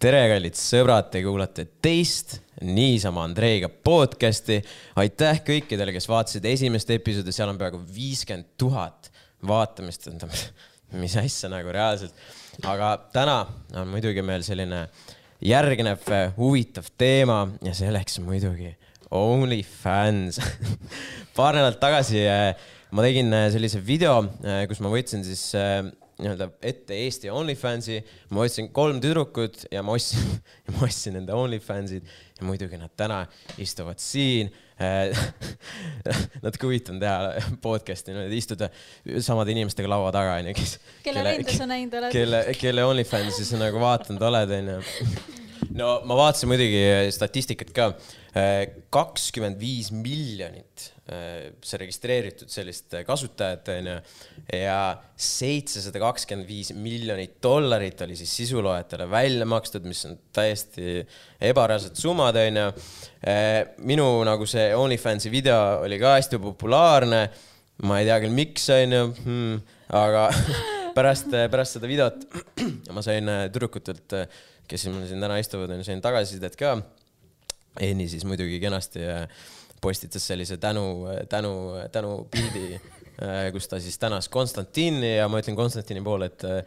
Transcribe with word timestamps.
tere, 0.00 0.20
kallid 0.30 0.56
sõbrad, 0.56 1.10
te 1.12 1.20
kuulate 1.20 1.66
teist 1.84 2.38
niisama 2.64 3.26
Andreiga 3.26 3.68
podcast'i. 3.68 4.56
aitäh 4.96 5.42
kõikidele, 5.44 5.92
kes 5.92 6.08
vaatasid 6.08 6.46
esimest 6.48 6.88
episoodi, 6.94 7.34
seal 7.36 7.52
on 7.52 7.58
peaaegu 7.60 7.82
viiskümmend 7.84 8.48
tuhat 8.60 9.10
vaatamist, 9.44 10.08
mis 11.02 11.18
asja 11.20 11.52
nagu 11.52 11.74
reaalselt. 11.76 12.16
aga 12.64 12.94
täna 13.12 13.36
on 13.76 13.92
muidugi 13.92 14.24
meil 14.24 14.44
selline 14.46 14.86
järgnev 15.44 16.08
huvitav 16.38 16.88
teema 16.96 17.42
ja 17.60 17.76
selleks 17.76 18.22
muidugi 18.24 18.72
OnlyFans 19.10 20.40
paar 21.36 21.58
nädalat 21.58 21.80
tagasi 21.80 22.24
äh, 22.24 22.54
ma 22.90 23.04
tegin 23.04 23.32
äh, 23.36 23.50
sellise 23.52 23.84
video, 23.84 24.22
kus 24.68 24.80
ma 24.80 24.96
võtsin 24.96 25.28
siis 25.28 25.50
nii-öelda 26.20 26.50
ette 26.62 26.96
Eesti 27.04 27.30
OnlyFansi, 27.32 28.00
ma 28.34 28.44
ostsin 28.44 28.70
kolm 28.76 29.00
tüdrukut 29.02 29.66
ja 29.72 29.82
ma 29.86 29.96
ostsin, 29.96 30.40
ma 30.74 30.86
ostsin 30.86 31.16
nende 31.18 31.36
OnlyFansid 31.36 32.08
ja 32.38 32.48
muidugi 32.48 32.80
nad 32.80 32.92
täna 32.96 33.24
istuvad 33.60 34.00
siin 34.02 34.52
natuke 36.44 36.64
huvitav 36.64 36.94
on 36.94 37.00
teha 37.02 37.50
podcast'i, 37.60 38.14
istuda 38.36 38.70
samade 39.20 39.52
inimestega 39.52 39.90
laua 39.90 40.08
taga, 40.14 40.38
onju, 40.40 40.54
kes. 40.56 40.78
kelle 41.04 41.24
rinde 41.26 41.56
sa 41.56 41.68
näinud 41.68 41.98
oled? 42.00 42.14
kelle, 42.14 42.42
kelle 42.60 42.86
OnlyFansi 42.88 43.44
sa 43.44 43.60
nagu 43.60 43.82
vaadanud 43.82 44.24
oled, 44.30 44.56
onju. 44.60 44.80
no 45.76 46.00
ma 46.08 46.16
vaatasin 46.24 46.50
muidugi 46.50 46.82
statistikat 47.14 47.74
ka. 47.76 47.92
kakskümmend 48.90 49.58
viis 49.58 49.90
miljonit 49.90 50.90
Äh, 51.10 51.56
see 51.66 51.78
registreeritud 51.80 52.50
sellist 52.52 52.92
kasutajat 53.02 53.66
onju 53.72 53.94
ja 54.54 54.76
seitsesada 55.18 55.98
kakskümmend 55.98 56.46
viis 56.46 56.68
miljonit 56.76 57.32
dollarit 57.42 57.98
oli 58.04 58.14
siis 58.18 58.30
sisuloojatele 58.38 59.08
välja 59.10 59.48
makstud, 59.48 59.88
mis 59.90 60.04
on 60.06 60.14
täiesti 60.36 61.00
ebareaalsed 61.50 61.98
summad 61.98 62.38
onju. 62.38 62.68
Äh, 63.26 63.56
minu 63.90 64.06
nagu 64.28 64.46
see 64.46 64.68
OnlyFansi 64.76 65.32
video 65.34 65.80
oli 65.82 65.98
ka 65.98 66.14
hästi 66.18 66.38
populaarne. 66.44 67.24
ma 67.88 67.98
ei 67.98 68.06
tea 68.06 68.20
küll, 68.20 68.36
miks 68.36 68.68
onju 68.70 69.04
hmm,, 69.24 69.60
aga 69.96 70.28
pärast, 70.96 71.32
pärast 71.50 71.78
seda 71.78 71.90
videot 71.90 72.26
ma 72.94 73.02
sain 73.02 73.26
tüdrukutelt, 73.50 74.20
kes 74.70 74.86
mul 74.88 75.06
siin 75.10 75.22
täna 75.22 75.40
istuvad, 75.42 75.72
onju, 75.74 75.86
sain 75.86 76.02
tagasisidet 76.04 76.58
ka. 76.58 76.76
Enni 77.80 78.08
siis 78.10 78.24
muidugi 78.26 78.58
kenasti 78.62 79.02
postitas 79.80 80.26
sellise 80.26 80.56
tänu, 80.56 81.06
tänu, 81.28 81.52
tänupildi, 81.92 82.80
äh, 83.22 83.48
kus 83.52 83.68
ta 83.68 83.80
siis 83.80 83.98
tänas 83.98 84.28
Konstantini 84.28 85.16
ja 85.16 85.28
ma 85.28 85.40
ütlen 85.40 85.56
Konstantini 85.58 86.02
poole, 86.04 86.30
et 86.30 86.44
äh, 86.44 86.60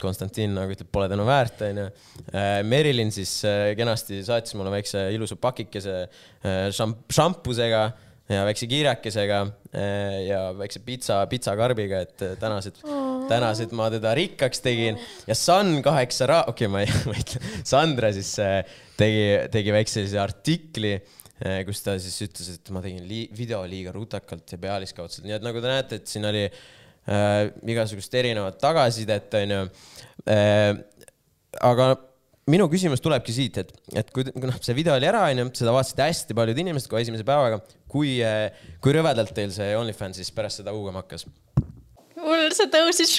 Konstantin 0.00 0.56
nagu 0.56 0.72
ütleb, 0.74 0.88
pole 0.90 1.06
tänu 1.10 1.26
väärt, 1.28 1.60
onju. 1.68 1.84
Äh, 2.32 2.56
Merilin 2.66 3.12
siis 3.14 3.36
kenasti 3.78 4.22
saatis 4.26 4.56
mulle 4.58 4.72
väikse 4.74 5.06
ilusa 5.14 5.36
pakikese 5.38 6.00
šampusega 6.74 7.84
ja 8.32 8.44
väikse 8.48 8.66
kiirekesega 8.66 9.40
ja 10.24 10.40
väikse 10.56 10.80
pitsa, 10.82 11.20
pitsakarbiga, 11.30 12.00
et 12.06 12.24
tänasid 12.40 12.80
oh., 12.88 13.13
tänasid 13.30 13.74
ma 13.76 13.90
teda 13.92 14.14
rikkaks 14.18 14.64
tegin 14.64 15.00
ja 15.28 15.36
Sun 15.38 15.78
kaheksa 15.84 16.30
ra-, 16.30 16.44
okei 16.52 16.68
okay,, 16.68 16.72
ma 16.72 16.84
ei, 16.84 17.02
ma 17.08 17.18
ei 17.18 17.26
ütle, 17.26 17.42
Sandra 17.66 18.12
siis 18.14 18.32
tegi, 18.98 19.28
tegi 19.52 19.74
väikse 19.74 20.00
sellise 20.00 20.22
artikli 20.22 20.96
Eh, 21.42 21.64
kus 21.66 21.82
ta 21.82 21.96
siis 21.98 22.14
ütles, 22.28 22.46
et 22.54 22.70
ma 22.70 22.78
tegin 22.80 23.02
li 23.08 23.24
video 23.34 23.64
liiga 23.66 23.90
rutakalt 23.94 24.52
ja 24.54 24.58
pealiskaudselt, 24.62 25.26
nii 25.26 25.34
et 25.34 25.42
nagu 25.42 25.58
te 25.58 25.66
näete, 25.66 25.98
et 25.98 26.06
siin 26.06 26.24
oli 26.28 26.44
äh, 26.46 27.40
igasugust 27.74 28.14
erinevat 28.14 28.60
tagasisidet, 28.62 29.34
onju 29.40 29.64
äh,. 30.30 30.78
aga 31.66 31.88
minu 32.54 32.68
küsimus 32.70 33.02
tulebki 33.02 33.34
siit, 33.34 33.58
et, 33.64 33.74
et 33.98 34.14
kui, 34.14 34.28
kui 34.30 34.46
noh, 34.46 34.60
see 34.62 34.78
video 34.78 34.94
oli 34.94 35.10
ära, 35.10 35.24
onju, 35.34 35.48
seda 35.58 35.74
vaatasid 35.74 36.04
hästi 36.06 36.38
paljud 36.38 36.62
inimesed 36.64 36.92
kohe 36.92 37.02
esimese 37.02 37.26
päevaga. 37.26 37.58
kui, 37.90 38.14
kui 38.78 38.94
rõvedalt 38.94 39.34
teil 39.34 39.50
see 39.54 39.74
OnlyFans 39.74 40.22
siis 40.22 40.30
pärast 40.34 40.62
seda 40.62 40.72
huugama 40.76 41.02
hakkas? 41.02 41.26
Mul 42.34 42.54
see 42.56 42.70
tõusis 42.72 43.16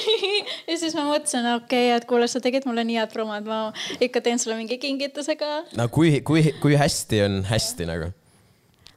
ja 0.70 0.76
siis 0.78 0.94
ma 0.96 1.06
mõtlesin, 1.08 1.46
okei 1.58 1.88
okay,, 1.88 1.94
et 1.98 2.08
kuule, 2.08 2.28
sa 2.30 2.42
tegid 2.44 2.66
mulle 2.68 2.84
nii 2.86 3.00
head 3.00 3.14
promo, 3.14 3.34
et 3.36 3.48
ma 3.48 3.66
ikka 4.02 4.22
teen 4.24 4.40
sulle 4.42 4.58
mingi 4.58 4.78
kingituse 4.82 5.36
ka. 5.40 5.64
no 5.78 5.88
kui, 5.92 6.20
kui, 6.26 6.46
kui 6.62 6.78
hästi 6.78 7.24
on 7.26 7.40
hästi 7.48 7.88
nagu? 7.90 8.12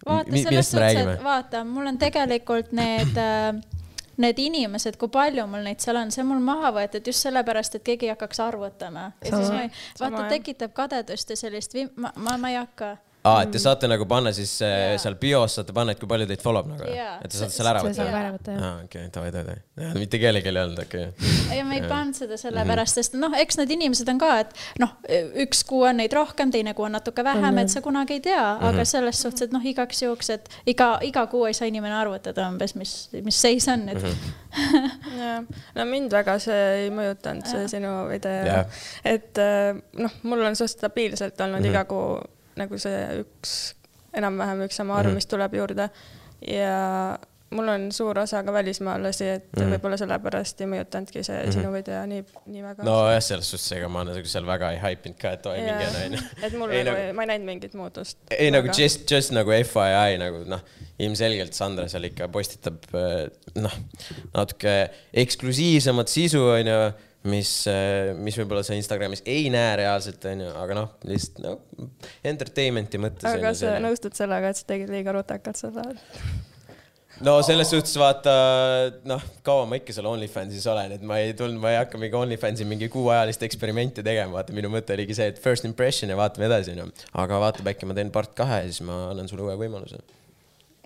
vaata, 0.08 0.38
selles 0.38 0.72
suhtes, 0.72 1.02
et 1.02 1.26
vaata, 1.26 1.64
mul 1.68 1.90
on 1.90 1.98
tegelikult 2.02 2.72
need 2.78 3.18
äh, 3.20 3.58
need 4.18 4.40
inimesed, 4.42 4.98
kui 4.98 5.12
palju 5.14 5.46
mul 5.50 5.66
neid 5.66 5.82
seal 5.84 6.00
on, 6.00 6.12
see 6.14 6.24
on 6.24 6.32
mul 6.32 6.46
maha 6.46 6.72
võetud 6.76 7.06
just 7.06 7.26
sellepärast, 7.26 7.78
et 7.78 7.86
keegi 7.86 8.08
ei 8.08 8.14
hakkaks 8.16 8.42
arvutama. 8.46 9.12
ja 9.26 9.34
siis 9.34 9.52
ma 9.54 9.66
ei, 9.66 9.74
vaata, 10.00 10.24
tekitab 10.32 10.74
kadedust 10.78 11.34
ja 11.34 11.40
sellist, 11.40 11.78
ma, 11.96 12.14
ma, 12.16 12.38
ma 12.42 12.54
ei 12.54 12.58
hakka 12.60 12.96
aa, 13.28 13.44
et 13.46 13.52
te 13.54 13.62
saate 13.62 13.90
nagu 13.90 14.06
panna 14.10 14.32
siis 14.36 14.54
yeah. 14.64 14.96
seal 15.02 15.18
bios 15.20 15.58
saate 15.58 15.76
panna, 15.76 15.94
et 15.94 16.02
kui 16.02 16.10
palju 16.10 16.28
teid 16.30 16.44
follow 16.44 16.66
b 16.66 16.74
nagu 16.74 16.88
yeah., 16.90 17.18
et 17.24 17.32
te 17.32 17.40
saate 17.40 17.56
selle 17.56 17.72
ära 17.74 17.84
võtta. 17.84 17.98
saab 18.00 18.18
ära 18.20 18.32
võtta, 18.36 18.56
jah. 18.56 18.64
aa, 18.68 18.86
okei 18.86 19.08
okay,, 19.08 19.14
davai, 19.16 19.32
davai. 19.36 19.92
mitte 20.02 20.22
kellelgi 20.22 20.52
ei 20.52 20.60
olnud, 20.64 20.82
okei 20.86 21.08
okay.. 21.10 21.36
ei, 21.56 21.64
ma 21.68 21.78
ei 21.78 21.84
pannud 21.88 22.18
seda 22.18 22.40
sellepärast, 22.42 23.00
sest 23.00 23.18
noh, 23.20 23.36
eks 23.42 23.60
need 23.62 23.74
inimesed 23.78 24.12
on 24.14 24.22
ka, 24.22 24.32
et 24.46 24.56
noh, 24.84 24.94
üks 25.46 25.64
kuu 25.68 25.84
on 25.90 26.00
neid 26.02 26.16
rohkem, 26.18 26.54
teine 26.54 26.76
kuu 26.78 26.88
on 26.88 26.96
natuke 26.98 27.26
vähem, 27.28 27.62
et 27.64 27.74
sa 27.74 27.84
kunagi 27.86 28.18
ei 28.18 28.24
tea, 28.30 28.44
aga 28.44 28.72
mm 28.72 28.80
-hmm. 28.80 28.92
selles 28.94 29.22
suhtes, 29.26 29.48
et 29.48 29.56
noh, 29.56 29.66
igaks 29.74 30.04
juhuks, 30.04 30.32
et 30.38 30.50
iga, 30.66 30.90
iga 31.02 31.28
kuu 31.32 31.46
ei 31.50 31.58
saa 31.58 31.70
inimene 31.70 31.96
arvutada 31.98 32.48
umbes, 32.52 32.76
mis, 32.76 32.96
mis 33.24 33.42
seis 33.42 33.68
on, 33.72 33.90
et 33.90 34.02
mm. 34.04 34.10
-hmm. 34.10 35.20
jah, 35.20 35.44
no 35.76 35.86
mind 35.86 36.12
väga 36.12 36.40
see 36.40 36.64
ei 36.84 36.90
mõjutanud, 36.94 37.46
see 37.50 37.68
sinu 37.78 37.94
video 38.10 38.46
yeah., 38.46 38.82
et 39.06 39.38
äh, 39.38 39.76
noh, 39.98 40.12
mul 40.24 40.42
on 40.42 40.56
suhteliselt 40.56 40.78
stabiilselt 40.78 41.42
olnud 41.42 41.60
mm 41.60 41.66
-hmm. 41.66 41.70
iga 41.70 41.86
kuu 41.86 42.37
nagu 42.58 42.80
see 42.82 43.00
üks, 43.24 43.56
enam-vähem 44.18 44.66
üks 44.68 44.80
sama 44.82 44.98
arv, 45.00 45.12
mhm. 45.14 45.22
mis 45.22 45.30
tuleb 45.30 45.58
juurde. 45.60 45.90
ja 46.46 46.78
mul 47.50 47.68
on 47.68 47.92
suur 47.92 48.20
osa 48.20 48.42
ka 48.44 48.54
välismaalasi, 48.54 49.28
et 49.28 49.48
mm 49.56 49.68
võib-olla 49.68 49.98
sellepärast 50.00 50.62
ei 50.64 50.70
mõjutanudki 50.72 51.22
see 51.24 51.36
mm 51.36 51.44
-hmm. 51.44 51.54
sinu 51.56 51.72
video 51.74 52.02
nii, 52.08 52.24
nii 52.54 52.64
väga. 52.64 52.84
nojah, 52.88 53.20
selles 53.24 53.50
suhtes, 53.52 53.72
ega 53.78 53.90
ma 53.92 54.04
nagu 54.08 54.24
seal 54.32 54.46
väga 54.48 54.72
ei 54.76 54.80
haipinud 54.84 55.18
ka, 55.22 55.32
et 55.38 55.46
oi 55.46 55.58
mingi 55.62 55.88
on 55.88 55.98
onju. 56.02 56.22
et 56.48 56.58
mul 56.62 56.76
ei, 56.76 56.84
nagu, 56.88 57.04
ma 57.16 57.26
ei 57.26 57.32
näinud 57.34 57.46
mingit 57.52 57.74
muutust. 57.80 58.18
ei 58.32 58.52
nagu 58.52 58.72
just, 58.78 59.12
just 59.12 59.36
nagu 59.36 59.52
FYI 59.52 60.20
nagu 60.24 60.44
noh, 60.48 60.64
ilmselgelt 61.00 61.54
Sandra 61.54 61.88
seal 61.92 62.08
ikka 62.10 62.28
postitab 62.32 62.80
eh, 62.94 63.28
noh, 63.56 63.76
natuke 64.34 64.78
eksklusiivsemat 65.26 66.08
sisu 66.08 66.44
onju 66.56 66.80
mis, 67.30 67.52
äh, 67.72 68.14
mis 68.18 68.38
võib-olla 68.40 68.64
sa 68.66 68.78
Instagramis 68.78 69.24
ei 69.28 69.48
näe 69.54 69.78
reaalselt, 69.84 70.24
onju, 70.32 70.52
aga 70.64 70.78
noh, 70.78 70.92
lihtsalt 71.08 71.44
no 71.44 71.56
entertainment'i 72.28 73.02
mõttes. 73.02 73.28
aga 73.28 73.50
kas 73.50 73.64
sa 73.64 73.78
nõustud 73.84 74.18
sellega, 74.18 74.52
et 74.52 74.60
sa 74.60 74.68
tegid 74.74 74.92
liiga 74.94 75.16
rutakalt 75.16 75.60
seda? 75.60 75.86
no 77.26 77.38
selles 77.46 77.72
suhtes 77.74 77.96
vaata, 78.00 78.34
noh, 79.10 79.24
kaua 79.46 79.66
ma 79.70 79.80
ikka 79.80 79.96
seal 79.96 80.10
OnlyFansis 80.10 80.68
olen, 80.74 80.98
et 80.98 81.08
ma 81.08 81.22
ei 81.24 81.34
tulnud, 81.38 81.60
ma 81.62 81.74
ei 81.74 81.80
hakka 81.82 82.02
mingi 82.02 82.20
OnlyFansi 82.20 82.68
mingi 82.70 82.92
kuuajalist 82.94 83.48
eksperimenti 83.48 84.06
tegema, 84.06 84.40
vaata 84.40 84.56
minu 84.58 84.72
mõte 84.74 84.96
oligi 84.98 85.18
see, 85.18 85.32
et 85.34 85.42
first 85.44 85.68
impression 85.70 86.14
ja 86.14 86.20
vaatame 86.20 86.50
edasi, 86.50 86.76
onju. 86.76 87.10
aga 87.24 87.42
vaatab, 87.48 87.74
äkki 87.74 87.90
ma 87.90 87.98
teen 87.98 88.14
part 88.14 88.36
kahe 88.38 88.64
ja 88.64 88.70
siis 88.70 88.86
ma 88.88 89.08
annan 89.12 89.30
sulle 89.32 89.48
uue 89.48 89.58
võimaluse 89.66 90.02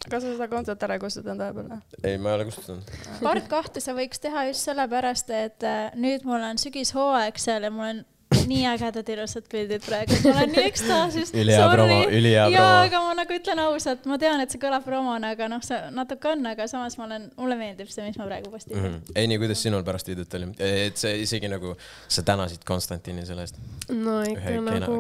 kas 0.10 0.24
sa 0.24 0.32
seda 0.32 0.48
kontot 0.52 0.84
ära 0.88 0.98
kustutanud 1.02 1.42
vahepeal? 1.42 1.82
ei, 2.04 2.18
ma 2.18 2.32
ei 2.32 2.40
ole 2.40 2.48
kustutanud. 2.50 2.96
part 3.22 3.50
kahte 3.52 3.84
sa 3.84 3.96
võiks 3.98 4.22
teha 4.24 4.48
just 4.50 4.70
sellepärast, 4.70 5.30
et 5.36 5.68
äh, 5.68 5.92
nüüd 6.00 6.26
mul 6.28 6.42
on 6.42 6.62
sügishooaeg 6.62 7.38
seal 7.42 7.68
ja 7.68 7.74
mul 7.74 7.90
on 7.92 8.04
nii 8.48 8.66
ägedad 8.68 9.10
ilusad 9.10 9.44
pildid 9.52 9.84
praegu, 9.86 10.16
ma 10.24 10.32
olen 10.32 10.54
nii 10.56 10.64
ekstaasis. 10.70 11.34
ülihea 11.36 11.68
promo, 11.72 11.98
ülihea 12.08 12.46
promo. 12.48 12.64
jaa, 12.64 12.78
aga 12.86 13.02
ma 13.04 13.14
nagu 13.20 13.36
ütlen 13.36 13.62
ausalt, 13.66 14.08
ma 14.10 14.18
tean, 14.22 14.42
et 14.44 14.54
see 14.54 14.62
kõlab 14.62 14.86
promona, 14.88 15.34
aga 15.36 15.50
noh, 15.52 15.62
see 15.66 15.78
natuke 15.96 16.32
on, 16.32 16.46
aga 16.54 16.68
samas 16.72 16.96
ma 17.00 17.08
olen, 17.10 17.28
mulle 17.40 17.58
meeldib 17.60 17.92
see, 17.92 18.06
mis 18.08 18.20
ma 18.22 18.28
praegu 18.30 18.52
postitan 18.54 18.82
mm. 18.82 18.96
-hmm. 18.96 19.14
ei, 19.16 19.28
nii, 19.32 19.42
kuidas 19.44 19.64
sinul 19.68 19.84
pärast 19.88 20.12
videot 20.12 20.40
oli? 20.40 20.50
et 20.70 20.98
see 20.98 21.22
isegi 21.26 21.52
nagu, 21.52 21.76
sa 22.08 22.24
tänasid 22.24 22.66
Konstantini 22.68 23.26
selle 23.28 23.48
eest? 23.48 23.60
no 23.92 24.22
ikka 24.24 24.56
Ühe 24.56 24.80
nagu, 24.80 25.00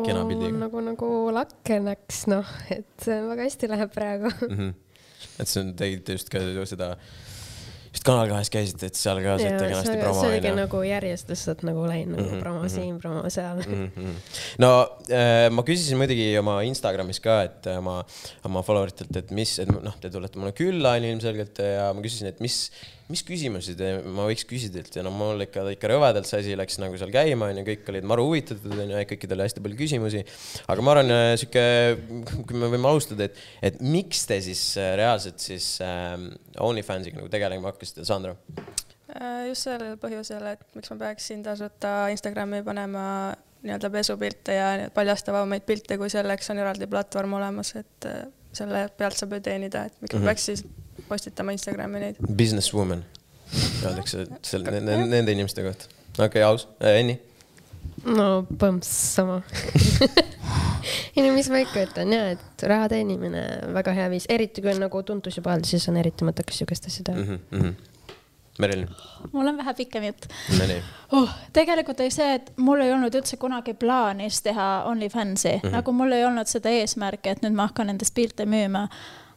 nagu, 0.59 0.85
nagu 0.91 1.11
lakke 1.39 1.81
läks, 1.87 2.25
noh, 2.31 2.55
et 2.69 3.07
väga 3.07 3.47
hästi 3.47 3.71
läheb 3.71 3.93
praegu 3.95 4.33
mm. 4.49 4.57
-hmm 4.57 4.79
et 5.39 5.47
see 5.49 5.61
on, 5.63 5.75
tegite 5.77 6.17
just 6.17 6.31
ka 6.31 6.41
seda, 6.69 6.95
just 7.91 8.05
Kanal 8.07 8.29
kahes 8.31 8.51
käisite, 8.51 8.87
et 8.87 8.99
seal 8.99 9.19
ka 9.23 9.35
saite 9.39 9.65
kenasti 9.65 9.97
promo. 9.99 10.21
see 10.21 10.29
oligi 10.31 10.53
nagu 10.55 10.83
järjest 10.87 11.33
lihtsalt 11.33 11.65
nagu 11.67 11.83
läinud 11.89 12.15
nagu 12.15 12.23
mm 12.23 12.31
-hmm, 12.33 12.43
promo 12.45 12.59
mm 12.59 12.65
-hmm. 12.65 12.75
siin, 12.75 12.99
promo 12.99 13.29
seal 13.29 13.63
mm. 13.65 13.91
-hmm. 13.97 14.13
no 14.63 14.71
äh, 15.09 15.49
ma 15.51 15.63
küsisin 15.67 15.97
muidugi 15.99 16.37
oma 16.39 16.61
Instagramis 16.61 17.19
ka, 17.19 17.41
et 17.43 17.67
oma, 17.77 18.03
oma 18.43 18.63
follower 18.63 18.93
itelt, 18.93 19.15
et 19.17 19.31
mis, 19.31 19.59
et 19.59 19.67
noh, 19.67 19.97
te 20.01 20.09
tulete 20.09 20.39
mulle 20.39 20.55
külla 20.55 20.95
on 20.97 21.03
ilmselgelt 21.03 21.59
ja 21.59 21.91
ma 21.93 22.01
küsisin, 22.01 22.27
et 22.27 22.39
mis 22.39 22.71
mis 23.11 23.23
küsimusi 23.27 23.75
te, 23.77 23.89
ma 24.15 24.25
võiks 24.29 24.45
küsida 24.47 24.79
teilt 24.79 24.95
ja 24.97 25.03
no 25.05 25.11
mul 25.13 25.43
ikka, 25.45 25.63
ikka 25.75 25.89
rõvedalt 25.91 26.29
see 26.29 26.41
asi 26.41 26.55
läks 26.57 26.79
nagu 26.81 26.97
seal 26.99 27.11
käima, 27.13 27.49
onju, 27.51 27.65
kõik 27.67 27.91
olid 27.93 28.07
maru 28.07 28.25
huvitatud, 28.29 28.73
onju, 28.73 29.03
kõikidel 29.09 29.37
oli 29.37 29.47
hästi 29.47 29.63
palju 29.65 29.79
küsimusi. 29.79 30.23
aga 30.71 30.85
ma 30.85 30.95
arvan, 30.95 31.13
äh, 31.15 31.33
sihuke, 31.41 31.65
kui 32.49 32.61
me 32.61 32.71
võime 32.71 32.91
alustada, 32.91 33.27
et, 33.27 33.39
et 33.71 33.79
miks 33.83 34.25
te 34.29 34.39
siis 34.43 34.63
äh, 34.79 34.93
reaalselt 34.99 35.43
siis 35.43 35.73
äh, 35.85 36.17
OnlyFansiga 36.63 37.19
nagu 37.19 37.31
tegelema 37.31 37.71
hakkasite, 37.71 38.05
Sandra? 38.07 38.35
Äh, 39.11 39.47
just 39.51 39.67
sellel 39.67 39.97
põhjusel, 40.01 40.45
et 40.53 40.63
miks 40.77 40.93
ma 40.93 40.99
peaksin 41.05 41.43
tasuta 41.45 41.95
Instagrami 42.13 42.63
panema 42.65 43.05
nii-öelda 43.61 43.91
pesupilte 43.93 44.55
ja 44.57 44.69
paljastavamaid 44.95 45.67
pilte, 45.67 45.99
kui 46.01 46.09
selleks 46.09 46.49
on 46.53 46.63
eraldi 46.63 46.87
platvorm 46.89 47.35
olemas, 47.37 47.75
et 47.77 48.07
selle 48.55 48.87
pealt 48.97 49.19
saab 49.19 49.35
ju 49.37 49.43
teenida, 49.45 49.85
et 49.85 49.99
miks 50.01 50.15
mm 50.15 50.19
-hmm. 50.19 50.31
peaks 50.31 50.45
siis 50.49 50.63
postitama 51.11 51.55
Instagrami 51.57 52.05
neid. 52.05 52.21
Business 52.27 52.73
woman 52.73 53.03
öeldakse 53.83 54.25
selle, 54.47 54.79
nende 54.81 55.31
inimeste 55.31 55.65
kohta. 55.65 55.91
okei 56.17 56.25
okay,, 56.25 56.47
aus 56.47 56.67
äh,, 56.79 56.99
Enni 57.01 57.19
no 58.05 58.27
põmps 58.61 58.89
sama 59.17 59.41
ei 61.15 61.23
no 61.25 61.33
mis 61.35 61.49
ma 61.53 61.61
ikka 61.61 61.85
ütlen 61.85 62.13
ja, 62.15 62.23
et 62.35 62.65
raha 62.67 62.89
teenimine 62.91 63.43
väga 63.75 63.93
hea 63.97 64.09
viis, 64.13 64.27
eriti 64.31 64.63
kui 64.63 64.73
on 64.73 64.81
nagu 64.85 65.03
tuntus 65.05 65.37
juba 65.37 65.55
all, 65.55 65.65
siis 65.67 65.87
on 65.91 65.99
eriti 66.01 66.27
mõttekas 66.27 66.61
sihukest 66.61 66.89
asja 66.89 67.07
teha 67.11 67.21
mm. 67.21 67.39
-hmm. 67.51 67.79
Merilin. 68.59 68.89
mul 69.31 69.47
on 69.47 69.57
vähe 69.57 69.73
pikem 69.73 70.03
jutt. 70.03 70.25
Oh, 71.11 71.29
tegelikult 71.53 71.99
oli 71.99 72.11
see, 72.11 72.33
et 72.35 72.51
mul 72.57 72.81
ei 72.83 72.91
olnud 72.93 73.15
üldse 73.15 73.37
kunagi 73.39 73.73
plaanis 73.73 74.41
teha 74.41 74.83
OnlyFansi 74.89 75.53
mm, 75.53 75.61
-hmm. 75.63 75.71
nagu 75.77 75.91
mul 75.91 76.11
ei 76.11 76.25
olnud 76.25 76.47
seda 76.47 76.69
eesmärki, 76.69 77.29
et 77.29 77.41
nüüd 77.41 77.55
ma 77.55 77.69
hakkan 77.69 77.87
nendest 77.87 78.13
pilte 78.13 78.45
müüma. 78.45 78.87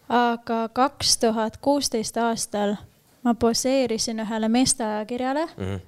Aga 0.09 0.69
kaks 0.73 1.19
tuhat 1.19 1.57
kuusteist 1.57 2.17
aastal 2.17 2.77
ma 3.23 3.35
poseerisin 3.35 4.21
ühele 4.21 4.49
meesteajakirjale 4.49 5.47
mm. 5.57 5.65
-hmm 5.65 5.81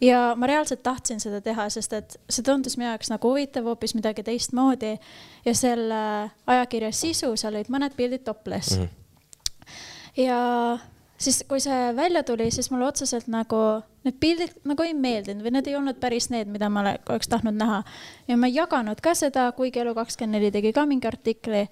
ja 0.00 0.34
ma 0.36 0.46
reaalselt 0.46 0.82
tahtsin 0.82 1.20
seda 1.20 1.40
teha, 1.40 1.68
sest 1.68 1.92
et 1.92 2.16
see 2.30 2.44
tundus 2.44 2.78
minu 2.80 2.88
jaoks 2.88 3.10
nagu 3.12 3.28
huvitav, 3.28 3.64
hoopis 3.68 3.94
midagi 3.94 4.22
teistmoodi. 4.22 4.98
ja 5.44 5.54
selle 5.54 6.30
ajakirja 6.46 6.92
sisu, 6.92 7.36
seal 7.36 7.54
olid 7.54 7.68
mõned 7.68 7.96
pildid 7.96 8.24
topless 8.24 8.78
mm. 8.78 8.84
-hmm. 8.84 10.24
ja 10.24 10.38
siis, 11.20 11.44
kui 11.48 11.60
see 11.60 11.96
välja 11.96 12.22
tuli, 12.22 12.50
siis 12.50 12.70
mulle 12.70 12.88
otseselt 12.88 13.28
nagu 13.28 13.60
need 14.04 14.16
pildid 14.20 14.56
nagu 14.64 14.84
ei 14.86 14.94
meeldinud 14.96 15.44
või 15.44 15.54
need 15.56 15.68
ei 15.68 15.76
olnud 15.76 16.00
päris 16.00 16.30
need, 16.32 16.48
mida 16.48 16.70
ma 16.72 16.84
oleks 17.08 17.28
tahtnud 17.28 17.56
näha. 17.56 17.82
ja 18.28 18.36
ma 18.36 18.48
ei 18.48 18.56
jaganud 18.56 19.00
ka 19.04 19.14
seda, 19.14 19.50
kuigi 19.52 19.82
Elu24 19.84 20.52
tegi 20.52 20.72
ka 20.72 20.86
mingi 20.86 21.08
artikli. 21.08 21.66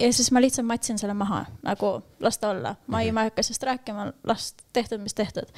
Ja 0.00 0.12
siis 0.12 0.30
ma 0.32 0.40
lihtsalt 0.40 0.66
matsin 0.66 0.98
selle 0.98 1.14
maha, 1.14 1.44
nagu 1.66 1.98
las 2.20 2.38
ta 2.38 2.50
olla, 2.54 2.76
ma 2.86 3.02
ei, 3.02 3.12
ma 3.12 3.24
ei 3.24 3.32
hakka 3.32 3.42
sellest 3.42 3.68
rääkima, 3.68 4.10
las 4.24 4.54
tehtud, 4.72 5.00
mis 5.00 5.14
tehtud 5.14 5.52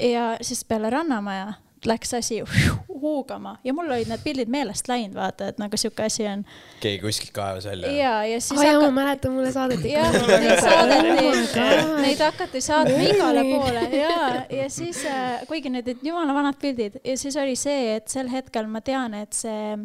ja 0.00 0.36
siis 0.40 0.64
peale 0.64 0.90
Rannamaja 0.90 1.52
läks 1.86 2.14
asi 2.14 2.40
huugama 3.02 3.56
ja 3.64 3.74
mul 3.74 3.90
olid 3.90 4.08
need 4.10 4.22
pildid 4.24 4.50
meelest 4.50 4.88
läinud, 4.88 5.14
vaata, 5.14 5.50
et 5.52 5.58
nagu 5.60 5.78
sihuke 5.78 6.06
asi 6.06 6.26
on. 6.28 6.44
keegi 6.80 7.00
kuskilt 7.02 7.32
kaevas 7.36 7.64
välja. 7.68 7.90
ja, 7.92 8.14
ja 8.24 8.40
siis. 8.40 8.60
aa 8.60 8.66
jaa, 8.66 8.80
ma 8.80 8.90
mäletan, 8.90 9.32
mulle 9.32 9.52
saadeti. 9.52 9.92
jah, 9.92 10.16
neid 10.44 10.62
saadeti 10.64 11.26
oh, 11.28 11.92
neid 12.00 12.22
hakati 12.24 12.60
saatma 12.64 13.10
igale 13.10 13.44
poole 13.50 13.84
ja, 14.00 14.46
ja 14.60 14.70
siis 14.70 15.04
äh,, 15.06 15.44
kuigi 15.48 15.70
need 15.70 15.88
olid 15.92 16.06
jumala 16.10 16.34
vanad 16.34 16.58
pildid 16.60 16.98
ja 17.04 17.18
siis 17.18 17.36
oli 17.36 17.56
see, 17.60 17.96
et 17.96 18.08
sel 18.08 18.32
hetkel 18.32 18.66
ma 18.70 18.82
tean, 18.84 19.14
et 19.14 19.36
see 19.36 19.76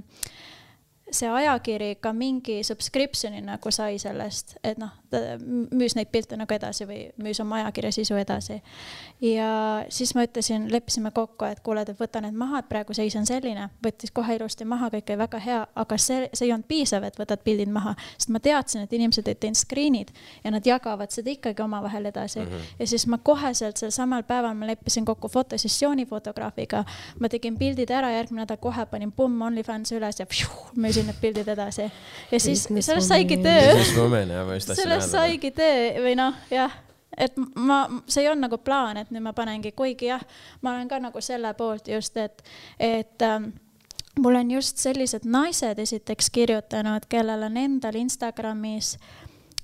see 1.11 1.29
ajakiri 1.29 1.95
ka 2.01 2.13
mingi 2.15 2.61
subscription'i 2.63 3.41
nagu 3.43 3.71
sai 3.71 3.99
sellest, 4.01 4.55
et 4.63 4.79
noh, 4.81 4.91
ta 5.11 5.19
müüs 5.41 5.95
neid 5.97 6.11
pilte 6.11 6.37
nagu 6.39 6.55
edasi 6.55 6.87
või 6.87 7.01
müüs 7.21 7.41
oma 7.43 7.59
ajakirja 7.61 7.91
sisu 7.99 8.15
edasi. 8.19 8.61
ja 9.21 9.51
siis 9.89 10.15
ma 10.15 10.25
ütlesin, 10.25 10.69
leppisime 10.71 11.11
kokku, 11.11 11.45
et 11.45 11.59
kuule, 11.63 11.83
et 11.83 11.99
võta 11.99 12.21
need 12.23 12.37
maha, 12.37 12.61
et 12.61 12.69
praegu 12.69 12.95
seis 12.95 13.15
on 13.19 13.27
selline, 13.27 13.69
võttis 13.83 14.13
kohe 14.15 14.35
ilusti 14.35 14.65
maha, 14.65 14.89
kõik 14.93 15.11
oli 15.11 15.21
väga 15.21 15.41
hea, 15.43 15.59
aga 15.83 15.97
see, 15.97 16.29
see 16.33 16.47
ei 16.47 16.53
olnud 16.55 16.67
piisav, 16.69 17.05
et 17.07 17.19
võtad 17.19 17.43
pildid 17.43 17.71
maha, 17.71 17.95
sest 18.15 18.31
ma 18.33 18.39
teadsin, 18.43 18.85
et 18.85 18.93
inimesed 18.95 19.27
olid 19.27 19.41
teinud 19.41 19.59
screen'id 19.59 20.13
ja 20.43 20.53
nad 20.55 20.65
jagavad 20.65 21.11
seda 21.11 21.33
ikkagi 21.33 21.63
omavahel 21.63 22.07
edasi 22.11 22.39
mm. 22.39 22.47
-hmm. 22.47 22.75
ja 22.79 22.87
siis 22.87 23.07
ma 23.07 23.17
koheselt 23.17 23.77
sel 23.77 23.91
samal 23.91 24.23
päeval 24.23 24.55
ma 24.55 24.67
leppisin 24.67 25.05
kokku 25.05 25.27
fotosessiooni 25.27 26.05
fotograafiga, 26.05 26.83
ma 27.19 27.29
tegin 27.29 27.57
pildid 27.57 27.91
ära, 27.91 28.11
järgmine 28.11 28.41
nädal 28.45 28.57
kohe 28.57 28.85
panin 28.85 29.11
pumm 29.11 29.41
OnlyFans 29.41 29.91
üles 29.91 30.19
ja 30.19 30.25
pšiu, 30.25 30.49
müüsin 30.75 31.00
viisin 31.01 31.11
need 31.11 31.21
pildid 31.21 31.47
edasi. 31.47 31.91
ja 32.31 32.39
siis 32.39 32.67
sellest 32.79 33.07
saigi 33.07 33.37
töö. 33.37 33.83
sellest 34.73 35.11
saigi 35.11 35.51
töö 35.51 36.03
või 36.03 36.15
noh, 36.15 36.35
jah 36.51 36.71
et 37.17 37.33
ma, 37.55 37.83
see 38.07 38.23
ei 38.23 38.29
olnud 38.31 38.47
nagu 38.47 38.57
plaan, 38.57 38.97
et 38.97 39.09
nüüd 39.11 39.23
ma 39.25 39.33
panengi, 39.33 39.73
kuigi 39.75 40.07
jah, 40.07 40.21
ma 40.61 40.75
olen 40.75 40.87
ka 40.87 40.99
nagu 40.99 41.21
selle 41.21 41.53
poolt 41.53 41.89
just, 41.91 42.17
et, 42.17 42.43
et 42.79 43.21
ähm, 43.21 43.51
mul 44.19 44.39
on 44.39 44.51
just 44.51 44.77
sellised 44.77 45.27
naised 45.27 45.79
esiteks 45.79 46.29
kirjutanud, 46.31 47.09
kellel 47.09 47.43
on 47.49 47.57
endal 47.57 47.99
Instagramis 47.99 48.95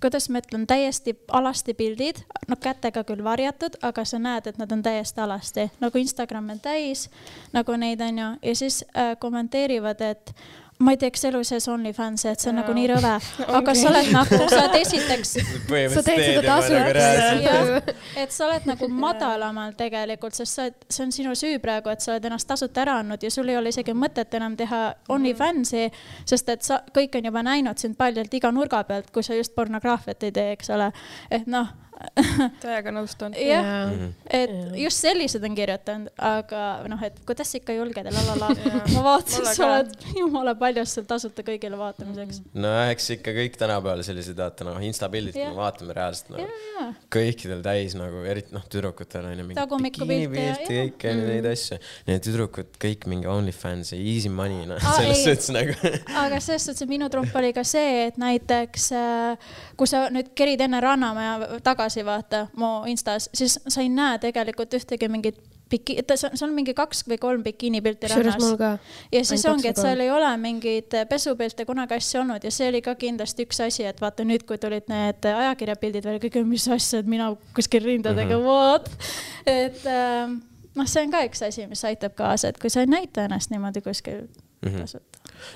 kuidas 0.01 0.29
ma 0.29 0.41
ütlen, 0.43 0.67
täiesti 0.67 1.15
alasti 1.33 1.73
pildid, 1.73 2.19
no 2.47 2.55
kätega 2.61 3.03
küll 3.07 3.23
varjatud, 3.23 3.79
aga 3.81 4.05
sa 4.05 4.19
näed, 4.21 4.47
et 4.49 4.59
nad 4.61 4.71
on 4.71 4.83
täiesti 4.85 5.21
alasti, 5.23 5.67
nagu 5.81 5.97
Instagram 5.97 6.51
on 6.53 6.61
täis, 6.61 7.07
nagu 7.53 7.75
neid 7.79 8.01
on 8.05 8.21
ju, 8.21 8.29
ja 8.49 8.55
siis 8.55 8.83
äh, 8.91 9.15
kommenteerivad, 9.19 10.01
et 10.01 10.35
ma 10.79 10.93
ei 10.93 10.99
teeks 11.01 11.23
elu 11.29 11.39
sees 11.47 11.65
OnlyFansi, 11.71 12.27
et 12.29 12.41
see 12.41 12.51
on 12.51 12.59
ja. 12.59 12.61
nagu 12.61 12.73
nii 12.77 12.87
rõve, 12.91 13.13
aga 13.59 13.73
sa 13.77 13.89
oled 13.91 14.09
nagu, 14.13 14.39
sa 14.51 14.59
oled 14.59 14.75
esiteks. 14.77 15.31
sa 15.95 16.03
teed 16.05 16.21
seda 16.21 16.43
tasuta. 16.45 17.95
et 18.21 18.35
sa 18.35 18.45
oled 18.45 18.67
nagu 18.69 18.89
madalamal 18.93 19.73
tegelikult, 19.79 20.37
sest 20.37 20.59
sa 20.59 20.67
oled, 20.67 20.77
see 20.93 21.07
on 21.07 21.15
sinu 21.15 21.33
süü 21.39 21.57
praegu, 21.63 21.89
et 21.93 22.05
sa 22.05 22.13
oled 22.13 22.29
ennast 22.29 22.49
tasuta 22.49 22.83
ära 22.85 22.99
andnud 23.01 23.25
ja 23.25 23.33
sul 23.33 23.49
ei 23.49 23.57
ole 23.57 23.73
isegi 23.73 23.95
mõtet 23.97 24.37
enam 24.37 24.57
teha 24.59 24.83
OnlyFansi, 25.13 25.87
sest 26.29 26.53
et 26.53 26.67
sa, 26.67 26.83
kõik 26.93 27.17
on 27.17 27.31
juba 27.31 27.45
näinud 27.47 27.81
sind 27.81 27.97
paljalt 27.97 28.33
iga 28.37 28.53
nurga 28.53 28.83
pealt, 28.87 29.09
kui 29.13 29.25
sa 29.25 29.37
just 29.37 29.55
pornograafiat 29.57 30.29
ei 30.29 30.35
tee, 30.35 30.53
eks 30.59 30.73
ole. 30.77 30.91
et 31.33 31.49
noh 31.49 31.73
täiega 32.63 32.91
nõustun. 32.93 33.35
jah, 33.39 33.91
et 34.29 34.53
just 34.77 35.01
sellised 35.03 35.43
on 35.45 35.55
kirjutanud, 35.57 36.11
aga 36.21 36.63
noh, 36.89 37.01
et 37.05 37.17
kuidas 37.27 37.51
sa 37.51 37.59
ikka 37.59 37.75
julged 37.77 38.09
ja 38.09 38.13
la 38.13 38.23
la 38.27 38.35
la. 38.41 38.49
ma 38.93 39.03
vaatasin, 39.05 39.47
sa 39.49 39.67
oled 39.67 39.95
jumala 40.17 40.53
paljus 40.59 40.93
seal 40.97 41.07
tasuta 41.09 41.45
kõigile 41.47 41.79
vaatamiseks. 41.79 42.41
Mm. 42.43 42.61
no 42.65 42.73
eks 42.91 43.09
ikka 43.17 43.33
kõik 43.37 43.57
tänapäeval 43.59 44.03
sellised 44.05 44.37
vaata 44.37 44.67
noh, 44.67 44.79
insta 44.85 45.09
pildid, 45.11 45.37
kui 45.37 45.47
me 45.47 45.57
vaatame 45.57 45.95
reaalselt 45.97 46.33
no, 46.35 46.45
kõikidel 47.13 47.63
täis 47.65 47.97
nagu 47.97 48.23
eriti 48.29 48.55
noh, 48.55 48.65
tüdrukutel 48.69 49.29
on 49.31 49.41
ju 49.41 49.47
mingi 49.47 49.67
bikiinipilt 49.87 50.37
ja 50.43 50.85
kõike 50.87 51.13
mm. 51.13 51.25
neid 51.31 51.49
asju. 51.51 51.79
Need 52.07 52.25
tüdrukud 52.27 52.77
kõik 52.81 53.07
mingi 53.09 53.29
OnlyFans 53.31 53.93
ja 53.95 53.99
easy 53.99 54.31
money 54.33 54.67
noh, 54.69 54.81
selles 54.97 55.23
suhtes 55.25 55.51
nagu. 55.55 55.75
aga 56.23 56.41
selles 56.43 56.67
suhtes, 56.67 56.85
et 56.85 56.91
minu 56.91 57.09
trump 57.13 57.33
oli 57.39 57.53
ka 57.55 57.65
see, 57.67 58.07
et 58.07 58.21
näiteks 58.21 58.89
äh, 58.97 59.51
kui 59.79 59.89
sa 59.89 60.07
nüüd 60.13 60.31
kerid 60.37 60.61
enne 60.65 60.81
Rannamaja 60.83 61.59
taga 61.65 61.86
tagasi 61.87 62.05
vaata 62.05 62.47
mu 62.55 62.85
Instas, 62.87 63.29
siis 63.33 63.59
sa 63.67 63.81
ei 63.81 63.89
näe 63.89 64.19
tegelikult 64.19 64.73
ühtegi 64.73 65.07
mingit 65.09 65.39
biki-, 65.71 66.01
ta, 66.07 66.17
see 66.19 66.43
on 66.45 66.53
mingi 66.55 66.73
kaks 66.75 67.05
või 67.07 67.17
kolm 67.21 67.43
bikiinipilti 67.45 68.09
rannas. 68.11 68.43
ja 69.11 69.23
siis 69.23 69.45
Ainult 69.45 69.53
ongi, 69.53 69.71
et 69.71 69.79
seal 69.79 70.03
ei 70.03 70.11
ole 70.11 70.29
mingeid 70.41 70.97
pesupilte 71.09 71.65
kunagi 71.67 71.97
asju 71.97 72.21
olnud 72.21 72.43
ja 72.43 72.51
see 72.51 72.69
oli 72.71 72.81
ka 72.83 72.95
kindlasti 72.99 73.47
üks 73.47 73.61
asi, 73.63 73.85
et 73.87 74.01
vaata 74.01 74.25
nüüd, 74.27 74.45
kui 74.47 74.59
tulid 74.61 74.87
need 74.91 75.27
ajakirjapildid 75.31 76.07
veel, 76.07 76.19
kõik, 76.23 76.39
mis 76.47 76.67
asja, 76.71 77.03
et 77.03 77.11
mina 77.11 77.33
kuskil 77.55 77.83
rindadega 77.85 78.37
mm, 78.37 78.43
-hmm. 78.43 78.47
what? 78.47 78.91
et 79.45 79.85
ähm, 79.91 80.39
noh, 80.75 80.87
see 80.87 81.03
on 81.03 81.13
ka 81.15 81.23
üks 81.27 81.43
asi, 81.47 81.67
mis 81.67 81.83
aitab 81.87 82.15
kaasa, 82.19 82.51
et 82.51 82.59
kui 82.59 82.71
sa 82.73 82.83
ei 82.83 82.91
näita 82.91 83.27
ennast 83.27 83.53
niimoodi 83.53 83.81
kuskil 83.81 84.27
mm 84.27 84.75
-hmm. 84.75 85.06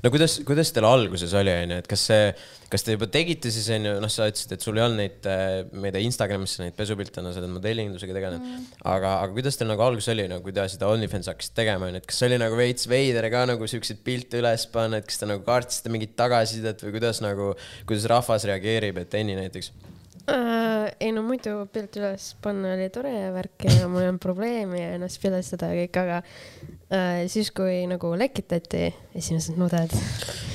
No 0.03 0.11
kuidas, 0.13 0.39
kuidas 0.47 0.71
teil 0.75 0.87
alguses 0.87 1.33
oli, 1.37 1.53
onju, 1.65 1.79
et 1.81 1.89
kas 1.89 2.05
see, 2.09 2.31
kas 2.71 2.85
te 2.87 2.95
juba 2.95 3.07
tegite 3.11 3.51
siis 3.53 3.67
onju, 3.75 3.93
noh, 4.03 4.11
sa 4.11 4.27
ütlesid, 4.31 4.55
et 4.55 4.65
sul 4.65 4.79
ei 4.79 4.85
olnud 4.85 5.01
neid, 5.01 5.29
äh, 5.29 5.61
ma 5.73 5.89
ei 5.89 5.95
tea, 5.95 6.03
Instagramisse 6.07 6.63
neid 6.63 6.77
pesupilte, 6.77 7.23
no 7.23 7.33
sa 7.33 7.41
oled 7.43 7.53
modellindusega 7.55 8.17
tegelenud 8.17 8.47
mm.. 8.47 8.81
aga, 8.93 9.15
aga 9.25 9.35
kuidas 9.37 9.59
teil 9.59 9.71
nagu 9.71 9.85
alguses 9.85 10.11
oli 10.13 10.27
nagu, 10.31 10.43
kui 10.45 10.55
te 10.55 10.65
seda 10.71 10.89
OnlyFans 10.91 11.31
hakkasite 11.31 11.57
tegema, 11.61 11.89
onju, 11.89 12.01
et 12.01 12.09
kas 12.09 12.21
see 12.21 12.31
oli 12.31 12.41
nagu 12.41 12.59
veits 12.59 12.89
veider 12.91 13.29
ka 13.33 13.45
nagu 13.51 13.71
siukseid 13.73 14.03
pilte 14.05 14.41
üles 14.41 14.67
panna, 14.73 15.01
et 15.01 15.09
kas 15.09 15.21
te 15.21 15.29
nagu 15.29 15.45
kaartsite 15.47 15.93
mingit 15.93 16.17
tagasisidet 16.19 16.85
või 16.85 16.97
kuidas 16.99 17.23
nagu, 17.25 17.53
kuidas 17.89 18.09
rahvas 18.11 18.47
reageerib, 18.49 19.01
et 19.03 19.19
Enni 19.21 19.37
näiteks? 19.39 19.73
Äh,? 20.29 20.91
ei 20.99 21.11
no 21.15 21.23
muidu 21.25 21.55
pilt 21.73 21.95
üles 21.97 22.31
panna 22.43 22.75
oli 22.75 22.89
tore 22.93 23.13
värk 23.33 23.65
ja 23.65 23.87
mul 23.89 24.03
ei 24.03 24.11
olnud 24.11 24.21
probleemi 24.21 24.81
ja 24.81 24.93
ennast 24.97 25.21
pildistada 25.23 25.71
ja 25.71 25.85
kõik, 25.85 25.97
aga 26.01 26.19
siis, 27.31 27.51
kui 27.55 27.85
nagu 27.87 28.11
lekitati 28.19 28.89
esimesed 29.15 29.55
nuded 29.59 29.93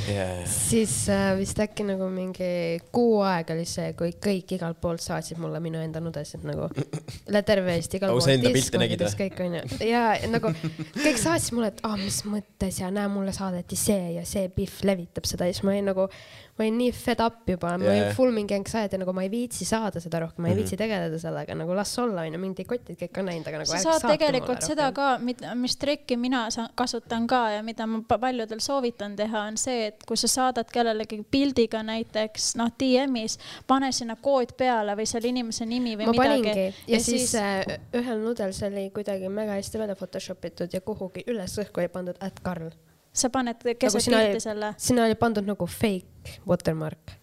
yeah., 0.08 0.42
siis 0.48 1.08
äh, 1.12 1.30
vist 1.38 1.58
äkki 1.60 1.84
nagu 1.88 2.08
mingi 2.12 2.78
kuu 2.92 3.20
aega 3.26 3.54
oli 3.56 3.66
see, 3.68 3.92
kui 3.98 4.14
kõik 4.22 4.56
igalt 4.56 4.80
poolt 4.82 5.04
saatsid 5.04 5.40
mulle 5.40 5.60
minu 5.64 5.80
enda 5.82 6.00
nudesid 6.04 6.44
nagu 6.48 6.68
üle 7.30 7.42
terve 7.46 7.76
Eesti 7.76 8.00
pilte 8.00 8.80
nägid 8.82 9.04
või? 9.04 9.12
kõik 9.22 9.44
onju 9.46 9.62
ja 9.88 10.02
nagu 10.32 10.52
kõik 10.96 11.20
saatsid 11.20 11.56
mulle, 11.56 11.72
et 11.74 11.84
ah,, 11.88 11.96
mis 12.00 12.22
mõttes 12.28 12.80
ja 12.82 12.92
näe, 12.92 13.08
mulle 13.12 13.32
saadeti 13.36 13.78
see 13.80 14.16
ja 14.18 14.26
see 14.28 14.50
Pihv 14.52 14.84
levitab 14.88 15.28
seda 15.28 15.48
ja 15.48 15.56
siis 15.56 15.64
ma 15.66 15.74
olin 15.74 15.90
nagu 15.92 16.10
ma 16.56 16.64
olin 16.64 16.78
nii 16.80 16.92
fed 16.96 17.20
up 17.20 17.50
juba 17.50 17.74
yeah., 17.74 17.80
ma 17.80 17.90
olin 17.92 18.14
full 18.16 18.32
mingi 18.32 18.56
anxiety, 18.56 18.96
nagu 19.00 19.12
ma 19.16 19.26
ei 19.26 19.30
viitsi 19.32 19.66
saada 19.68 20.00
seda 20.00 20.22
rohkem, 20.24 20.42
ma 20.42 20.48
ei 20.48 20.54
-hmm. 20.54 20.62
viitsi 20.62 20.78
tegeleda 20.80 21.18
sellega, 21.20 21.56
nagu 21.58 21.76
las 21.76 21.92
olla, 22.00 22.24
onju, 22.24 22.40
mind 22.40 22.62
ei 22.62 22.68
kotid, 22.68 22.96
kõik 23.02 23.20
on 23.20 23.28
näinud, 23.28 23.48
aga 23.50 23.60
nagu. 23.60 23.70
sa 23.72 23.82
saad 23.84 24.06
tegelikult 24.14 24.64
seda 24.64 24.88
ka, 24.96 25.18
mis 25.20 25.76
trikki 25.76 26.16
mina 26.26 26.44
kasutan 26.78 27.26
ka 27.30 27.42
ja 27.56 27.62
mida 27.66 27.86
ma 27.90 28.02
paljudel 28.06 28.60
soovitan 28.64 29.16
teha, 29.18 29.46
on 29.50 29.58
see, 29.60 29.90
et 29.90 30.06
kui 30.08 30.18
sa 30.20 30.30
saadad 30.30 30.70
kellelegi 30.72 31.20
pildiga 31.30 31.82
näiteks 31.86 32.54
noh, 32.60 32.72
DM-is, 32.80 33.38
pane 33.66 33.92
sinna 33.94 34.18
kood 34.22 34.56
peale 34.58 34.96
või 34.98 35.06
selle 35.10 35.30
inimese 35.32 35.68
nimi 35.68 35.94
või 35.98 36.10
ma 36.10 36.16
midagi. 36.18 36.66
ja, 36.66 36.72
ja 36.96 37.02
siis, 37.02 37.30
siis 37.30 37.36
äh, 37.40 37.78
ühel 37.96 38.24
nudel 38.24 38.54
see 38.56 38.70
oli 38.72 38.88
kuidagi 38.94 39.30
mega 39.32 39.58
hästi 39.58 39.82
välja 39.82 39.98
Photoshop 39.98 40.50
itud 40.50 40.74
ja 40.74 40.82
kuhugi 40.84 41.24
üles 41.30 41.56
õhku 41.62 41.84
ei 41.84 41.92
pandud 41.92 42.18
at 42.20 42.42
Karl 42.44 42.74
sa 43.16 43.30
paned 43.32 43.62
keset 43.80 44.10
nagu 44.10 44.24
pilti 44.26 44.42
selle? 44.44 44.74
sinna 44.80 45.06
oli 45.06 45.16
pandud 45.18 45.46
nagu 45.46 45.66
fake 45.66 46.40
watermark. 46.48 47.16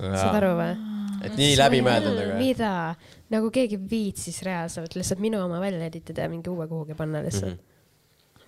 saad 0.00 0.38
aru 0.40 0.54
või? 0.60 0.72
et 1.26 1.36
nii 1.40 1.52
läbimõeldud 1.60 2.16
nagu. 2.20 2.38
mida, 2.40 2.72
nagu 3.32 3.52
keegi 3.52 3.78
viitsis 3.90 4.40
reaalselt 4.46 4.96
lihtsalt 4.96 5.22
minu 5.24 5.42
oma 5.44 5.60
välja 5.62 5.90
editada 5.90 6.24
ja 6.24 6.32
mingi 6.32 6.52
uue 6.52 6.68
kuhugi 6.70 6.96
panna 6.98 7.22
lihtsalt 7.24 7.52
mm. 7.52 7.60
-hmm 7.60 7.73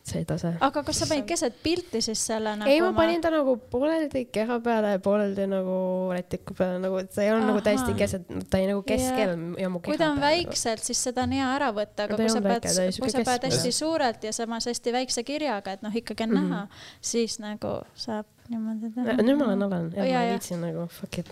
see 0.07 0.25
tase. 0.29 0.53
aga 0.63 0.83
kas 0.87 1.01
sa 1.03 1.09
panid 1.11 1.27
keset 1.29 1.57
pilti 1.63 2.01
siis 2.05 2.21
selle 2.31 2.55
nagu? 2.61 2.71
ei, 2.71 2.81
ma 2.85 2.93
panin 2.97 3.23
ta 3.25 3.33
nagu 3.35 3.57
pooleldi 3.73 4.27
keha 4.35 4.59
peale 4.65 4.95
ja 4.97 5.01
pooleldi 5.03 5.47
nagu 5.51 5.79
rätiku 6.15 6.57
peale, 6.59 6.79
nagu 6.83 7.01
et 7.03 7.11
see 7.15 7.27
ei 7.27 7.33
olnud 7.35 7.51
nagu 7.51 7.65
täiesti 7.67 7.97
keset, 7.99 8.29
ta 8.51 8.61
oli 8.61 8.71
nagu 8.71 8.85
keskel 8.87 9.33
yeah. 9.35 9.65
ja 9.65 9.73
mu 9.73 9.83
keha 9.83 9.93
kui 9.93 10.01
ta 10.01 10.11
on 10.13 10.23
peale. 10.23 10.45
väikselt, 10.45 10.85
siis 10.87 11.03
seda 11.09 11.27
on 11.27 11.35
hea 11.37 11.49
ära 11.57 11.73
võtta, 11.77 12.07
aga 12.07 12.21
kui 12.21 12.31
sa 12.33 12.45
pead, 12.45 12.71
kui 13.01 13.13
sa 13.17 13.25
pead 13.31 13.49
hästi 13.51 13.75
suurelt 13.81 14.29
ja 14.29 14.33
samas 14.37 14.71
hästi 14.71 14.95
väikse 15.01 15.27
kirjaga, 15.27 15.77
et 15.77 15.85
noh, 15.87 16.01
ikkagi 16.03 16.29
on 16.29 16.35
mm 16.35 16.41
-hmm. 16.43 16.55
näha, 16.55 17.03
siis 17.13 17.39
nagu 17.43 17.75
saab 17.95 18.31
niimoodi 18.51 18.93
teha. 18.95 19.19
nüüd 19.27 19.39
ma 19.41 19.51
olen 19.51 19.67
olen, 19.69 19.93
jah, 19.97 20.07
ma 20.07 20.23
ei 20.23 20.33
viitsi 20.35 20.59
nagu 20.61 20.87
fuck 20.93 21.19
it. 21.19 21.31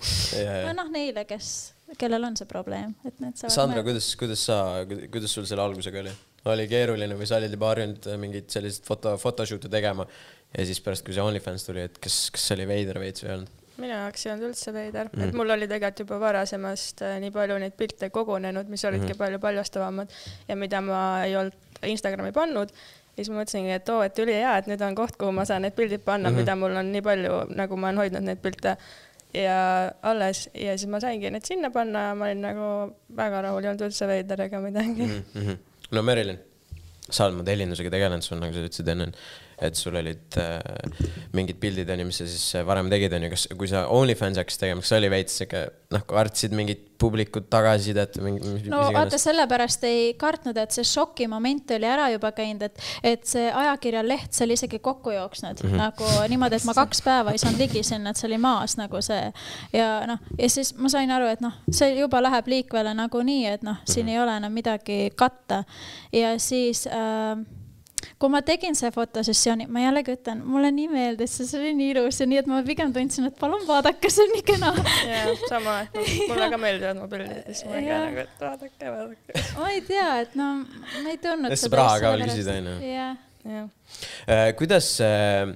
noh, 0.75 0.91
neile, 0.91 1.25
kes, 1.31 1.75
kellel 1.99 2.31
on 2.31 2.37
see 2.37 2.49
probleem, 2.51 2.95
et 3.05 3.21
need 3.21 3.39
saavad. 3.39 3.55
Sandra, 3.55 3.83
kuidas, 3.87 4.11
kuidas 4.19 4.47
sa, 4.51 4.61
kuidas 4.87 5.35
sul 5.35 5.47
selle 5.47 5.63
algusega 5.63 6.03
oli? 6.03 6.15
Oli 6.53 6.69
keeruline 6.69 7.17
või 7.19 7.29
sa 7.29 7.39
olid 7.41 7.55
juba 7.55 7.71
harjunud 7.73 8.09
äh, 8.11 8.19
mingeid 8.21 8.49
selliseid 8.53 8.87
foto, 8.89 9.15
photoshoot'e 9.21 9.71
tegema 9.73 10.07
ja 10.55 10.65
siis 10.69 10.81
pärast, 10.85 11.05
kui 11.07 11.17
see 11.17 11.25
OnlyFans 11.25 11.67
tuli, 11.67 11.85
et 11.89 12.01
kas, 12.03 12.27
kas 12.35 12.49
see 12.49 12.59
oli 12.59 12.67
veider 12.71 13.01
veits 13.03 13.25
või 13.25 13.31
ei 13.31 13.37
olnud? 13.39 13.61
minu 13.75 13.91
jaoks 13.91 14.27
ei 14.27 14.33
olnud 14.33 14.49
üldse 14.51 14.75
veider 14.75 15.09
mm., 15.11 15.23
et 15.25 15.39
mul 15.39 15.51
oli 15.51 15.69
tegelikult 15.71 16.05
juba 16.05 16.19
varasemast 16.23 17.05
äh, 17.07 17.17
nii 17.23 17.33
palju 17.35 17.57
neid 17.63 17.79
pilte 17.79 18.11
kogunenud, 18.15 18.69
mis 18.71 18.85
olidki 18.85 19.13
mm 19.13 19.23
palju 19.25 19.39
paljastavamad 19.43 20.13
ja 20.49 20.57
mida 20.59 20.81
ma 20.85 21.01
ei 21.25 21.37
olnud 21.39 21.81
Instagrami 21.85 22.33
pannud. 22.33 22.71
ja 23.15 23.17
siis 23.17 23.31
ma 23.31 23.41
mõtlesingi, 23.41 23.73
et 23.75 23.89
oo, 23.93 24.03
et 24.03 24.19
ülihea, 24.19 24.57
et 24.59 24.69
nüüd 24.71 24.83
on 24.83 24.95
koht, 24.99 25.17
kuhu 25.19 25.33
ma 25.35 25.45
saan 25.49 25.63
need 25.67 25.75
pildid 25.77 26.03
panna 26.05 26.31
mm, 26.31 26.35
-hmm. 26.35 26.41
mida 26.41 26.57
mul 26.57 26.77
on 26.77 26.93
nii 26.93 27.03
palju, 27.03 27.43
nagu 27.55 27.77
ma 27.77 27.89
olen 27.89 28.01
hoidnud 28.03 28.27
neid 28.27 28.41
pilte 28.43 28.77
ja 29.35 29.59
alles 30.03 30.49
ja 30.55 30.79
siis 30.79 30.91
ma 30.91 31.01
saingi 31.01 31.31
need 31.31 31.47
sinna 31.47 31.71
panna 31.71 32.09
ja 32.09 32.15
ma 32.15 32.29
olin 32.29 32.43
nagu 32.43 32.67
väga 33.17 33.43
rahul, 33.43 33.63
ei 33.63 33.71
olnud 33.71 33.87
üldse 33.89 34.07
veider 34.07 34.41
ega 34.47 34.61
midagi 34.61 35.07
mm. 35.07 35.23
-hmm 35.35 35.63
no 35.97 36.03
Merilin, 36.07 36.41
sa 37.09 37.29
oled 37.29 37.39
modelindusega 37.41 37.93
tegelenud, 37.93 38.25
sul 38.27 38.41
nagu 38.41 38.55
sa 38.55 38.65
ütlesid 38.65 38.91
enne, 38.95 39.11
et 39.63 39.79
sul 39.79 39.97
olid 40.01 40.39
äh, 40.41 40.59
mingid 41.37 41.61
pildid 41.63 41.91
onju, 41.95 42.09
mis 42.09 42.21
sa 42.23 42.29
siis 42.29 42.47
äh, 42.59 42.67
varem 42.67 42.91
tegid 42.93 43.15
onju, 43.17 43.31
kas, 43.35 43.47
kui 43.59 43.71
sa 43.71 43.87
OnlyFans 43.95 44.41
hakkasid 44.41 44.67
tegema, 44.67 44.85
kas 44.85 44.95
oli 44.99 45.11
veits 45.13 45.39
siuke 45.41 45.65
noh, 45.95 46.05
kartsid 46.09 46.55
mingit 46.57 46.91
publikut 47.01 47.47
tagasisidet 47.53 48.19
või 48.19 48.37
mingi? 48.37 48.71
no 48.71 48.81
vaata, 48.95 49.19
sellepärast 49.21 49.85
ei 49.89 50.13
kartnud, 50.19 50.59
et 50.61 50.75
see 50.75 50.87
šoki 50.89 51.27
moment 51.31 51.75
oli 51.77 51.89
ära 51.89 52.09
juba 52.13 52.31
käinud, 52.37 52.65
et, 52.69 52.85
et 53.15 53.27
see 53.29 53.49
ajakirjaleht, 53.51 54.31
see 54.35 54.47
oli 54.47 54.59
isegi 54.59 54.81
kokku 54.85 55.15
jooksnud 55.15 55.63
mm 55.63 55.71
-hmm. 55.71 55.83
nagu 55.83 56.29
niimoodi, 56.33 56.61
et 56.61 56.69
ma 56.69 56.77
kaks 56.77 57.03
päeva 57.05 57.35
ei 57.35 57.43
saanud 57.43 57.61
ligi 57.61 57.83
sinna, 57.87 58.11
et 58.11 58.21
see 58.21 58.29
oli 58.31 58.39
maas 58.43 58.77
nagu 58.81 59.03
see 59.03 59.33
ja 59.73 59.89
noh, 60.11 60.23
ja 60.39 60.49
siis 60.51 60.75
ma 60.79 60.89
sain 60.93 61.11
aru, 61.11 61.29
et 61.35 61.43
noh, 61.45 61.59
see 61.71 61.95
juba 61.99 62.23
läheb 62.23 62.49
liikvele 62.55 62.95
nagunii, 62.95 63.47
et 63.47 63.63
noh, 63.63 63.83
siin 63.85 64.07
mm 64.07 64.09
-hmm. 64.09 64.15
ei 64.15 64.23
ole 64.23 64.37
enam 64.37 64.53
midagi 64.53 65.11
katta 65.17 65.65
ja 66.13 66.39
siis 66.39 66.87
äh, 66.87 67.39
kui 68.21 68.33
ma 68.33 68.41
tegin 68.47 68.77
see 68.79 68.91
fotosessiooni, 68.95 69.67
ma 69.73 69.85
jällegi 69.85 70.15
ütlen, 70.17 70.43
mulle 70.47 70.71
nii 70.75 70.89
meeldis 70.93 71.37
see, 71.39 71.49
see 71.49 71.61
oli 71.61 71.73
nii 71.79 71.93
ilus 71.95 72.21
ja 72.21 72.29
nii, 72.31 72.41
et 72.43 72.51
ma 72.51 72.61
pigem 72.67 72.93
tundsin, 72.95 73.29
et 73.31 73.39
palun 73.41 73.65
vaadake, 73.69 74.11
see 74.13 74.27
on 74.27 74.35
nii 74.35 74.45
kena. 74.47 74.73
jah, 75.09 75.31
sama, 75.51 75.79
mulle 76.31 76.51
ka 76.53 76.61
meeldivad 76.61 77.01
mu 77.01 77.09
pildid, 77.11 77.43
siis 77.51 77.65
ma 77.69 77.81
ka 77.81 78.01
nagu, 78.07 78.25
et 78.25 78.45
vaadake, 78.45 78.93
vaadake. 78.97 79.45
ma 79.59 79.73
ei 79.73 79.83
tea, 79.89 80.11
et 80.25 80.39
no 80.39 80.51
ma 80.67 81.15
ei 81.15 81.21
tundnud 81.23 81.59
seda. 81.59 81.81
raha 81.83 81.99
ka 82.03 82.15
veel 82.15 82.27
küsida, 82.29 82.61
onju. 82.63 82.79
jah. 82.95 83.21
Äh, 83.45 84.55
kuidas 84.57 84.95
äh, 85.05 85.51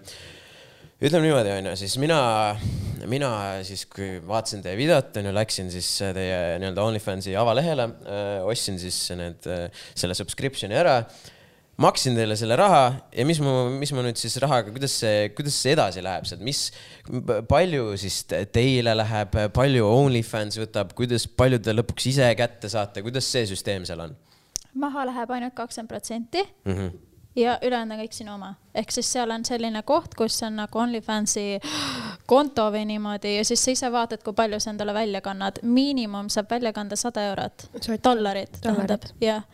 ütleme 1.00 1.24
niimoodi, 1.28 1.54
onju, 1.56 1.72
siis 1.80 1.96
mina, 2.02 2.18
mina 3.08 3.30
siis, 3.64 3.86
kui 3.88 4.18
vaatasin 4.28 4.64
teie 4.64 4.76
videot, 4.78 5.16
onju, 5.20 5.32
läksin 5.36 5.72
siis 5.72 5.88
teie 6.16 6.58
nii-öelda 6.60 6.84
OnlyFansi 6.84 7.36
avalehele, 7.40 7.88
äh, 8.04 8.46
ostsin 8.48 8.80
siis 8.82 9.00
need, 9.16 9.48
selle 9.96 10.18
subscription'i 10.18 10.76
ära 10.76 11.00
maksin 11.78 12.16
teile 12.18 12.36
selle 12.38 12.56
raha 12.58 12.84
ja 13.14 13.24
mis 13.26 13.38
ma, 13.42 13.52
mis 13.70 13.92
ma 13.94 14.02
nüüd 14.02 14.18
siis 14.18 14.34
rahaga, 14.42 14.72
kuidas 14.74 14.96
see, 15.02 15.28
kuidas 15.36 15.58
see 15.62 15.74
edasi 15.76 16.02
läheb 16.02 16.26
sealt, 16.26 16.42
mis, 16.46 16.64
palju 17.50 17.92
siis 18.00 18.24
teile 18.54 18.96
läheb, 18.98 19.36
palju 19.54 19.86
OnlyFans 19.86 20.58
võtab, 20.58 20.94
kuidas, 20.98 21.28
palju 21.38 21.60
te 21.62 21.74
lõpuks 21.76 22.08
ise 22.10 22.30
kätte 22.38 22.70
saate, 22.72 23.04
kuidas 23.06 23.28
see 23.30 23.46
süsteem 23.50 23.86
seal 23.88 24.08
on? 24.08 24.16
maha 24.78 25.06
läheb 25.08 25.30
ainult 25.34 25.54
kakskümmend 25.58 25.90
protsenti 25.90 26.42
mhm. 26.66 26.90
ja 27.38 27.54
ülejäänud 27.62 27.94
on 27.94 28.02
kõik 28.02 28.18
sinu 28.18 28.34
oma, 28.34 28.50
ehk 28.74 28.92
siis 28.94 29.12
seal 29.14 29.30
on 29.34 29.46
selline 29.46 29.84
koht, 29.86 30.18
kus 30.18 30.40
on 30.46 30.58
nagu 30.58 30.82
OnlyFansi 30.82 31.46
konto 32.30 32.66
või 32.74 32.88
niimoodi 32.90 33.36
ja 33.36 33.46
siis 33.46 33.62
sa 33.62 33.76
ise 33.76 33.92
vaatad, 33.94 34.24
kui 34.26 34.34
palju 34.34 34.58
sa 34.58 34.74
endale 34.74 34.96
välja 34.98 35.22
kannad. 35.22 35.62
miinimum 35.62 36.26
saab 36.34 36.50
välja 36.50 36.74
kanda 36.74 36.98
sada 36.98 37.30
eurot, 37.30 37.70
dollarit 38.02 38.58
tähendab, 38.66 39.06
jah. 39.22 39.46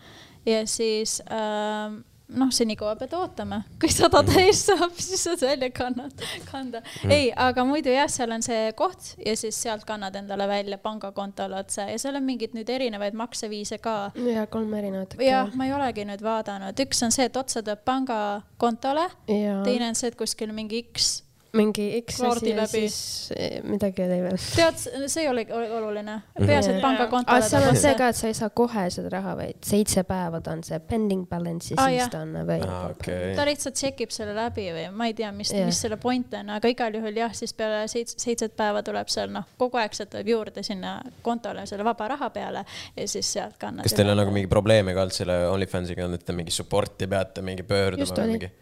ja 0.48 0.64
siis 0.66 1.20
äh, 1.28 2.00
noh, 2.32 2.50
senikaua 2.54 2.94
pead 2.96 3.12
ootama, 3.18 3.60
kui 3.80 3.90
sada 3.92 4.22
mhm. 4.22 4.32
täis 4.32 4.62
saab, 4.68 4.94
siis 4.96 5.24
saad 5.26 5.42
välja 5.44 5.70
kannad, 5.74 6.24
kanda. 6.48 6.80
Mm.. 7.02 7.12
ei, 7.12 7.26
aga 7.36 7.64
muidu 7.68 7.92
jah, 7.92 8.08
seal 8.10 8.32
on 8.34 8.44
see 8.44 8.72
koht 8.78 9.12
ja 9.24 9.36
siis 9.38 9.58
sealt 9.60 9.84
kannad 9.88 10.16
endale 10.18 10.48
välja 10.48 10.78
pangakontole 10.82 11.58
otse 11.60 11.86
ja 11.90 11.98
seal 12.00 12.18
on 12.20 12.26
mingeid 12.26 12.56
nüüd 12.56 12.70
erinevaid 12.70 13.16
makseviise 13.18 13.78
ka. 13.84 13.98
ja 14.16 14.46
kolm 14.50 14.72
erinevat. 14.74 15.18
jah, 15.20 15.52
ma 15.54 15.68
ei 15.68 15.76
olegi 15.76 16.08
nüüd 16.08 16.24
vaadanud, 16.24 16.80
üks 16.86 17.04
on 17.04 17.14
see, 17.14 17.28
et 17.28 17.36
otse 17.36 17.62
tuleb 17.62 17.84
pangakontole, 17.84 19.08
teine 19.28 19.92
on 19.92 19.98
see, 19.98 20.10
et 20.12 20.18
kuskil 20.18 20.54
mingi 20.56 20.84
X 20.88 21.18
mingi 21.54 21.87
X 22.02 22.20
asi 22.26 22.50
ja 22.50 22.66
siis 22.66 22.96
eh, 23.37 23.61
midagi 23.62 24.02
oli 24.04 24.18
veel. 24.25 24.38
tead, 24.56 24.80
see 25.06 25.25
ei 25.25 25.28
olegi 25.30 25.54
oluline, 25.54 26.16
peaasi, 26.38 26.75
et 26.75 26.80
pangakontole. 26.82 27.38
aga 27.38 27.49
seal 27.49 27.68
on 27.68 27.78
see 27.78 27.94
ka, 27.99 28.11
et 28.12 28.18
sa 28.18 28.30
ei 28.30 28.37
saa 28.37 28.50
kohe 28.54 28.84
seda 28.94 29.12
raha, 29.14 29.37
vaid 29.38 29.61
seitse 29.66 30.04
päeva 30.08 30.40
ta 30.44 30.54
on 30.56 30.64
see 30.66 30.80
pending 30.88 31.26
balance 31.30 31.73
ja 31.75 31.78
ah, 31.80 31.92
siis 31.92 32.12
ta 32.12 32.25
on 32.25 32.34
available 32.42 32.75
ah,. 32.75 32.90
Okay. 32.94 33.32
ta 33.38 33.46
lihtsalt 33.49 33.78
tšekib 33.78 34.14
selle 34.14 34.34
läbi 34.37 34.66
või 34.75 34.88
ma 34.94 35.08
ei 35.11 35.16
tea, 35.18 35.30
mis, 35.37 35.52
mis 35.54 35.80
selle 35.87 35.99
point 36.02 36.34
on, 36.40 36.52
aga 36.58 36.73
igal 36.73 36.99
juhul 36.99 37.23
jah, 37.23 37.34
siis 37.37 37.54
peale 37.56 37.84
seitse, 37.90 38.18
seitset 38.23 38.56
päeva 38.58 38.82
tuleb 38.87 39.11
seal 39.12 39.32
noh, 39.34 39.46
kogu 39.61 39.80
aeg 39.82 39.96
sealt 39.96 40.12
tuleb 40.14 40.32
juurde 40.34 40.66
sinna 40.66 40.96
kontole 41.25 41.66
selle 41.70 41.87
vaba 41.87 42.11
raha 42.14 42.30
peale 42.34 42.64
ja 42.96 43.08
siis 43.08 43.32
sealt 43.38 43.58
kannad. 43.61 43.87
kas 43.87 43.96
teil 43.96 44.11
on 44.12 44.20
nagu 44.23 44.34
mingi 44.34 44.50
probleeme 44.50 44.96
ka 44.96 45.06
olnud 45.06 45.16
selle 45.23 45.40
OnlyFansiga, 45.52 46.11
et 46.18 46.26
te 46.26 46.37
mingi 46.37 46.54
support'i 46.54 47.08
peate 47.11 47.44
mingi 47.46 47.66
pöörduma 47.66 48.20
või 48.20 48.37
mingi? 48.37 48.52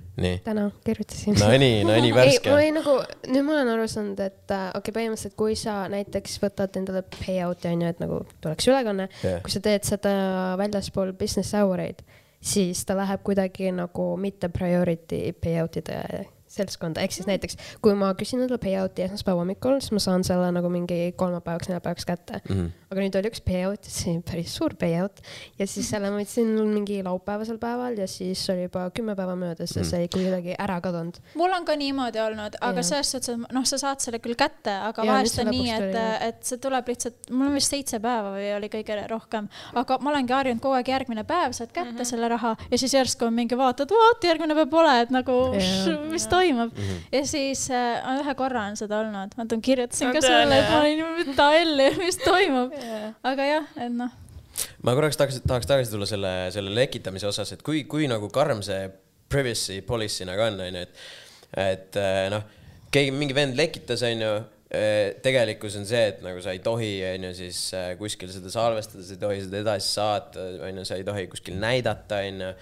Täna 0.44 0.70
kirjutasin. 0.84 1.36
no 1.40 1.48
nii, 1.58 1.84
no 1.88 1.96
nii 1.96 2.14
värske. 2.18 2.50
ei, 2.50 2.52
mul 2.52 2.58
oli 2.58 2.72
nagu, 2.76 2.96
nüüd 3.32 3.46
ma 3.46 3.54
olen 3.56 3.72
aru 3.74 3.86
saanud, 3.88 4.20
et 4.20 4.54
äh, 4.54 4.66
okei 4.76 4.80
okay,, 4.80 4.96
põhimõtteliselt 4.98 5.36
kui 5.40 5.56
sa 5.58 5.76
näiteks 5.92 6.36
võtad 6.42 6.76
endale 6.80 7.04
payout'i 7.16 7.70
onju, 7.72 7.92
et 7.94 8.02
nagu 8.02 8.20
tuleks 8.44 8.68
ülekanne 8.68 9.08
yeah., 9.22 9.40
kui 9.44 9.54
sa 9.54 9.62
teed 9.64 9.88
seda 9.88 10.12
väljaspool 10.60 11.14
business 11.18 11.56
hour 11.56 11.80
eid, 11.80 12.04
siis 12.42 12.84
ta 12.88 12.96
läheb 12.98 13.24
kuidagi 13.24 13.72
nagu 13.74 14.12
mitte 14.20 14.52
priority 14.52 15.32
payout'ide 15.40 15.98
seltskonda, 16.52 17.02
ehk 17.04 17.14
siis 17.14 17.28
näiteks 17.28 17.58
kui 17.84 17.94
ma 17.98 18.12
küsin 18.18 18.42
endale 18.42 18.60
payout'i 18.62 19.06
esmaspäeva 19.06 19.42
hommikul, 19.42 19.78
siis 19.80 19.94
ma 19.96 20.02
saan 20.02 20.24
selle 20.26 20.50
nagu 20.54 20.68
mingi 20.72 21.12
kolmapäevaks, 21.18 21.70
neljapäevaks 21.70 22.06
kätte 22.08 22.40
mm. 22.42 22.54
-hmm. 22.54 22.70
aga 22.90 23.04
nüüd 23.04 23.18
oli 23.20 23.30
üks 23.32 23.42
payout, 23.46 23.88
see 23.88 24.14
oli 24.14 24.24
päris 24.28 24.56
suur 24.58 24.76
payout 24.78 25.22
ja 25.58 25.66
siis 25.66 25.88
selle 25.90 26.10
ma 26.12 26.20
võtsin 26.20 26.52
mingi 26.68 27.00
laupäevasel 27.04 27.58
päeval 27.62 27.96
ja 27.98 28.08
siis 28.10 28.42
oli 28.52 28.66
juba 28.68 28.88
kümme 28.94 29.16
päeva 29.16 29.36
möödas 29.36 29.76
ja 29.76 29.82
-hmm. 29.82 29.90
see 29.90 30.00
oli 30.04 30.08
kuidagi 30.12 30.56
ära 30.58 30.80
kadunud. 30.80 31.20
mul 31.34 31.56
on 31.56 31.64
ka 31.64 31.76
niimoodi 31.76 32.20
olnud, 32.20 32.58
aga 32.60 32.82
selles 32.82 33.10
suhtes, 33.10 33.28
et 33.28 33.52
noh, 33.52 33.64
sa 33.64 33.78
saad 33.78 34.04
selle 34.04 34.18
küll 34.18 34.36
kätte, 34.36 34.76
aga 34.90 35.04
ja, 35.04 35.12
vahest 35.12 35.38
on 35.38 35.50
nii, 35.50 35.70
et, 35.70 35.96
et 36.28 36.44
see 36.44 36.58
tuleb 36.58 36.88
lihtsalt, 36.88 37.30
mul 37.30 37.48
on 37.48 37.54
vist 37.56 37.72
seitse 37.72 38.00
päeva 38.00 38.34
või 38.36 38.50
oli 38.56 38.68
kõige 38.72 39.00
rohkem, 39.08 39.48
aga 39.74 39.98
ma 40.00 40.10
olengi 40.10 40.32
harjunud 40.32 40.62
kogu 40.62 40.74
aeg 40.76 40.88
järgmine 40.88 41.24
päev 41.24 41.52
saad 41.52 41.72
kätte 41.72 41.90
mm 41.90 41.98
-hmm. 41.98 42.04
selle 42.12 42.28
raha 42.28 42.56
ja 42.70 42.78
siis 42.78 42.94
järsku 42.94 43.24
on 43.24 43.34
mingi 43.34 43.56
vaatad, 43.58 43.90
vaat 43.90 44.24
järgmine 44.24 44.54
päev 44.54 44.68
pole, 44.68 45.00
et 45.00 45.10
nagu 45.10 45.38
ja, 45.54 45.98
mis 46.10 46.26
toimub 46.26 46.41
toimub 46.42 46.72
mm. 46.74 46.88
-hmm. 46.88 47.04
ja 47.12 47.26
siis 47.26 47.68
äh, 47.70 48.02
ühe 48.20 48.34
korra 48.38 48.66
on 48.70 48.78
seda 48.78 49.00
olnud, 49.02 49.36
ma 49.38 49.46
kirjutasin 49.68 50.10
no, 50.10 50.16
ka 50.16 50.24
sulle, 50.26 50.58
et 50.58 50.70
ma 50.70 50.80
olin, 50.80 51.38
helli, 51.58 51.88
mis 52.02 52.18
toimub 52.22 52.74
yeah.. 52.82 53.14
aga 53.22 53.48
jah, 53.48 53.70
et 53.86 53.94
noh. 53.96 54.12
ma 54.82 54.96
korraks 54.98 55.20
tahaks, 55.20 55.40
tahaks 55.46 55.70
tagasi 55.70 55.94
tulla 55.94 56.08
selle, 56.08 56.34
selle 56.54 56.74
lekitamise 56.74 57.28
osas, 57.30 57.54
et 57.56 57.62
kui, 57.66 57.84
kui 57.84 58.10
nagu 58.10 58.30
karm 58.34 58.62
see 58.66 58.88
privacy 59.32 59.80
policy 59.86 60.26
nagu 60.28 60.44
on, 60.44 60.60
onju, 60.60 60.82
et, 60.86 61.06
et 61.62 62.00
äh, 62.00 62.26
noh, 62.32 62.44
keegi, 62.92 63.14
mingi 63.16 63.36
vend 63.36 63.56
lekitas, 63.58 64.04
onju 64.06 64.30
äh, 64.36 65.16
tegelikkus 65.24 65.78
on 65.80 65.88
see, 65.88 66.04
et 66.12 66.22
nagu 66.24 66.42
sa 66.44 66.54
ei 66.54 66.62
tohi, 66.64 66.94
onju, 67.14 67.34
siis 67.38 67.64
äh, 67.78 67.92
kuskil 68.00 68.32
seda 68.34 68.52
salvestada, 68.52 69.04
sa 69.06 69.16
ei 69.16 69.22
tohi 69.22 69.44
seda 69.46 69.62
edasi 69.64 69.92
saata, 69.96 70.48
onju, 70.68 70.86
sa 70.88 71.00
ei 71.00 71.06
tohi 71.08 71.28
kuskil 71.32 71.60
näidata, 71.62 72.22
onju 72.28 72.54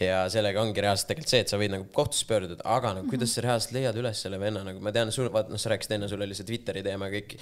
ja 0.00 0.22
sellega 0.32 0.62
ongi 0.62 0.80
reaalselt 0.80 1.10
tegelikult 1.10 1.32
see, 1.34 1.42
et 1.44 1.52
sa 1.52 1.58
võid 1.60 1.72
nagu 1.74 1.84
kohtusse 1.92 2.24
pöörduda, 2.28 2.64
aga 2.64 2.94
nagu 2.96 3.10
kuidas 3.12 3.34
sa 3.36 3.44
reaalselt 3.44 3.74
leiad 3.76 3.98
üles 4.00 4.22
selle 4.24 4.38
venna, 4.40 4.62
nagu 4.64 4.80
ma 4.84 4.92
tean, 4.94 5.12
sul, 5.12 5.28
vaata 5.32 5.52
noh, 5.52 5.60
sa 5.60 5.72
rääkisid 5.72 5.96
enne, 5.98 6.08
sul 6.08 6.24
oli 6.24 6.36
see 6.38 6.48
Twitteri 6.48 6.84
teema, 6.86 7.10
kõik, 7.12 7.34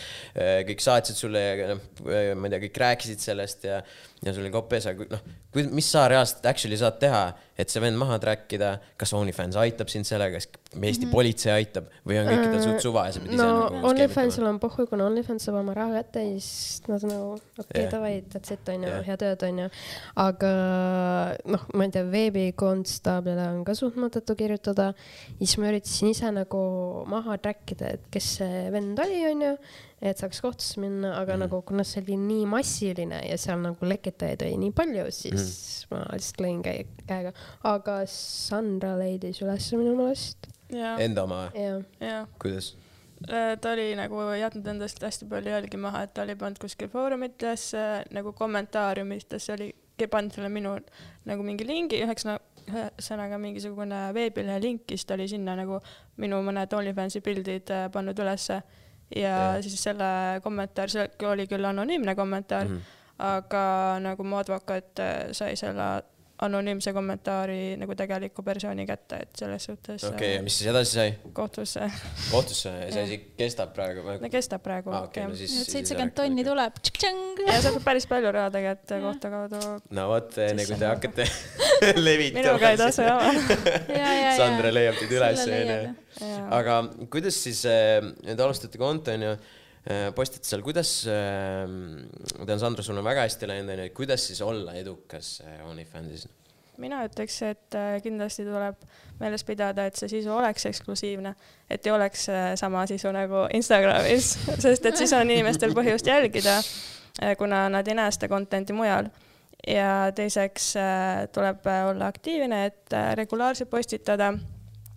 kõik 0.71 0.83
saatsid 0.83 1.19
sulle 1.19 1.45
ja 1.45 1.69
noh, 1.75 1.85
ma 2.03 2.49
ei 2.49 2.57
tea, 2.57 2.63
kõik 2.67 2.83
rääkisid 2.83 3.23
sellest 3.23 3.69
ja, 3.71 3.79
ja 4.25 4.35
sul 4.35 4.43
oli 4.43 4.55
kopp 4.55 4.75
ees, 4.75 4.89
aga 4.91 5.07
noh, 5.13 5.31
mis 5.55 5.87
sa 5.91 6.07
reaalselt 6.11 6.47
actually 6.47 6.79
saad 6.79 7.01
teha, 7.03 7.23
et 7.59 7.73
see 7.73 7.83
vend 7.83 7.99
maha 7.99 8.19
track 8.23 8.53
ida, 8.57 8.75
kas 8.99 9.13
OnlyFans 9.19 9.59
aitab 9.61 9.91
sind 9.91 10.07
sellega, 10.09 10.39
kas 10.39 10.47
Eesti 10.71 11.05
mm 11.05 11.09
-hmm. 11.09 11.13
politsei 11.13 11.51
aitab 11.53 11.89
või 12.07 12.21
on 12.21 12.29
kõikidel 12.31 12.61
suht 12.63 12.85
suva 12.85 13.07
ja 13.09 13.13
sa 13.13 13.21
pead 13.21 13.33
ise 13.35 13.43
no, 13.43 13.55
nagu 13.75 13.89
OnlyFansil 13.89 14.45
on 14.47 14.61
pohhu, 14.63 14.87
kuna 14.87 15.09
OnlyFans 15.11 15.49
saab 15.49 15.57
oma 15.59 15.75
raha 15.75 15.99
kätte 15.99 16.23
ja 16.23 16.37
siis 16.39 16.83
nad 16.87 17.03
nagu 17.03 17.33
okei 17.33 17.65
okay, 17.65 17.81
yeah. 17.81 17.91
davai, 17.91 18.13
that's 18.31 18.55
it 18.55 18.69
onju 18.69 18.89
yeah., 18.89 19.03
head 19.07 19.25
ööd 19.27 19.43
onju. 19.49 19.67
aga 20.15 20.53
noh, 21.45 21.67
ma 21.75 21.89
ei 21.89 21.91
tea, 21.91 22.05
veebikonstaablile 22.15 23.49
on 23.51 23.65
ka 23.65 23.75
suht 23.75 23.99
mõttetu 23.99 24.37
kirjutada. 24.39 24.93
siis 25.39 25.59
ma 25.59 25.73
üritasin 25.73 26.15
ise 26.15 26.31
nagu 26.31 26.63
maha 27.11 27.39
track 27.43 27.75
ida, 27.75 27.97
et 27.99 28.07
kes 28.15 28.37
see 28.39 28.71
vend 28.71 28.99
oli 28.99 29.25
onju, 29.33 29.57
et 30.01 30.21
saaks 30.21 30.41
kohtusse 30.41 30.81
minna, 30.81 31.13
aga 31.21 31.37
mm 31.37 31.45
nagu 31.45 31.61
kuna 31.67 31.85
see 31.85 32.03
oli 32.03 32.17
nii 32.21 32.47
massiline 32.49 33.21
ja 33.27 33.37
seal 33.41 33.61
nagu 33.63 33.87
lekitajaid 33.87 34.43
oli 34.47 34.57
nii 34.65 34.75
palju, 34.77 35.07
siis 35.15 35.41
mm 35.41 35.81
ma 35.91 36.05
lihtsalt 36.15 36.45
lõin 36.45 36.61
käe, 36.63 36.85
käega, 37.09 37.33
aga 37.67 37.97
Sandra 38.11 38.93
leidis 39.01 39.41
üles 39.43 39.67
minu 39.75 39.97
meelest. 39.99 40.47
Enda 40.71 41.25
oma? 41.27 41.41
Või? 41.51 42.13
kuidas? 42.43 42.73
Äh, 43.27 43.57
ta 43.61 43.73
oli 43.75 43.91
nagu 43.99 44.23
jätnud 44.39 44.69
endast 44.71 45.03
hästi 45.03 45.27
palju 45.29 45.51
jälgi 45.53 45.81
maha, 45.81 46.05
et 46.07 46.15
ta 46.15 46.23
oli 46.23 46.37
pannud 46.39 46.61
kuskil 46.63 46.89
foorumites 46.93 47.73
nagu 48.15 48.33
kommentaariumites 48.39 49.51
oli 49.57 49.73
pannud 50.09 50.33
selle 50.33 50.49
minu 50.53 50.77
nagu 51.29 51.45
mingi 51.45 51.67
lingi, 51.69 52.01
ühesõnaga 52.07 53.41
mingisugune 53.43 54.07
veebilehe 54.17 54.63
link, 54.63 54.87
siis 54.89 55.05
ta 55.05 55.19
oli 55.19 55.27
sinna 55.29 55.57
nagu 55.59 55.81
minu 56.23 56.39
mõned 56.47 56.79
OnlyFansi 56.79 57.21
pildid 57.25 57.75
äh, 57.75 57.91
pannud 57.93 58.23
ülesse 58.25 58.63
ja 59.17 59.23
yeah. 59.23 59.61
siis 59.63 59.83
selle 59.83 60.41
kommentaar, 60.43 60.91
see 60.93 61.09
oli 61.27 61.47
küll 61.51 61.65
anonüümne 61.65 62.15
kommentaar 62.15 62.69
mm, 62.69 62.77
-hmm. 62.77 63.17
aga 63.19 63.65
nagu 64.01 64.25
mu 64.25 64.37
advokaat 64.37 64.99
äh, 64.99 65.33
sai 65.33 65.57
selle 65.57 66.03
anonüümse 66.45 66.93
kommentaari 66.97 67.77
nagu 67.81 67.95
tegeliku 67.97 68.43
persooni 68.45 68.87
kätte, 68.89 69.21
et 69.25 69.41
selles 69.43 69.67
suhtes. 69.69 70.05
okei 70.05 70.15
okay,, 70.15 70.31
ja 70.37 70.45
mis 70.45 70.57
siis 70.59 70.71
edasi 70.73 70.97
sai? 70.97 71.13
kohtusse. 71.37 71.89
kohtusse 72.31 72.73
ja 72.73 72.89
see 72.95 73.05
asi 73.05 73.19
kestab 73.39 73.75
praegu 73.77 74.05
või? 74.07 74.17
no 74.23 74.31
kestab 74.33 74.65
praegu 74.65 74.95
ah,. 74.95 75.07
Okay, 75.11 75.29
no 75.29 75.37
seitsekümmend 75.37 76.15
no 76.15 76.23
tonni 76.23 76.47
tuleb. 76.47 76.81
ja 77.47 77.61
saab 77.65 77.81
päris 77.85 78.09
palju 78.11 78.33
raha 78.37 78.53
tegelikult 78.57 78.97
kohtu 79.07 79.33
kaudu. 79.37 79.63
no 79.99 80.09
vot, 80.15 80.41
enne 80.47 80.67
kui 80.69 80.81
te 80.81 80.91
hakkate 80.91 81.29
levitama. 82.09 82.45
minuga 82.47 82.73
ei 82.73 82.81
tasu 82.81 83.07
jama 83.07 83.33
Sandra 84.41 84.73
leiab 84.73 85.01
teid 85.01 85.17
üles, 85.19 85.47
onju. 85.47 85.81
aga 86.61 86.83
kuidas 87.13 87.37
siis 87.45 87.65
äh,, 87.69 87.99
nüüd 88.25 88.47
alustate 88.47 88.81
konto, 88.81 89.13
onju 89.17 89.37
äh, 89.89 90.11
postite 90.17 90.49
seal, 90.49 90.65
kuidas 90.65 90.91
äh,, 91.09 91.65
ma 91.69 92.49
tean, 92.49 92.61
Sandra, 92.63 92.85
sul 92.85 93.01
on 93.01 93.07
väga 93.07 93.25
hästi 93.27 93.49
läinud, 93.49 93.73
onju, 93.75 93.89
kuidas 93.97 94.27
siis 94.29 94.43
olla 94.45 94.77
edukas 94.79 95.39
äh, 95.47 95.63
OnlyFansis? 95.69 96.29
mina 96.81 97.03
ütleks, 97.05 97.35
et 97.45 97.77
äh, 97.77 97.99
kindlasti 98.01 98.47
tuleb 98.47 98.79
meeles 99.21 99.45
pidada, 99.45 99.85
et 99.85 99.99
see 100.01 100.09
sisu 100.09 100.33
oleks 100.33 100.65
eksklusiivne, 100.71 101.35
et 101.69 101.87
ei 101.87 101.93
oleks 101.93 102.23
sama 102.57 102.87
sisu 102.89 103.13
nagu 103.13 103.45
Instagramis, 103.57 104.31
sest 104.65 104.87
et 104.89 104.97
siis 104.97 105.13
on 105.17 105.29
inimestel 105.29 105.77
põhjust 105.77 106.09
jälgida, 106.09 106.61
kuna 107.37 107.67
nad 107.69 107.89
ei 107.89 107.99
näe 107.99 108.15
seda 108.17 108.31
content'i 108.33 108.73
mujal. 108.73 109.11
ja 109.69 110.09
teiseks 110.17 110.71
tuleb 111.37 111.69
olla 111.69 112.09
aktiivne, 112.09 112.63
et 112.71 112.97
regulaarselt 113.21 113.69
postitada 113.69 114.33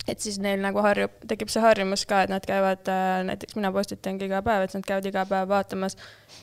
et 0.07 0.19
siis 0.19 0.39
neil 0.43 0.59
nagu 0.63 0.81
harjub, 0.83 1.11
tekib 1.27 1.51
see 1.51 1.61
harjumus 1.63 2.05
ka, 2.05 2.23
et 2.25 2.31
nad 2.33 2.43
käivad, 2.45 2.89
näiteks 3.29 3.55
mina 3.55 3.71
postitangi 3.71 4.27
iga 4.27 4.41
päev, 4.45 4.65
et 4.65 4.73
nad 4.75 4.87
käivad 4.87 5.05
iga 5.07 5.25
päev 5.29 5.47
vaatamas 5.51 5.95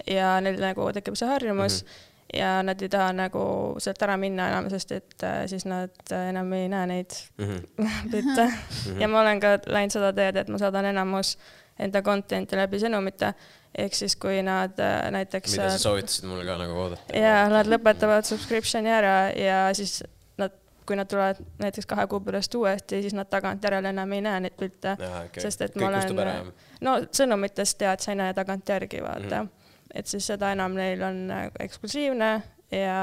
ja 0.08 0.38
neil 0.40 0.60
nagu 0.62 0.92
tekib 0.96 1.18
see 1.20 1.28
harjumus 1.28 1.82
mm. 1.82 1.88
-hmm 1.88 2.06
ja 2.34 2.62
nad 2.62 2.82
ei 2.82 2.88
taha 2.88 3.12
nagu 3.12 3.44
sealt 3.82 4.02
ära 4.02 4.16
minna 4.20 4.48
enam, 4.50 4.68
sest 4.70 4.92
et 4.94 5.24
äh, 5.26 5.44
siis 5.50 5.64
nad 5.66 6.12
äh, 6.12 6.28
enam 6.30 6.52
ei 6.54 6.68
näe 6.70 6.86
neid 6.86 7.16
pilte 8.12 8.44
mm 8.44 8.52
-hmm. 8.86 9.00
ja 9.00 9.08
ma 9.08 9.20
olen 9.20 9.40
ka 9.40 9.58
läinud 9.66 9.92
seda 9.92 10.12
teed, 10.12 10.36
et 10.36 10.48
ma 10.48 10.58
saadan 10.58 10.84
enamus 10.84 11.38
enda 11.78 12.02
content'i 12.02 12.56
läbi 12.56 12.78
sõnumite, 12.78 13.32
ehk 13.74 13.94
siis 13.94 14.16
kui 14.16 14.42
nad 14.42 14.78
äh, 14.78 15.10
näiteks. 15.10 15.56
mida 15.56 15.70
sa 15.70 15.78
soovitasid 15.78 16.28
mulle 16.28 16.44
ka 16.44 16.58
nagu 16.58 16.72
oodata? 16.72 17.18
ja 17.18 17.48
nad 17.48 17.66
lõpetavad 17.66 18.28
subscription'i 18.28 18.90
ära 18.90 19.30
ja 19.34 19.74
siis 19.74 20.02
kui 20.90 20.98
nad 20.98 21.08
tulevad 21.10 21.38
näiteks 21.62 21.86
kahe 21.86 22.08
kuu 22.10 22.20
pärast 22.26 22.54
uuesti, 22.58 23.02
siis 23.04 23.14
nad 23.14 23.30
tagantjärele 23.30 23.94
enam 23.94 24.12
ei 24.12 24.24
näe 24.26 24.42
neid 24.46 24.58
pilte, 24.58 24.96
okay. 24.98 25.42
sest 25.42 25.62
et 25.62 25.78
Kõik 25.78 25.86
ma 25.86 26.02
olen, 26.26 26.52
no 26.86 26.98
sõnumitest 27.14 27.78
tead, 27.78 28.02
sa 28.02 28.10
ei 28.14 28.20
näe 28.20 28.34
tagantjärgi 28.34 29.02
vaata 29.06 29.42
mm. 29.42 29.48
-hmm 29.48 29.60
et 29.94 30.06
siis 30.06 30.26
seda 30.32 30.52
enam 30.54 30.74
neil 30.78 31.02
on 31.02 31.20
äh, 31.34 31.46
eksklusiivne 31.64 32.30
ja 32.74 33.00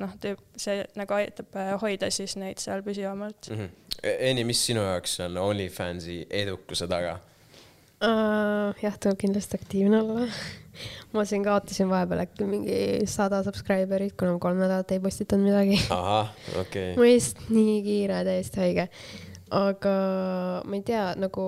noh, 0.00 0.14
see 0.60 0.82
nagu 0.98 1.16
aitab 1.16 1.56
äh, 1.58 1.72
hoida 1.80 2.10
siis 2.12 2.36
neid 2.40 2.60
seal 2.62 2.84
püsivamalt 2.86 3.50
mm. 3.50 3.56
-hmm. 3.56 3.76
Eni, 4.00 4.44
mis 4.48 4.66
sinu 4.66 4.80
jaoks 4.80 5.18
on 5.20 5.36
OnlyFansi 5.38 6.26
edukuse 6.30 6.88
taga 6.88 7.18
uh,? 8.04 8.74
jah, 8.82 8.98
tuleb 8.98 9.18
kindlasti 9.18 9.60
aktiivne 9.60 10.02
olla 10.02 10.26
ma 11.14 11.24
siin 11.28 11.46
kaotasin 11.46 11.90
vahepeal 11.90 12.24
äkki 12.26 12.46
mingi 12.48 12.76
sada 13.10 13.42
subscriber'it, 13.46 14.16
kuna 14.18 14.36
ma 14.36 14.42
kolm 14.42 14.62
nädalat 14.62 14.94
ei 14.94 15.00
postitanud 15.00 15.48
midagi. 15.50 15.80
ahah, 15.90 16.30
okei 16.60 16.92
okay.. 16.92 16.94
ma 16.98 17.08
lihtsalt 17.08 17.50
nii 17.54 17.82
kiire, 17.86 18.22
täiesti 18.28 18.64
haige 18.64 18.88
aga 19.50 19.94
ma 20.62 20.78
ei 20.78 20.82
tea, 20.86 21.10
nagu 21.18 21.44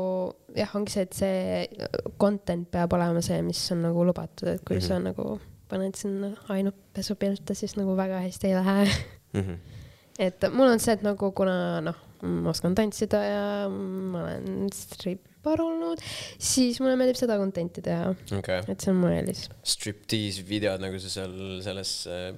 jah, 0.57 0.75
ongi 0.77 0.93
see, 0.93 1.07
et 1.07 1.17
see 1.17 1.89
content 2.21 2.67
peab 2.73 2.95
olema 2.99 3.23
see, 3.25 3.39
mis 3.47 3.61
on 3.75 3.85
nagu 3.87 4.07
lubatud, 4.09 4.49
et 4.51 4.65
kui 4.67 4.77
mm 4.77 4.83
-hmm. 4.83 4.89
sa 4.89 4.99
nagu 4.99 5.41
paned 5.69 5.95
sinna 5.97 6.33
ainult 6.53 6.77
pesupilte, 6.93 7.55
siis 7.55 7.77
nagu 7.79 7.97
väga 7.97 8.21
hästi 8.27 8.47
ei 8.47 8.55
lähe 8.55 8.85
mm. 9.33 9.41
-hmm. 9.41 9.59
et 10.27 10.41
mul 10.53 10.69
on 10.75 10.81
see, 10.81 10.95
et 10.95 11.03
nagu 11.03 11.31
kuna 11.33 11.81
noh, 11.81 11.97
ma 12.23 12.53
oskan 12.55 12.77
tantsida 12.79 13.23
ja 13.27 13.45
ma 13.69 14.25
olen 14.27 14.73
strip 14.75 15.29
paar 15.43 15.61
olnud, 15.63 16.01
siis 16.41 16.79
mulle 16.83 16.95
meeldib 16.99 17.19
seda 17.19 17.37
content'i 17.41 17.83
teha 17.83 18.13
okay.. 18.37 18.63
et 18.71 18.83
see 18.83 18.93
on 18.93 19.01
mu 19.03 19.11
eelis. 19.11 19.45
Striptease 19.67 20.45
videod, 20.47 20.83
nagu 20.83 20.99
sa 21.03 21.11
seal 21.11 21.33
selles 21.65 21.93
äh, 22.11 22.29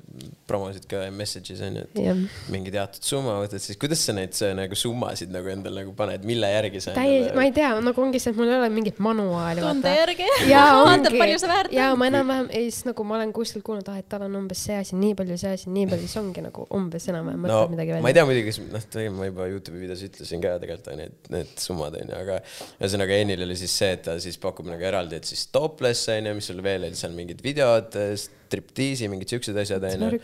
promosid 0.48 0.86
ka 0.88 1.04
message'is 1.14 1.60
on 1.66 1.78
ju, 1.80 1.84
et 1.84 2.00
yeah. 2.00 2.22
mingi 2.52 2.72
teatud 2.74 3.04
summa 3.04 3.36
võtad, 3.42 3.60
siis 3.62 3.78
kuidas 3.80 4.00
sa 4.06 4.14
neid 4.16 4.32
see, 4.36 4.52
nagu 4.56 4.78
summasid 4.78 5.32
nagu 5.34 5.52
endal 5.52 5.76
nagu 5.82 5.92
paned, 5.96 6.24
mille 6.28 6.48
järgi 6.54 6.80
sa 6.86 6.96
täis, 6.96 7.28
ma 7.36 7.44
ei 7.44 7.52
tea, 7.56 7.74
nagu 7.84 8.04
ongi 8.06 8.22
see, 8.22 8.32
et 8.32 8.40
mul 8.40 8.48
ei 8.48 8.56
ole 8.56 8.70
mingit 8.72 9.00
manuaali. 9.04 9.64
tunde 9.64 9.94
järgi. 9.98 10.30
vaatad, 10.48 11.10
palju 11.22 11.42
sa 11.42 11.52
väärt 11.52 11.72
oled. 11.72 11.78
ja 11.80 11.90
ma 12.00 12.08
enam-vähem, 12.08 12.50
ja 12.56 12.64
siis 12.64 12.88
nagu 12.88 13.08
ma 13.08 13.18
olen 13.20 13.36
kuskil 13.36 13.64
kuulnud, 13.66 13.92
ah, 13.92 14.00
et 14.00 14.08
tal 14.08 14.24
on 14.30 14.40
umbes 14.40 14.64
see 14.64 14.80
asi 14.80 14.96
nii 14.96 15.12
palju, 15.20 15.36
see 15.44 15.52
asi 15.58 15.74
nii 15.74 15.90
palju, 15.92 16.08
siis 16.08 16.22
ongi 16.22 16.46
nagu 16.46 16.64
umbes 16.72 17.10
enam-vähem 17.12 17.44
mõtled 17.44 17.68
no, 17.68 17.76
midagi 17.76 17.96
välja. 17.96 18.06
ma 18.06 18.14
ei 18.14 18.16
tea 18.16 18.26
muidugi, 18.30 18.48
kas 18.48 18.62
noh, 18.64 19.06
ma 19.18 19.28
juba 19.28 19.52
Youtube'i 19.52 19.73
videos 19.80 20.04
ütlesin 20.06 20.42
ka 20.42 20.54
tegelikult 20.62 20.92
on 20.92 21.02
ju, 21.02 21.08
et 21.10 21.30
need 21.34 21.52
summad 21.60 21.98
on 21.98 22.12
ju, 22.12 22.20
aga 22.20 22.38
ühesõnaga 22.78 23.18
Enil 23.24 23.44
oli 23.46 23.56
siis 23.58 23.74
see, 23.80 23.90
et 23.96 24.04
ta 24.06 24.16
siis 24.22 24.38
pakub 24.42 24.68
nagu 24.70 24.86
eraldi, 24.86 25.18
et 25.20 25.28
siis 25.28 25.46
topless 25.54 26.10
on 26.14 26.30
ju, 26.30 26.36
mis 26.38 26.50
sul 26.50 26.62
veel 26.64 26.88
oli 26.88 26.98
seal 26.98 27.16
mingid 27.16 27.42
videod, 27.44 27.98
striptiisi, 28.20 29.08
mingid 29.10 29.34
siuksed 29.34 29.58
asjad 29.64 29.84
on 29.88 30.06
ju. 30.06 30.22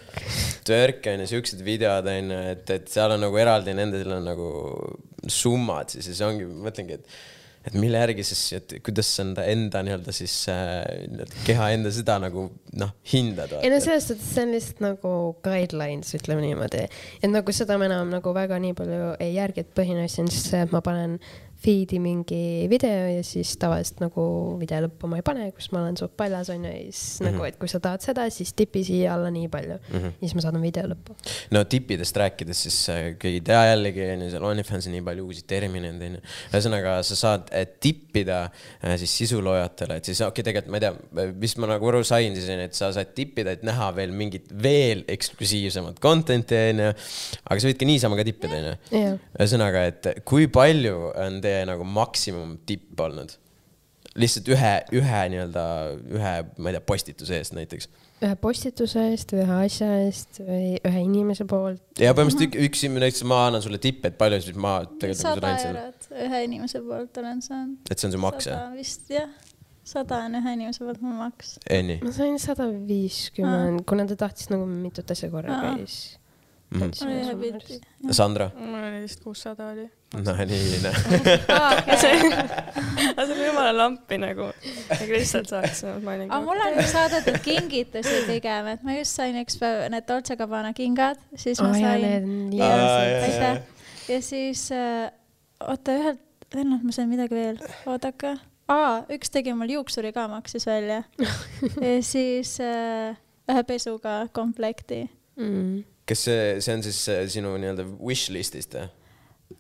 Twerk 0.69 1.11
on 1.11 1.25
ju, 1.25 1.33
siuksed 1.35 1.65
videod 1.67 2.09
on 2.13 2.33
ju, 2.35 2.41
et, 2.55 2.77
et 2.77 2.89
seal 2.93 3.17
on 3.17 3.25
nagu 3.27 3.43
eraldi, 3.43 3.75
nendel 3.77 4.17
on 4.21 4.31
nagu 4.31 4.55
summad 5.31 5.93
siis 5.93 6.07
ja 6.07 6.15
siis 6.15 6.25
ongi, 6.27 6.49
mõtlengi, 6.49 7.01
et 7.01 7.21
et 7.67 7.77
mille 7.77 8.01
järgi 8.01 8.25
siis, 8.25 8.43
et 8.57 8.75
kuidas 8.85 9.11
sa 9.13 9.25
enda, 9.27 9.45
enda 9.53 9.83
nii-öelda 9.85 10.15
siis 10.17 10.35
äh, 10.53 11.27
keha 11.45 11.71
enda 11.77 11.93
seda 11.93 12.17
nagu 12.23 12.47
noh, 12.81 12.95
hindad? 13.13 13.53
ei 13.61 13.73
no 13.73 13.81
selles 13.85 14.09
suhtes 14.09 14.33
see 14.35 14.47
on 14.47 14.55
lihtsalt 14.57 14.81
nagu 14.85 15.13
guidelines, 15.45 16.15
ütleme 16.17 16.45
niimoodi, 16.47 16.87
et 17.21 17.31
nagu 17.31 17.55
seda 17.57 17.77
ma 17.81 17.91
enam 17.91 18.13
nagu 18.15 18.35
väga 18.37 18.61
nii 18.65 18.77
palju 18.79 19.13
ei 19.21 19.35
järgi, 19.37 19.67
et 19.67 19.77
põhiline 19.77 20.09
asi 20.09 20.25
on 20.25 20.33
siis 20.33 20.49
see, 20.55 20.65
et 20.65 20.73
ma 20.75 20.81
panen 20.85 21.19
feed'i 21.61 21.99
mingi 22.01 22.67
video 22.71 23.09
ja 23.11 23.25
siis 23.27 23.53
tavaliselt 23.61 24.01
nagu 24.01 24.23
video 24.61 24.81
lõppu 24.87 25.09
ma 25.11 25.19
ei 25.21 25.25
pane, 25.25 25.49
kus 25.57 25.69
ma 25.75 25.83
olen 25.83 25.99
suht 26.01 26.15
paljas 26.17 26.49
onju 26.53 26.71
ja 26.71 26.79
siis 26.87 27.01
mm 27.21 27.27
-hmm. 27.27 27.33
nagu, 27.37 27.45
et 27.49 27.59
kui 27.61 27.69
sa 27.69 27.81
tahad 27.85 28.05
seda, 28.05 28.25
siis 28.33 28.53
tipi 28.57 28.83
siia 28.85 29.15
alla 29.15 29.31
nii 29.31 29.49
palju 29.53 29.77
mm. 29.77 29.99
-hmm. 29.99 30.13
ja 30.21 30.21
siis 30.23 30.35
ma 30.35 30.45
saadan 30.47 30.63
video 30.63 30.85
lõppu. 30.93 31.17
no 31.51 31.65
tippidest 31.65 32.17
rääkides, 32.17 32.63
siis 32.63 32.79
äh, 32.89 33.01
keegi 33.19 33.43
ei 33.43 33.45
tea 33.51 33.65
jällegi 33.71 34.07
onju, 34.15 34.31
seal 34.31 34.45
OnlyFansil 34.45 34.93
nii 34.93 35.03
palju 35.03 35.27
uusi 35.27 35.45
termineid 35.47 36.03
onju. 36.09 36.21
ühesõnaga, 36.53 37.03
sa 37.03 37.17
saad 37.17 37.53
tippida 37.81 38.41
äh, 38.45 38.97
siis 38.97 39.19
sisuloojatele, 39.19 39.97
et 39.97 40.05
siis 40.05 40.21
okei 40.21 40.29
okay,, 40.29 40.45
tegelikult 40.45 40.71
ma 40.71 40.77
ei 40.77 40.81
tea, 40.81 41.33
mis 41.45 41.57
ma 41.59 41.67
nagu 41.75 41.89
aru 41.93 42.03
sain 42.05 42.37
siis 42.37 42.49
onju, 42.49 42.71
et 42.71 42.75
sa 42.75 42.93
saad 42.93 43.13
tippida, 43.15 43.53
et 43.53 43.63
näha 43.63 43.91
veel 43.97 44.13
mingit 44.13 44.49
veel 44.63 45.05
eksklusiivsemat 45.09 46.01
content'i 46.01 46.57
onju. 46.71 46.89
aga 47.45 47.61
sa 47.61 47.69
võid 47.69 47.81
ka 47.81 47.93
niisama 47.93 48.17
ka 48.17 48.25
tippida 48.25 48.57
onju. 48.63 48.75
ühesõnaga, 49.37 49.87
et 49.93 50.25
kui 50.25 50.49
palju 50.49 51.13
on 51.15 51.41
teie 51.51 51.69
nagu 51.69 51.87
maksimum 51.87 52.59
tipp 52.67 53.01
olnud? 53.07 53.37
lihtsalt 54.19 54.49
ühe, 54.51 54.71
ühe 54.99 55.19
nii-öelda, 55.33 55.65
ühe, 56.11 56.37
ma 56.59 56.71
ei 56.71 56.77
tea, 56.77 56.87
postituse 56.87 57.37
eest 57.39 57.55
näiteks 57.55 57.87
ühe 58.21 58.37
postituse 58.41 59.03
eest 59.13 59.33
või 59.33 59.45
ühe 59.45 59.59
asja 59.67 59.89
eest 60.05 60.41
või 60.45 60.73
ühe 60.77 61.03
inimese 61.07 61.47
poolt. 61.49 61.83
ja 62.01 62.13
põhimõtteliselt 62.17 62.57
üks, 62.59 62.67
üks 62.67 62.83
inimene 62.85 63.09
ütles, 63.13 63.25
ma 63.29 63.39
annan 63.49 63.65
sulle 63.65 63.81
tippe, 63.83 64.11
et 64.11 64.19
palju 64.21 64.41
siis 64.45 64.59
ma 64.61 64.75
tegelikult. 65.01 65.23
sada 65.23 65.53
eurot 65.69 66.11
ühe 66.27 66.43
inimese 66.49 66.83
poolt 66.85 67.21
olen 67.23 67.41
saanud. 67.45 67.79
et 67.89 68.03
see 68.03 68.11
on 68.11 68.17
su 68.17 68.21
maks 68.21 68.51
jah? 68.51 68.67
vist 68.77 69.13
jah, 69.15 69.31
sada 69.95 70.21
on 70.27 70.37
ühe 70.41 70.57
inimese 70.59 70.85
poolt 70.85 71.05
mu 71.05 71.15
maks. 71.21 71.55
Ma 71.71 72.17
sain 72.17 72.37
sada 72.43 72.69
viiskümmend, 72.91 73.87
kuna 73.89 74.09
ta 74.11 74.19
tahtis 74.27 74.51
nagu 74.53 74.69
mitut 74.69 75.15
asja 75.17 75.31
korraga 75.33 75.73
ja 75.73 75.87
siis 75.87 76.19
mm. 76.75 76.91
-hmm. 76.91 78.13
Sandra? 78.13 78.51
mul 78.59 78.85
oli 78.91 79.01
vist 79.07 79.25
kuussada 79.25 79.73
oli 79.73 79.89
no 80.15 80.35
nii, 80.35 80.79
noh. 80.83 80.97
see 82.01 82.15
on 83.17 83.43
jumala 83.47 83.71
lampi 83.77 84.19
nagu, 84.19 84.49
nagu 84.91 85.13
lihtsalt 85.13 85.51
saaks, 85.53 85.85
aga 85.87 86.41
mulle 86.43 86.67
on 86.73 86.89
saadetud 86.91 87.39
kingitusi 87.45 88.25
pigem, 88.27 88.73
et 88.75 88.83
ma 88.87 88.97
just 88.99 89.21
sain 89.21 89.39
üks 89.43 89.59
päev 89.61 89.87
need 89.93 90.09
Dolce 90.09 90.37
Gabbana 90.41 90.73
kingad, 90.77 91.21
siis 91.39 91.63
ma 91.63 91.71
oh, 91.71 91.79
sain. 91.79 92.59
aitäh. 92.59 93.63
ja 94.11 94.21
siis 94.25 94.67
äh, 94.75 95.13
oota, 95.63 95.95
ühelt 95.95 96.27
vennalt 96.55 96.83
ma 96.87 96.95
sain 96.95 97.11
midagi 97.11 97.37
veel, 97.37 97.63
oodake. 97.87 98.35
aa, 98.71 99.03
üks 99.15 99.31
tegi 99.31 99.55
mul 99.55 99.77
juuksuri 99.77 100.11
ka, 100.17 100.27
maksis 100.33 100.67
välja 100.67 101.05
ja 101.87 101.97
siis 102.03 102.57
äh, 102.65 103.15
ühe 103.51 103.67
pesuga 103.69 104.25
komplekti 104.35 105.05
mm.. 105.39 105.85
kas 106.09 106.27
see, 106.27 106.57
see 106.59 106.75
on 106.75 106.83
siis 106.87 107.05
äh, 107.13 107.29
sinu 107.31 107.55
nii-öelda 107.63 107.87
wish 108.03 108.35
list'ist 108.35 108.75
või? 108.75 108.91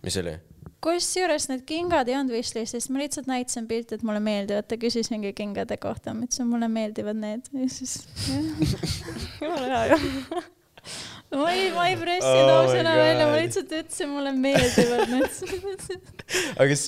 Mis 0.05 0.21
oli? 0.23 0.39
kusjuures 0.85 1.49
need 1.51 1.67
kingad 1.69 2.09
ei 2.09 2.17
olnud 2.17 2.33
wishlist'is, 2.33 2.89
ma 2.93 3.03
lihtsalt 3.03 3.29
näitasin 3.29 3.67
pilti, 3.69 3.99
et 3.99 4.05
mulle 4.07 4.23
meeldivad, 4.25 4.65
ta 4.69 4.79
küsis 4.81 5.11
mingi 5.13 5.35
kingade 5.37 5.77
kohta, 5.81 6.15
ma 6.17 6.25
ütlesin, 6.25 6.49
mulle 6.49 6.71
meeldivad 6.73 7.21
need. 7.21 7.51
Ja 7.53 7.69
siis 7.69 7.99
jumala 9.43 9.69
hea 9.69 9.83
ju 9.93 10.01
ma 11.31 11.51
ei, 11.53 11.69
ma 11.75 11.85
ei 11.91 11.97
pressinud 12.01 12.49
oh 12.49 12.63
ausõna 12.63 12.95
välja, 12.97 13.27
ma 13.29 13.37
lihtsalt 13.39 13.75
ütlesin, 13.77 14.11
mulle 14.11 14.33
meeldivad 14.35 15.13
need. 15.13 15.37
Aga 16.59 16.69
kas 16.73 16.87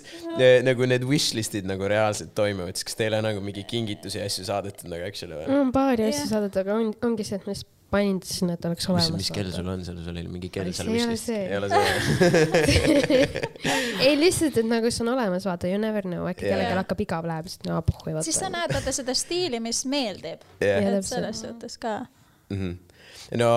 nagu 0.67 0.89
need 0.89 1.05
wishlist'id 1.07 1.69
nagu 1.69 1.87
reaalselt 1.91 2.33
toimuvad, 2.39 2.79
siis 2.79 2.89
kas 2.89 2.99
teile 2.99 3.21
nagu 3.25 3.45
mingi 3.45 3.67
kingitusi 3.69 4.21
ja 4.21 4.27
asju 4.31 4.49
saadetud 4.49 4.91
nagu 4.93 5.07
actually 5.07 5.37
või? 5.37 5.61
on 5.61 5.71
paari 5.75 6.09
asju 6.09 6.27
saadetud, 6.33 6.65
aga 6.65 6.81
on, 6.81 6.91
ongi 7.11 7.29
see, 7.29 7.39
et 7.39 7.47
ma 7.47 7.55
lihtsalt 7.55 7.79
panin 7.93 8.19
sinna, 8.25 8.57
et 8.57 8.67
oleks 8.69 8.89
olemas. 8.89 9.11
mis 9.19 9.31
kell 9.35 9.51
sul 9.53 9.69
on 9.69 9.85
seal, 9.85 9.99
sul 10.05 10.17
oli 10.17 10.31
mingi 10.33 10.51
kell 10.53 10.73
seal 10.75 10.91
vist? 10.93 11.31
ei 11.33 11.57
ole 11.59 11.69
see. 11.73 13.27
ei 14.07 14.15
lihtsalt, 14.19 14.59
et 14.63 14.69
nagu 14.69 14.91
see 14.93 15.05
on 15.05 15.13
olemas, 15.15 15.47
vaata, 15.49 15.71
you 15.71 15.81
never 15.81 16.07
know, 16.09 16.27
äkki 16.31 16.47
yeah. 16.49 16.57
kellelgi 16.57 16.81
hakkab 16.81 17.05
igav 17.05 17.29
läheb, 17.29 17.51
siis 17.53 17.65
no 17.69 17.81
puhku 17.87 18.11
ei 18.11 18.17
võta. 18.17 18.27
siis 18.29 18.41
sa 18.41 18.51
näed 18.53 18.73
vaata 18.75 18.95
seda 18.97 19.17
stiili, 19.19 19.61
mis 19.65 19.85
meeldib 19.91 20.45
yeah.. 20.63 20.89
et 20.89 21.09
selles 21.09 21.45
suhtes 21.45 21.79
ka 21.83 21.99
mm. 22.03 22.59
-hmm. 22.59 23.03
no 23.43 23.51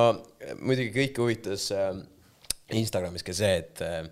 muidugi 0.62 0.92
kõiki 0.96 1.24
huvitas 1.24 1.70
äh, 1.76 1.94
Instagramis 2.76 3.24
ka 3.24 3.36
see, 3.36 3.54
et 3.62 3.84
äh, 3.86 4.10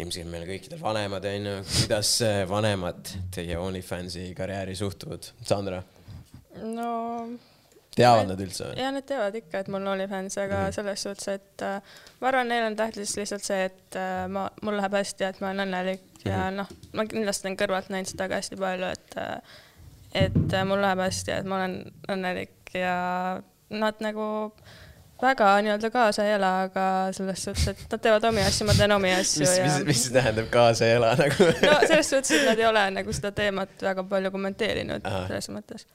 ilmselt 0.00 0.28
meil 0.30 0.46
kõikidel 0.48 0.80
vanemad 0.82 1.26
onju, 1.30 1.54
kuidas 1.70 2.16
äh, 2.26 2.42
vanemad 2.50 3.14
teie 3.34 3.58
OnlyFansi 3.58 4.30
karjääri 4.36 4.76
suhtuvad, 4.78 5.32
Sandra? 5.42 5.82
no 6.60 6.90
teavad 8.00 8.30
nad 8.32 8.44
üldse 8.44 8.68
või? 8.68 8.76
ja 8.82 8.90
nad 8.94 9.06
teavad 9.08 9.38
ikka, 9.40 9.62
et 9.62 9.72
mul 9.72 9.82
on 9.84 9.94
OnlyFans, 9.94 10.38
aga 10.42 10.60
mm. 10.66 10.76
selles 10.76 11.06
suhtes, 11.06 11.28
et 11.38 11.66
äh, 11.66 11.96
ma 12.20 12.30
arvan, 12.32 12.50
neil 12.52 12.68
on 12.68 12.78
tähtis 12.78 13.16
lihtsalt 13.20 13.46
see, 13.46 13.64
et 13.70 13.98
äh, 14.00 14.26
ma, 14.32 14.48
mul 14.66 14.78
läheb 14.80 14.98
hästi 15.00 15.26
ja 15.26 15.32
et 15.34 15.40
ma 15.42 15.50
olen 15.50 15.66
õnnelik 15.68 16.04
mm 16.04 16.20
-hmm. 16.24 16.30
ja 16.30 16.44
mhm. 16.44 16.60
noh, 16.62 16.76
ma 16.98 17.06
kindlasti 17.10 17.48
olen 17.48 17.60
kõrvalt 17.64 17.92
näinud 17.94 18.12
seda 18.12 18.28
ka 18.28 18.40
hästi 18.40 18.60
palju, 18.60 18.92
et 18.98 19.18
äh, 19.20 19.58
et 20.14 20.54
äh, 20.54 20.66
mul 20.66 20.82
läheb 20.82 21.04
hästi 21.06 21.30
ja 21.30 21.40
et 21.40 21.48
ma 21.48 21.60
olen 21.60 21.80
õnnelik 22.10 22.74
ja 22.74 22.96
nad 23.70 24.02
nagu 24.02 24.26
väga 25.22 25.50
nii-öelda 25.62 25.90
kaasa 25.90 26.24
ei 26.24 26.32
ela, 26.32 26.50
aga 26.66 26.84
selles 27.14 27.44
suhtes, 27.44 27.68
et 27.68 27.92
nad 27.92 28.02
teevad 28.02 28.24
omi 28.30 28.42
asju, 28.42 28.66
ma 28.66 28.74
teen 28.74 28.94
omi 28.94 29.12
asju 29.20 29.44
mis, 29.44 29.56
ja. 29.58 29.64
mis, 29.68 29.86
mis 29.92 30.04
see 30.06 30.16
tähendab 30.16 30.50
kaasa 30.52 30.88
ei 30.88 30.96
ela 30.98 31.12
nagu 31.18 31.48
no 31.50 31.78
selles 31.86 32.10
suhtes, 32.10 32.32
et 32.38 32.46
nad 32.48 32.62
ei 32.62 32.66
ole 32.66 32.84
nagu 32.96 33.16
seda 33.16 33.32
teemat 33.36 33.84
väga 33.90 34.04
palju 34.10 34.32
kommenteerinud 34.34 35.06
Aha. 35.06 35.26
selles 35.28 35.50
mõttes 35.54 35.86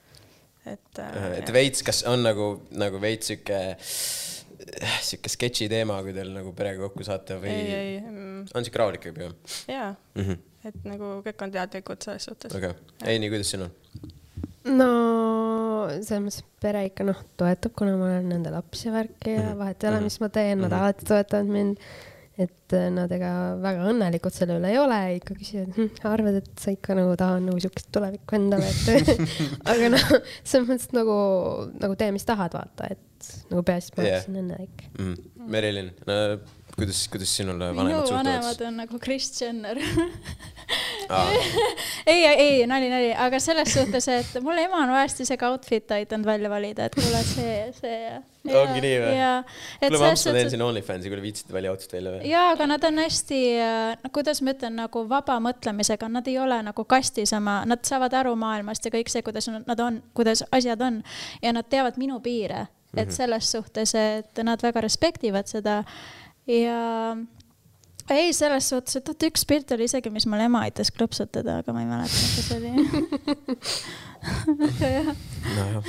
et 0.66 1.02
äh,. 1.02 1.30
et 1.40 1.54
veits, 1.54 1.84
kas 1.86 2.04
on 2.10 2.26
nagu, 2.26 2.50
nagu 2.76 3.02
veits 3.02 3.32
sihuke, 3.32 3.60
sihuke 5.06 5.32
sketši 5.32 5.70
teema, 5.72 6.02
kui 6.06 6.16
teil 6.16 6.34
nagu 6.36 6.54
perega 6.58 6.88
kokku 6.88 7.06
saate 7.08 7.40
või? 7.42 7.56
mm.. 8.02 8.44
on 8.54 8.66
sihuke 8.66 8.82
rahulik 8.82 9.10
pigem? 9.12 9.36
jaa 9.72 9.94
mm, 9.94 10.22
-hmm. 10.24 10.70
et 10.72 10.90
nagu 10.90 11.18
kõik 11.26 11.46
on 11.48 11.56
teadlikud 11.56 12.08
selles 12.08 12.30
suhtes. 12.30 12.56
okei 12.56 12.74
okay., 12.74 13.14
Eini, 13.14 13.30
kuidas 13.34 13.54
sinul? 13.54 13.72
no 14.66 14.90
selles 16.02 16.24
mõttes 16.26 16.42
pere 16.62 16.86
ikka 16.88 17.06
noh, 17.06 17.22
toetab, 17.38 17.76
kuna 17.78 17.96
ma 18.00 18.10
olen 18.10 18.30
nende 18.34 18.54
laps 18.54 18.88
ja 18.88 18.96
värki 18.96 19.38
ja 19.38 19.46
mhm. 19.52 19.62
vahet 19.62 19.84
ei 19.84 19.92
ole, 19.92 20.04
mis 20.08 20.20
ma 20.24 20.30
teen, 20.30 20.60
nad 20.60 20.70
mm 20.70 20.74
-hmm. 20.74 20.82
alati 20.82 21.10
toetavad 21.12 21.56
mind 21.58 21.78
et 22.36 22.76
äh, 22.76 22.90
nad 22.92 23.12
ega 23.16 23.32
väga 23.64 23.86
õnnelikud 23.92 24.36
selle 24.36 24.58
üle 24.60 24.74
ei 24.74 24.80
ole, 24.82 25.00
ikka 25.20 25.38
küsivad 25.38 25.78
hm,, 25.78 25.92
arvad, 26.10 26.40
et 26.42 26.52
sa 26.60 26.74
ikka 26.76 26.98
nagu 26.98 27.16
tahad 27.20 27.46
nagu 27.46 27.62
siukest 27.64 27.92
tulevikku 27.96 28.38
endale, 28.40 28.68
et 28.68 29.12
aga 29.72 29.92
noh, 29.94 30.06
selles 30.44 30.68
mõttes 30.68 30.92
nagu, 30.96 31.18
nagu 31.80 31.98
tee, 32.00 32.12
mis 32.16 32.28
tahad, 32.28 32.58
vaata, 32.58 32.92
et 32.92 33.32
nagu 33.54 33.64
peaasi, 33.66 33.92
et 33.92 33.98
ma 33.98 34.04
yeah. 34.04 34.20
oleksin 34.20 34.40
õnnelik 34.44 34.86
mm.. 34.92 35.48
Merilin 35.56 35.92
no,, 36.10 36.20
kuidas, 36.76 37.08
kuidas 37.12 37.38
sinul 37.38 37.60
vanemad 37.60 38.06
suhtuvad? 38.06 38.26
minu 38.26 38.34
vanemad 38.34 38.62
on 38.68 38.78
nagu 38.84 39.00
Kris 39.00 39.42
Jenner 39.42 39.80
ei, 42.06 42.26
ei 42.26 42.68
nali, 42.68 42.90
nali, 42.90 43.12
aga 43.14 43.40
selles 43.40 43.74
suhtes, 43.74 44.08
et 44.12 44.38
mul 44.44 44.58
ema 44.60 44.82
on 44.84 44.94
vahest 44.96 45.22
isegi 45.24 45.46
outfit'e 45.48 46.00
aidanud 46.00 46.28
välja 46.28 46.52
valida, 46.52 46.88
et 46.90 46.98
kuule 46.98 47.22
see, 47.28 47.56
see 47.78 48.00
ja. 48.02 48.18
ongi 48.62 48.82
nii 48.84 48.96
või? 49.04 49.14
kuule, 49.16 50.00
ma 50.00 50.08
mõtlesin, 50.08 50.40
teen 50.40 50.54
siin 50.56 50.66
OnlyFansi, 50.66 51.12
kuule 51.14 51.26
viitsite 51.26 51.56
välja 51.56 51.74
outfit 51.74 51.96
välja 51.98 52.16
või? 52.16 52.32
jaa, 52.32 52.48
aga 52.56 52.70
nad 52.74 52.88
on 52.90 53.04
hästi, 53.04 53.42
no 54.02 54.14
kuidas 54.18 54.42
ma 54.46 54.56
ütlen, 54.58 54.80
nagu 54.82 55.06
vaba 55.12 55.38
mõtlemisega, 55.48 56.10
nad 56.12 56.32
ei 56.32 56.40
ole 56.42 56.60
nagu 56.66 56.88
kastis 56.90 57.36
oma, 57.38 57.62
nad 57.70 57.86
saavad 57.88 58.18
aru 58.24 58.36
maailmast 58.42 58.90
ja 58.90 58.94
kõik 58.96 59.14
see, 59.14 59.26
kuidas 59.26 59.52
nad 59.54 59.86
on, 59.86 60.02
kuidas 60.18 60.44
asjad 60.56 60.82
on 60.86 61.04
ja 61.46 61.56
nad 61.56 61.70
teavad 61.70 62.02
minu 62.02 62.20
piire, 62.26 62.66
et 62.96 63.08
mhm. 63.08 63.16
selles 63.16 63.54
suhtes, 63.54 63.96
et 64.00 64.46
nad 64.48 64.62
väga 64.64 64.84
respektivad 64.86 65.52
seda 65.52 65.82
ja 66.48 66.80
ei, 68.10 68.34
selles 68.34 68.70
suhtes, 68.70 69.00
et 69.00 69.08
vaata 69.10 69.30
üks 69.30 69.46
pilt 69.50 69.72
oli 69.74 69.88
isegi, 69.90 70.12
mis 70.14 70.28
mul 70.30 70.44
ema 70.46 70.62
aitas 70.68 70.92
klõpsutada, 70.94 71.60
aga 71.64 71.74
ma 71.74 71.82
ei 71.82 71.88
mäleta, 71.90 72.20
mis 72.22 72.50
see 72.50 72.58
oli. 72.60 72.72
Aga 74.66 74.92
jah. 74.92 75.10
No,. 75.56 75.82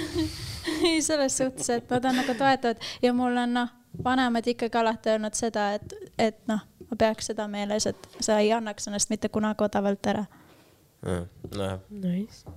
ei, 0.89 1.03
selles 1.05 1.37
suhtes, 1.37 1.69
et 1.73 1.93
nad 1.93 2.09
on 2.09 2.17
nagu 2.23 2.37
toetavad. 2.39 2.81
Ja 3.05 3.13
mul 3.17 3.37
on 3.43 3.53
noh, 3.59 3.75
vanemad 4.05 4.49
ikkagi 4.49 4.81
alati 4.81 5.13
öelnud 5.13 5.37
seda, 5.37 5.69
et, 5.77 5.95
et 6.21 6.41
noh, 6.49 6.65
ma 6.89 6.99
peaks 7.01 7.31
seda 7.33 7.47
meeles, 7.53 7.89
et 7.91 8.09
sa 8.25 8.41
ei 8.41 8.53
annaks 8.57 8.89
ennast 8.89 9.13
mitte 9.13 9.31
kunagi 9.33 9.67
odavalt 9.67 10.13
ära. 10.13 10.25
Nojah. 11.07 11.83
Nice.. 11.93 12.49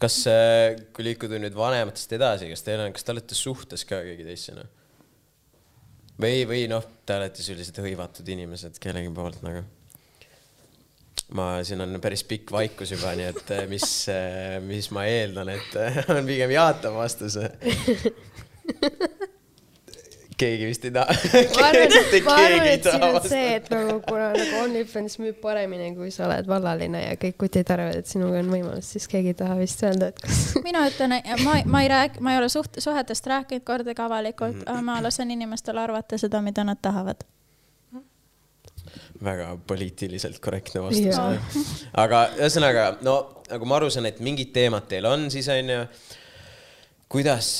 kas, 0.00 0.20
äh, 0.30 0.78
kui 0.94 1.04
liikuda 1.10 1.40
nüüd 1.42 1.56
vanematest 1.58 2.14
edasi, 2.16 2.48
kas 2.54 2.62
teil 2.64 2.80
on, 2.80 2.94
kas 2.94 3.04
te 3.04 3.12
olete 3.12 3.36
suhtes 3.36 3.84
ka 3.88 3.98
keegi 4.06 4.24
teisena? 4.30 4.64
Või, 6.22 6.42
või 6.48 6.64
noh, 6.70 6.84
te 7.06 7.16
olete 7.18 7.44
sellised 7.44 7.78
hõivatud 7.82 8.28
inimesed 8.34 8.78
kellegi 8.82 9.10
poolt 9.14 9.42
nagu. 9.44 9.64
ma, 11.36 11.46
siin 11.66 11.82
on 11.84 12.00
päris 12.02 12.24
pikk 12.28 12.52
vaikus 12.52 12.94
juba, 12.94 13.14
nii 13.18 13.28
et 13.32 13.52
eh, 13.56 13.64
mis, 13.70 13.88
eh, 14.12 14.58
mis 14.64 14.90
ma 14.94 15.06
eeldan, 15.08 15.52
et 15.56 15.78
eh, 15.80 16.02
on 16.14 16.28
pigem 16.28 16.54
jaatav 16.54 16.98
vastus 17.00 17.38
keegi 20.42 20.68
vist 20.68 20.86
ei 20.88 20.92
taha. 20.94 21.16
ma 21.56 21.66
arvan, 21.70 21.96
ma 22.26 22.36
arvan, 22.36 22.68
et 22.72 22.86
siin 22.88 23.06
on 23.06 23.18
see, 23.24 23.48
et 23.56 23.68
nagu 23.72 23.98
kuna 24.06 24.30
nagu 24.36 24.62
OnlyFans 24.62 25.18
müüb 25.22 25.40
paremini, 25.42 25.90
kui 25.96 26.10
sa 26.14 26.26
oled 26.28 26.48
vallaline 26.50 27.02
ja 27.04 27.18
kõik 27.20 27.38
kutid 27.44 27.72
arvavad, 27.74 28.00
et 28.02 28.10
sinuga 28.10 28.40
on 28.42 28.50
võimalus, 28.52 28.92
siis 28.96 29.08
keegi 29.10 29.34
ei 29.34 29.38
taha 29.38 29.58
vist 29.60 29.82
öelda, 29.86 30.12
et 30.12 30.22
kas. 30.22 30.40
mina 30.68 30.86
ütlen, 30.90 31.18
ma, 31.44 31.58
ma 31.66 31.84
ei 31.84 31.92
räägi, 31.92 32.24
ma 32.24 32.34
ei 32.34 32.42
ole 32.42 32.50
suht-, 32.52 32.80
suhetest 32.82 33.28
rääkinud 33.32 33.66
kordagi 33.68 34.04
avalikult, 34.04 34.64
aga 34.66 34.80
ma 34.84 34.98
lasen 35.04 35.30
inimestel 35.34 35.78
arvata 35.82 36.20
seda, 36.20 36.42
mida 36.44 36.66
nad 36.66 36.82
tahavad 36.82 37.24
väga 39.22 39.52
poliitiliselt 39.66 40.40
korrektne 40.42 40.82
vastus 40.82 41.76
aga 41.94 42.24
ühesõnaga, 42.40 42.88
no 43.06 43.14
nagu 43.46 43.68
ma 43.68 43.78
aru 43.78 43.90
saan, 43.92 44.08
et 44.10 44.18
mingid 44.24 44.50
teemad 44.54 44.88
teil 44.90 45.06
on 45.08 45.28
siis 45.32 45.48
onju 45.52 45.84
kuidas, 47.12 47.50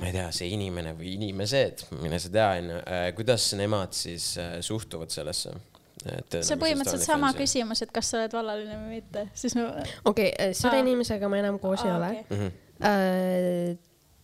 ma 0.00 0.08
ei 0.08 0.14
tea, 0.14 0.30
see 0.34 0.48
inimene 0.54 0.94
või 0.96 1.16
inimesed, 1.18 1.84
mine 2.00 2.18
sa 2.22 2.32
tea, 2.32 2.48
onju, 2.60 2.80
äh, 2.86 3.04
kuidas 3.16 3.50
nemad 3.58 3.92
siis 3.96 4.32
äh, 4.40 4.56
suhtuvad 4.64 5.12
sellesse? 5.12 5.54
see 6.02 6.40
on 6.40 6.46
nagu 6.48 6.62
põhimõtteliselt 6.64 7.04
sama 7.04 7.28
küsimus, 7.36 7.84
et 7.84 7.92
kas 7.94 8.08
sa 8.10 8.18
oled 8.18 8.32
vallaline 8.34 8.74
või 8.80 8.96
mitte, 8.96 9.26
siis 9.38 9.54
ma. 9.54 9.68
okei 10.08 10.32
okay,, 10.32 10.48
äh, 10.48 10.54
selle 10.56 10.80
ah. 10.80 10.82
inimesega 10.82 11.30
ma 11.30 11.38
enam 11.38 11.60
koos 11.62 11.84
ah, 11.84 11.86
ei 11.86 11.92
ole 11.94 12.08
okay. 12.16 12.24
mm. 12.30 12.40
-hmm. 12.48 13.82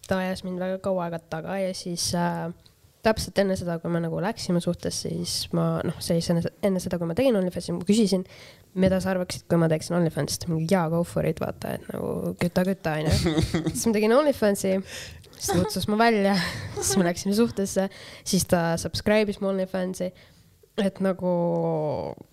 ta 0.09 0.19
ajas 0.25 0.43
mind 0.43 0.65
väga 0.65 0.81
kaua 0.83 1.05
aega 1.07 1.21
taga 1.37 1.59
ja 1.61 1.71
siis 1.77 2.09
äh, 2.19 2.49
täpselt 3.07 3.39
enne 3.43 3.57
seda, 3.59 3.79
kui 3.83 3.93
me 3.93 4.01
nagu 4.03 4.21
läksime 4.23 4.61
suhtesse, 4.63 5.11
siis 5.13 5.53
ma 5.57 5.79
noh, 5.87 5.99
siis 6.03 6.29
enne, 6.33 6.43
enne 6.67 6.83
seda, 6.83 6.99
kui 7.01 7.09
ma 7.09 7.17
tegin 7.19 7.37
OnlyFansi, 7.39 7.75
ma 7.77 7.87
küsisin, 7.89 8.25
mida 8.79 8.99
sa 9.03 9.13
arvaksid, 9.15 9.47
kui 9.51 9.61
ma 9.61 9.69
teeksin 9.71 9.99
OnlyFansist, 9.99 10.49
mingi 10.51 10.67
jaa, 10.75 10.89
go 10.93 11.05
for 11.07 11.27
it, 11.29 11.41
vaata, 11.43 11.77
et 11.79 11.87
nagu 11.93 12.35
küta, 12.41 12.65
küta, 12.69 12.97
onju. 12.99 13.37
siis 13.71 13.87
ma 13.89 13.95
tegin 13.97 14.17
OnlyFansi, 14.17 14.75
siis 15.37 15.53
ta 15.53 15.61
kutsus 15.61 15.87
mu 15.91 16.01
välja, 16.01 16.35
siis 16.81 16.97
me 16.99 17.07
läksime 17.09 17.37
suhtesse, 17.39 17.87
siis 18.27 18.49
ta 18.51 18.73
subscribe'is 18.81 19.41
mu 19.43 19.53
OnlyFansi 19.53 20.13
et 20.79 21.01
nagu. 21.03 21.31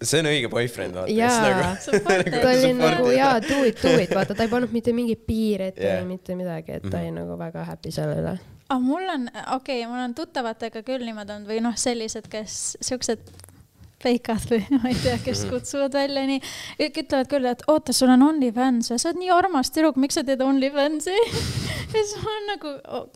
see 0.05 0.21
on 0.21 0.29
õige 0.29 0.49
boyfriend, 0.51 0.97
vaata. 0.97 1.13
jaa 1.13 1.75
nagu... 2.09 2.41
ta 2.41 2.51
oli 2.51 2.73
nagu 2.77 3.13
jaa, 3.13 3.37
do 3.45 3.61
it, 3.67 3.79
do 3.81 3.93
it, 4.01 4.11
vaata, 4.13 4.37
ta 4.37 4.45
ei 4.45 4.51
pannud 4.51 4.73
mitte 4.75 4.93
mingeid 4.95 5.23
piire 5.27 5.71
ette 5.73 5.87
yeah. 5.87 6.03
mitte 6.07 6.37
midagi, 6.37 6.77
et 6.77 6.85
ta 6.85 6.89
mm 6.89 6.93
-hmm. 6.93 7.01
oli 7.01 7.15
nagu 7.21 7.39
väga 7.39 7.65
happy 7.69 7.91
selle 7.91 8.19
üle. 8.21 8.37
Aga 8.69 8.81
mul 8.81 9.09
on, 9.13 9.27
okei 9.55 9.81
okay,, 9.81 9.89
mul 9.89 10.03
on 10.03 10.15
tuttavatega 10.17 10.81
küll 10.85 11.05
niimoodi 11.05 11.35
olnud 11.35 11.49
või 11.49 11.59
noh, 11.65 11.75
sellised, 11.77 12.29
kes 12.31 12.77
siuksed 12.83 13.27
feikad 14.05 14.47
või 14.51 14.61
ma 14.77 14.91
ei 14.91 14.97
tea, 15.01 15.17
kes 15.23 15.45
mhm. 15.45 15.53
kutsuvad 15.53 15.97
välja 15.97 16.25
nii. 16.29 16.41
ütlevad 16.87 17.29
küll, 17.31 17.49
et 17.49 17.65
oota, 17.71 17.95
sul 17.95 18.13
on 18.13 18.25
OnlyFans 18.29 18.91
ja 18.93 18.99
sa 19.01 19.11
oled 19.11 19.21
nii 19.23 19.33
armas 19.35 19.71
tüdruk, 19.73 19.99
miks 20.01 20.17
sa 20.19 20.25
teed 20.27 20.43
OnlyFansi 20.45 21.15
ja 21.93 22.01
siis 22.01 22.17
ma 22.21 22.33
olen 22.33 22.49
nagu 22.53 22.73
oh, 22.97 23.07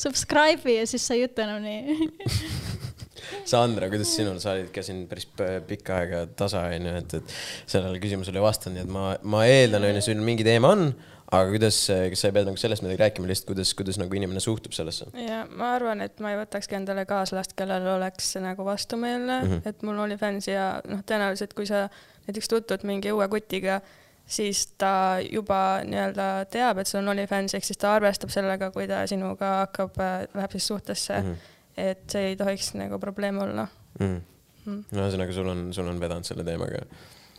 subscribe'i 0.00 0.80
ja 0.80 0.86
siis 0.88 1.06
sa 1.06 1.18
ei 1.18 1.26
ütle 1.28 1.48
enam 1.48 1.64
nii 1.64 1.98
Sandra, 3.48 3.86
kuidas 3.88 4.10
sinul, 4.12 4.36
sa 4.42 4.52
olid 4.56 4.68
ka 4.74 4.82
siin 4.84 5.06
päris 5.08 5.24
pikka 5.66 6.02
aega 6.02 6.24
tasa, 6.36 6.66
onju, 6.74 6.92
et, 6.98 7.14
et 7.16 7.34
sellele 7.70 8.00
küsimusele 8.02 8.38
ei 8.40 8.44
vastanud, 8.44 8.76
nii 8.76 8.84
et 8.84 8.92
ma, 8.92 9.04
ma 9.34 9.44
eeldan, 9.48 9.86
onju, 9.88 10.02
sul 10.04 10.20
mingi 10.26 10.44
teema 10.46 10.72
on 10.74 10.90
aga 11.32 11.48
kuidas, 11.48 11.78
kas 12.12 12.22
sa 12.22 12.28
ei 12.28 12.34
pea 12.36 12.46
nagu 12.46 12.60
sellest 12.60 12.84
midagi 12.84 13.00
rääkima, 13.00 13.28
lihtsalt 13.30 13.48
kuidas, 13.52 13.72
kuidas 13.76 13.98
nagu 14.00 14.18
inimene 14.18 14.40
suhtub 14.44 14.74
sellesse? 14.76 15.08
ja 15.16 15.42
ma 15.48 15.72
arvan, 15.78 16.04
et 16.04 16.20
ma 16.20 16.34
ei 16.34 16.38
võtakski 16.42 16.76
endale 16.76 17.06
kaaslast, 17.08 17.54
kellel 17.58 17.86
oleks 17.94 18.34
nagu 18.42 18.66
vastumeelne 18.68 19.38
mm, 19.40 19.48
-hmm. 19.48 19.68
et 19.68 19.82
mul 19.86 20.02
oli 20.04 20.18
fänns 20.20 20.48
ja 20.50 20.74
noh, 20.88 21.00
tõenäoliselt 21.08 21.56
kui 21.56 21.66
sa 21.68 21.86
näiteks 22.26 22.52
tutvud 22.52 22.84
mingi 22.88 23.12
uue 23.12 23.28
kutiga, 23.32 23.80
siis 24.26 24.66
ta 24.78 25.18
juba 25.24 25.80
nii-öelda 25.88 26.28
teab, 26.52 26.82
et 26.82 26.90
sul 26.90 27.00
on 27.00 27.14
OnlyFans, 27.14 27.56
ehk 27.56 27.66
siis 27.66 27.80
ta 27.80 27.94
arvestab 27.96 28.30
sellega, 28.34 28.70
kui 28.74 28.86
ta 28.90 29.02
sinuga 29.10 29.54
hakkab, 29.62 29.98
äh, 30.04 30.28
läheb 30.34 30.58
siis 30.58 30.66
suhtesse 30.66 31.18
mm. 31.20 31.32
-hmm. 31.32 31.58
et 31.76 32.04
see 32.10 32.28
ei 32.32 32.36
tohiks 32.36 32.74
nagu 32.74 32.98
probleem 32.98 33.38
olla 33.38 33.66
mhm. 34.00 34.10
mm. 34.10 34.22
-hmm. 34.66 34.84
no 34.90 35.08
ühesõnaga, 35.08 35.32
sul 35.32 35.48
on, 35.48 35.72
sul 35.74 35.88
on 35.88 36.00
vedanud 36.00 36.24
selle 36.24 36.44
teemaga? 36.44 36.86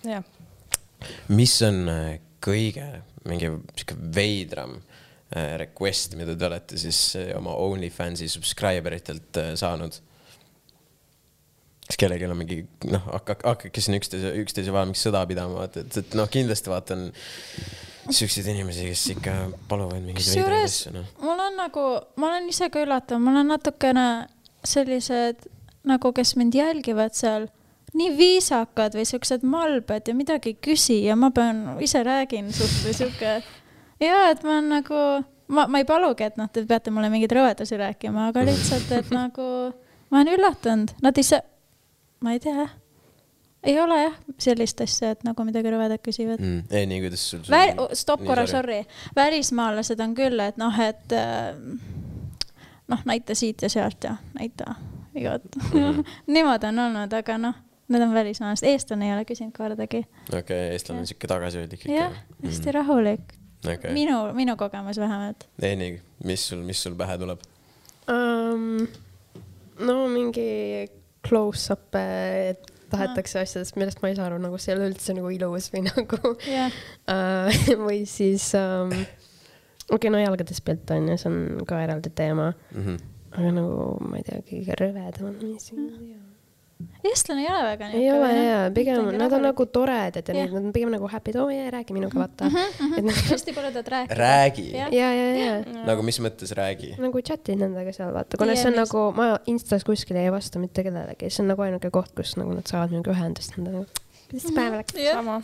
jah. 0.03 0.23
mis 1.27 1.61
on 1.61 1.89
äh, 1.89 2.19
kõige 2.45 3.03
mingi 3.29 3.51
sihuke 3.75 3.97
veidram 4.15 4.77
äh, 4.77 5.53
request, 5.61 6.17
mida 6.19 6.35
te 6.37 6.49
olete 6.49 6.79
siis 6.81 7.03
äh, 7.19 7.31
oma 7.37 7.55
OnlyFansi 7.65 8.29
subscriber 8.31 8.97
itelt 8.97 9.39
äh, 9.41 9.53
saanud? 9.59 9.99
kas 11.83 11.99
kellelgi 11.99 12.27
on 12.29 12.37
mingi 12.39 12.61
noh, 12.87 13.01
hakake, 13.11 13.43
hakake 13.43 13.81
siin 13.83 13.97
üksteise, 13.99 14.31
üksteise 14.39 14.73
vahel 14.73 14.87
mingit 14.89 15.03
sõda 15.03 15.23
pidama, 15.27 15.65
vaata, 15.65 15.83
et, 15.83 15.97
et 15.99 16.15
noh, 16.15 16.29
kindlasti 16.31 16.71
vaatan 16.71 17.09
siukseid 18.07 18.47
inimesi, 18.53 18.87
kes 18.87 19.03
ikka 19.17 19.33
paluvad 19.69 20.03
mingeid 20.03 20.29
veidraid 20.31 20.69
asju, 20.69 20.93
noh. 20.95 21.09
mul 21.23 21.43
on 21.43 21.59
nagu, 21.59 21.83
ma 22.19 22.29
olen 22.31 22.47
ise 22.51 22.69
ka 22.71 22.83
üllatunud, 22.83 23.23
mul 23.27 23.41
on 23.43 23.51
natukene 23.51 24.05
sellised 24.67 25.43
nagu, 25.87 26.13
kes 26.15 26.35
mind 26.39 26.55
jälgivad 26.55 27.15
seal 27.19 27.49
nii 27.97 28.13
viisakad 28.17 28.95
või 28.97 29.05
siuksed 29.07 29.45
malbed 29.45 30.09
ja 30.09 30.15
midagi 30.17 30.53
ei 30.53 30.59
küsi 30.69 30.99
ja 31.05 31.17
ma 31.19 31.29
pean, 31.35 31.65
ise 31.83 32.03
räägin 32.05 32.51
suht 32.55 32.81
või 32.85 32.97
sihuke. 32.97 33.35
ja 34.01 34.19
et 34.31 34.43
ma 34.47 34.59
nagu, 34.65 34.99
ma, 35.47 35.67
ma 35.67 35.81
ei 35.81 35.89
palugi, 35.89 36.27
et 36.27 36.39
noh, 36.39 36.49
te 36.51 36.65
peate 36.69 36.93
mulle 36.93 37.11
mingeid 37.13 37.35
rõvedusi 37.37 37.79
rääkima, 37.79 38.29
aga 38.31 38.45
lihtsalt, 38.49 38.93
et 38.97 39.11
nagu 39.19 39.49
ma 40.09 40.21
olen 40.21 40.33
üllatunud, 40.37 40.95
nad 41.05 41.19
ei 41.19 41.27
saa, 41.27 41.43
ma 42.23 42.37
ei 42.37 42.41
tea 42.43 42.69
ei 43.63 43.77
ole 43.79 43.97
jah 44.01 44.15
sellist 44.43 44.81
asja, 44.83 45.13
et 45.13 45.21
nagu 45.23 45.45
midagi 45.47 45.71
rõvedat 45.71 46.01
küsivad 46.03 46.41
mm,. 46.41 46.65
ei, 46.73 46.87
nii 46.89 47.03
kuidas 47.05 47.27
sul, 47.29 47.43
sul. 47.45 47.53
Väl... 47.53 47.77
stopp 47.95 48.25
korra, 48.27 48.45
sorry. 48.49 48.81
välismaalased 49.15 50.01
on 50.03 50.15
küll, 50.17 50.41
et 50.43 50.57
noh, 50.59 50.79
et 50.83 51.15
äh, 51.15 51.53
noh, 52.91 53.05
näita 53.07 53.37
siit 53.37 53.63
ja 53.63 53.71
sealt 53.71 54.03
ja 54.03 54.17
näita 54.35 54.75
igat 55.15 55.45
mm. 55.71 56.03
niimoodi 56.33 56.73
on 56.73 56.83
olnud, 56.87 57.15
aga 57.21 57.37
noh 57.39 57.61
Need 57.91 58.01
on 58.05 58.13
välismaalased, 58.15 58.63
eestlane 58.67 59.09
ei 59.09 59.13
ole 59.13 59.25
küsinud 59.27 59.55
kordagi. 59.57 60.05
okei 60.29 60.39
okay,, 60.39 60.67
eestlane 60.71 61.03
on 61.03 61.07
sihuke 61.09 61.27
tagasihoidlik 61.27 61.83
ikka. 61.83 61.95
jah, 61.95 62.19
hästi 62.43 62.69
mm. 62.69 62.75
rahulik 62.77 63.33
okay.. 63.65 63.93
minu, 63.93 64.19
minu 64.33 64.55
kogemus 64.57 64.99
vähemalt. 65.01 65.47
Eeni, 65.61 65.97
mis 66.23 66.47
sul, 66.47 66.63
mis 66.67 66.83
sul 66.83 66.95
pähe 66.99 67.17
tuleb 67.19 67.43
um,? 68.11 68.87
no 69.83 69.97
mingi 70.11 70.87
close-up'e 71.27 72.55
tahetakse 72.93 73.39
ah. 73.39 73.47
asjadest, 73.47 73.77
millest 73.79 74.03
ma 74.03 74.11
ei 74.11 74.17
saa 74.17 74.27
aru, 74.29 74.39
nagu 74.43 74.59
see 74.61 74.73
ei 74.73 74.79
ole 74.79 74.89
üldse 74.91 75.15
nagu 75.17 75.31
ilus 75.33 75.69
või 75.73 75.85
nagu 75.89 76.35
yeah. 76.47 76.75
uh, 77.09 77.63
või 77.83 78.03
siis 78.09 78.51
um, 78.59 78.91
okei 78.93 79.97
okay,, 79.97 80.13
no 80.13 80.21
jalgades 80.21 80.61
pilt 80.65 80.93
on 80.95 81.09
ju, 81.11 81.17
see 81.19 81.31
on 81.31 81.65
ka 81.69 81.81
eraldi 81.83 82.13
teema 82.15 82.51
mm. 82.53 82.83
-hmm. 82.83 83.01
aga 83.39 83.55
nagu 83.59 83.87
ma 84.07 84.21
ei 84.21 84.29
tea, 84.29 84.43
kõige 84.51 84.79
rõvedam 84.83 85.31
on, 85.31 85.41
mis 85.41 85.71
mm 85.73 86.32
eestlane 87.03 87.43
ei 87.43 87.49
ole 87.51 87.63
väga 87.63 87.89
ei 87.97 88.11
ole 88.11 88.29
jaa, 88.37 88.63
pigem 88.75 89.09
nad 89.19 89.35
on 89.35 89.45
nagu 89.47 89.65
toredad 89.65 90.29
ja 90.29 90.35
nad 90.37 90.55
on 90.59 90.71
pigem 90.75 90.91
nagu 90.93 91.09
happy, 91.11 91.33
oo 91.39 91.49
jaa, 91.53 91.71
räägi 91.73 91.95
minuga, 91.95 92.19
vaata 92.19 92.49
mm. 92.49 92.55
-hmm. 92.55 92.97
et 92.99 93.07
nagu 93.09 93.25
hästi 93.29 93.55
põledad 93.55 93.91
rääkida. 93.95 94.19
räägi. 94.19 94.67
ja, 94.77 94.87
ja, 94.91 95.27
ja. 95.45 95.83
nagu 95.85 96.03
mis 96.03 96.19
mõttes 96.19 96.55
räägi? 96.57 96.93
nagu 96.97 97.19
chat'id 97.19 97.59
nendega 97.59 97.93
seal, 97.95 98.13
vaata, 98.13 98.37
kuna 98.37 98.55
see 98.55 98.71
on 98.71 98.79
nagu, 98.83 99.09
ma 99.17 99.33
Instas 99.47 99.83
kuskil 99.83 100.17
ei 100.21 100.31
vasta 100.31 100.59
mitte 100.59 100.83
kellelegi, 100.83 101.29
see 101.29 101.43
on 101.43 101.53
nagu 101.53 101.61
ainuke 101.61 101.91
koht, 101.91 102.15
kus 102.15 102.37
nagu 102.37 102.53
nad 102.53 102.67
saavad 102.69 102.95
minuga 102.95 103.15
ühendust 103.15 103.57
nendega 103.57 103.85
kuidas 104.33 104.49
mhm. 104.49 104.55
päev 104.57 104.73
läks? 104.79 104.95
sama. 105.13 105.35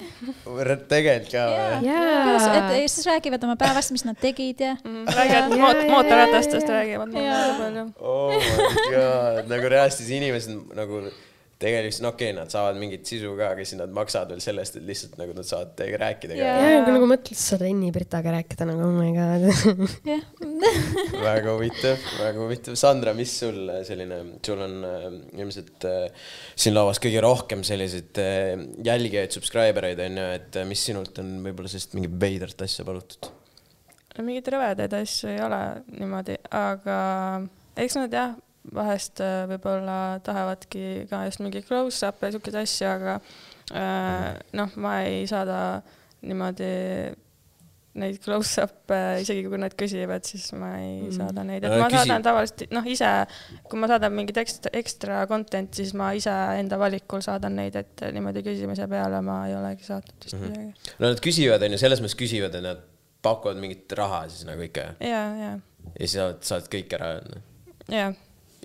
tegelikult 0.90 1.32
ka 1.32 1.46
või? 1.54 2.82
et 2.82 2.90
siis 2.90 3.06
räägivad 3.06 3.46
oma 3.46 3.56
päevast, 3.60 3.94
mis 3.94 4.06
nad 4.08 4.18
tegid 4.20 4.64
ja 4.66 4.76
mm,. 4.82 5.06
räägivad 5.14 5.58
moot 5.62 5.84
mootorratastest 5.94 6.70
räägivad. 6.74 7.14
oh 8.00 8.34
my 8.34 8.86
god, 8.90 9.50
nagu 9.52 9.74
reaalselt 9.76 10.10
inimesed 10.10 10.58
nagu 10.78 11.04
tegelikult 11.60 12.04
no 12.06 12.12
okei 12.14 12.30
okay,, 12.30 12.36
nad 12.38 12.52
saavad 12.54 12.78
mingit 12.80 13.08
sisu 13.10 13.34
ka, 13.36 13.50
aga 13.54 13.64
siis 13.68 13.80
nad 13.80 13.92
maksavad 13.96 14.32
veel 14.32 14.44
selle 14.44 14.64
eest, 14.64 14.78
et 14.80 14.86
lihtsalt 14.88 15.18
nagu 15.20 15.34
nad 15.36 15.48
saavad 15.48 15.74
teiega 15.80 16.00
rääkida 16.06 16.38
ka. 16.38 16.40
ja, 16.40 16.70
ja 16.72 16.84
kui 16.86 16.96
nagu 16.96 17.10
mõtled, 17.12 17.36
sa 17.36 17.54
saad 17.54 17.66
Enni 17.68 17.92
Britaga 17.96 18.34
rääkida 18.38 18.68
nagu 18.70 18.86
oh 18.86 18.94
my 18.96 19.10
god 19.18 19.44
väga 21.30 21.56
huvitav, 21.56 22.06
väga 22.20 22.40
huvitav. 22.40 22.78
Sandra, 22.80 23.14
mis 23.18 23.34
sul 23.42 23.60
selline, 23.88 24.22
sul 24.46 24.64
on 24.64 24.78
äh, 24.88 25.08
ilmselt 25.40 25.88
äh, 25.90 26.32
siin 26.56 26.76
lauas 26.78 27.02
kõige 27.04 27.24
rohkem 27.24 27.66
selliseid 27.68 28.22
äh, 28.24 28.54
jälgijaid, 28.86 29.36
subscriber 29.36 29.90
eid 29.92 30.04
on 30.06 30.20
ju, 30.22 30.30
et 30.40 30.60
äh, 30.62 30.68
mis 30.70 30.84
sinult 30.90 31.20
on 31.20 31.40
võib-olla 31.44 31.72
sellist 31.72 31.96
mingit 31.98 32.16
veidrat 32.22 32.68
asja 32.68 32.88
palutud? 32.88 33.34
mingeid 34.20 34.48
rõvedaid 34.52 34.94
asju 34.98 35.30
ei 35.32 35.40
ole 35.44 35.60
niimoodi, 35.96 36.36
aga 36.56 37.00
eks 37.80 37.96
nad 38.00 38.16
jah 38.16 38.34
vahest 38.76 39.22
äh, 39.24 39.46
võib-olla 39.50 40.20
tahavadki 40.26 41.08
ka 41.10 41.24
just 41.28 41.42
mingi 41.44 41.64
close-up'e 41.66 42.30
ja 42.30 42.36
siukseid 42.36 42.60
asju, 42.62 42.92
aga 42.92 43.16
äh, 43.74 44.28
noh, 44.58 44.76
ma 44.82 45.00
ei 45.08 45.26
saada 45.30 45.82
niimoodi 46.26 46.70
neid 48.00 48.20
close-up'e, 48.22 49.00
isegi 49.24 49.48
kui 49.50 49.60
nad 49.60 49.74
küsivad, 49.78 50.24
siis 50.28 50.52
ma 50.58 50.76
ei 50.78 51.08
mm. 51.08 51.16
saada 51.18 51.44
neid, 51.48 51.66
et 51.66 51.74
ma 51.74 51.88
Küsi... 51.90 52.04
saadan 52.04 52.26
tavaliselt 52.28 52.76
noh, 52.76 52.86
ise, 52.94 53.10
kui 53.72 53.82
ma 53.82 53.90
saadan 53.92 54.14
mingit 54.16 54.38
ekstra, 54.40 54.72
ekstra 54.78 55.24
content'i, 55.32 55.82
siis 55.82 55.96
ma 55.98 56.12
ise 56.18 56.36
enda 56.62 56.80
valikul 56.82 57.24
saadan 57.26 57.58
neid, 57.60 57.76
et 57.80 58.06
niimoodi 58.16 58.46
küsimise 58.46 58.88
peale 58.92 59.24
ma 59.26 59.42
ei 59.50 59.58
olegi 59.58 59.90
saatnud 59.90 60.30
vist 60.30 60.38
midagi 60.38 60.68
mm 60.68 60.72
-hmm.. 60.72 60.96
no 61.02 61.12
nad 61.16 61.26
küsivad, 61.26 61.66
on 61.66 61.76
ju, 61.76 61.82
selles 61.82 62.06
mõttes 62.06 62.20
küsivad, 62.22 62.56
et 62.56 62.68
nad 62.70 62.86
pakuvad 63.26 63.60
mingit 63.60 63.92
raha 64.00 64.24
siis 64.30 64.46
nagu 64.48 64.64
ikka. 64.64 64.94
ja, 65.02 65.24
ja. 65.44 65.52
ja 65.58 66.00
siis 66.00 66.18
saad, 66.20 66.42
saad 66.46 66.72
kõik 66.72 66.94
ära 67.00 67.14
öelda. 67.18 67.46
jah 67.90 68.18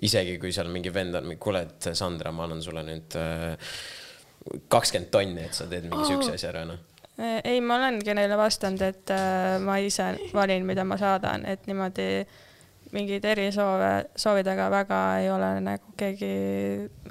isegi 0.03 0.39
kui 0.41 0.51
seal 0.55 0.71
mingi 0.73 0.91
vend 0.93 1.15
on, 1.21 1.29
kuule, 1.39 1.65
et 1.69 1.91
Sandra, 1.95 2.33
ma 2.35 2.47
annan 2.47 2.63
sulle 2.63 2.83
nüüd 2.87 3.15
äh, 3.19 3.77
kakskümmend 4.71 5.11
tonni, 5.13 5.45
et 5.47 5.55
sa 5.57 5.69
teed 5.69 5.87
mingi 5.87 6.03
oh. 6.03 6.09
siukse 6.09 6.35
asja 6.35 6.51
ära, 6.53 6.65
noh 6.67 6.83
ei, 7.15 7.61
ma 7.63 7.77
olengi 7.77 8.11
neile 8.11 8.35
vastanud, 8.35 8.81
et 8.83 9.11
äh, 9.15 9.55
ma 9.63 9.77
ise 9.79 10.09
valin, 10.35 10.65
mida 10.67 10.83
ma 10.83 10.97
saadan, 10.99 11.45
et 11.47 11.63
niimoodi 11.69 12.07
äh, 12.25 12.41
mingeid 12.95 13.25
erisoove, 13.27 13.91
soovidega 14.19 14.69
väga 14.71 14.99
ei 15.21 15.29
ole 15.31 15.49
nagu 15.63 15.95
keegi 15.99 16.29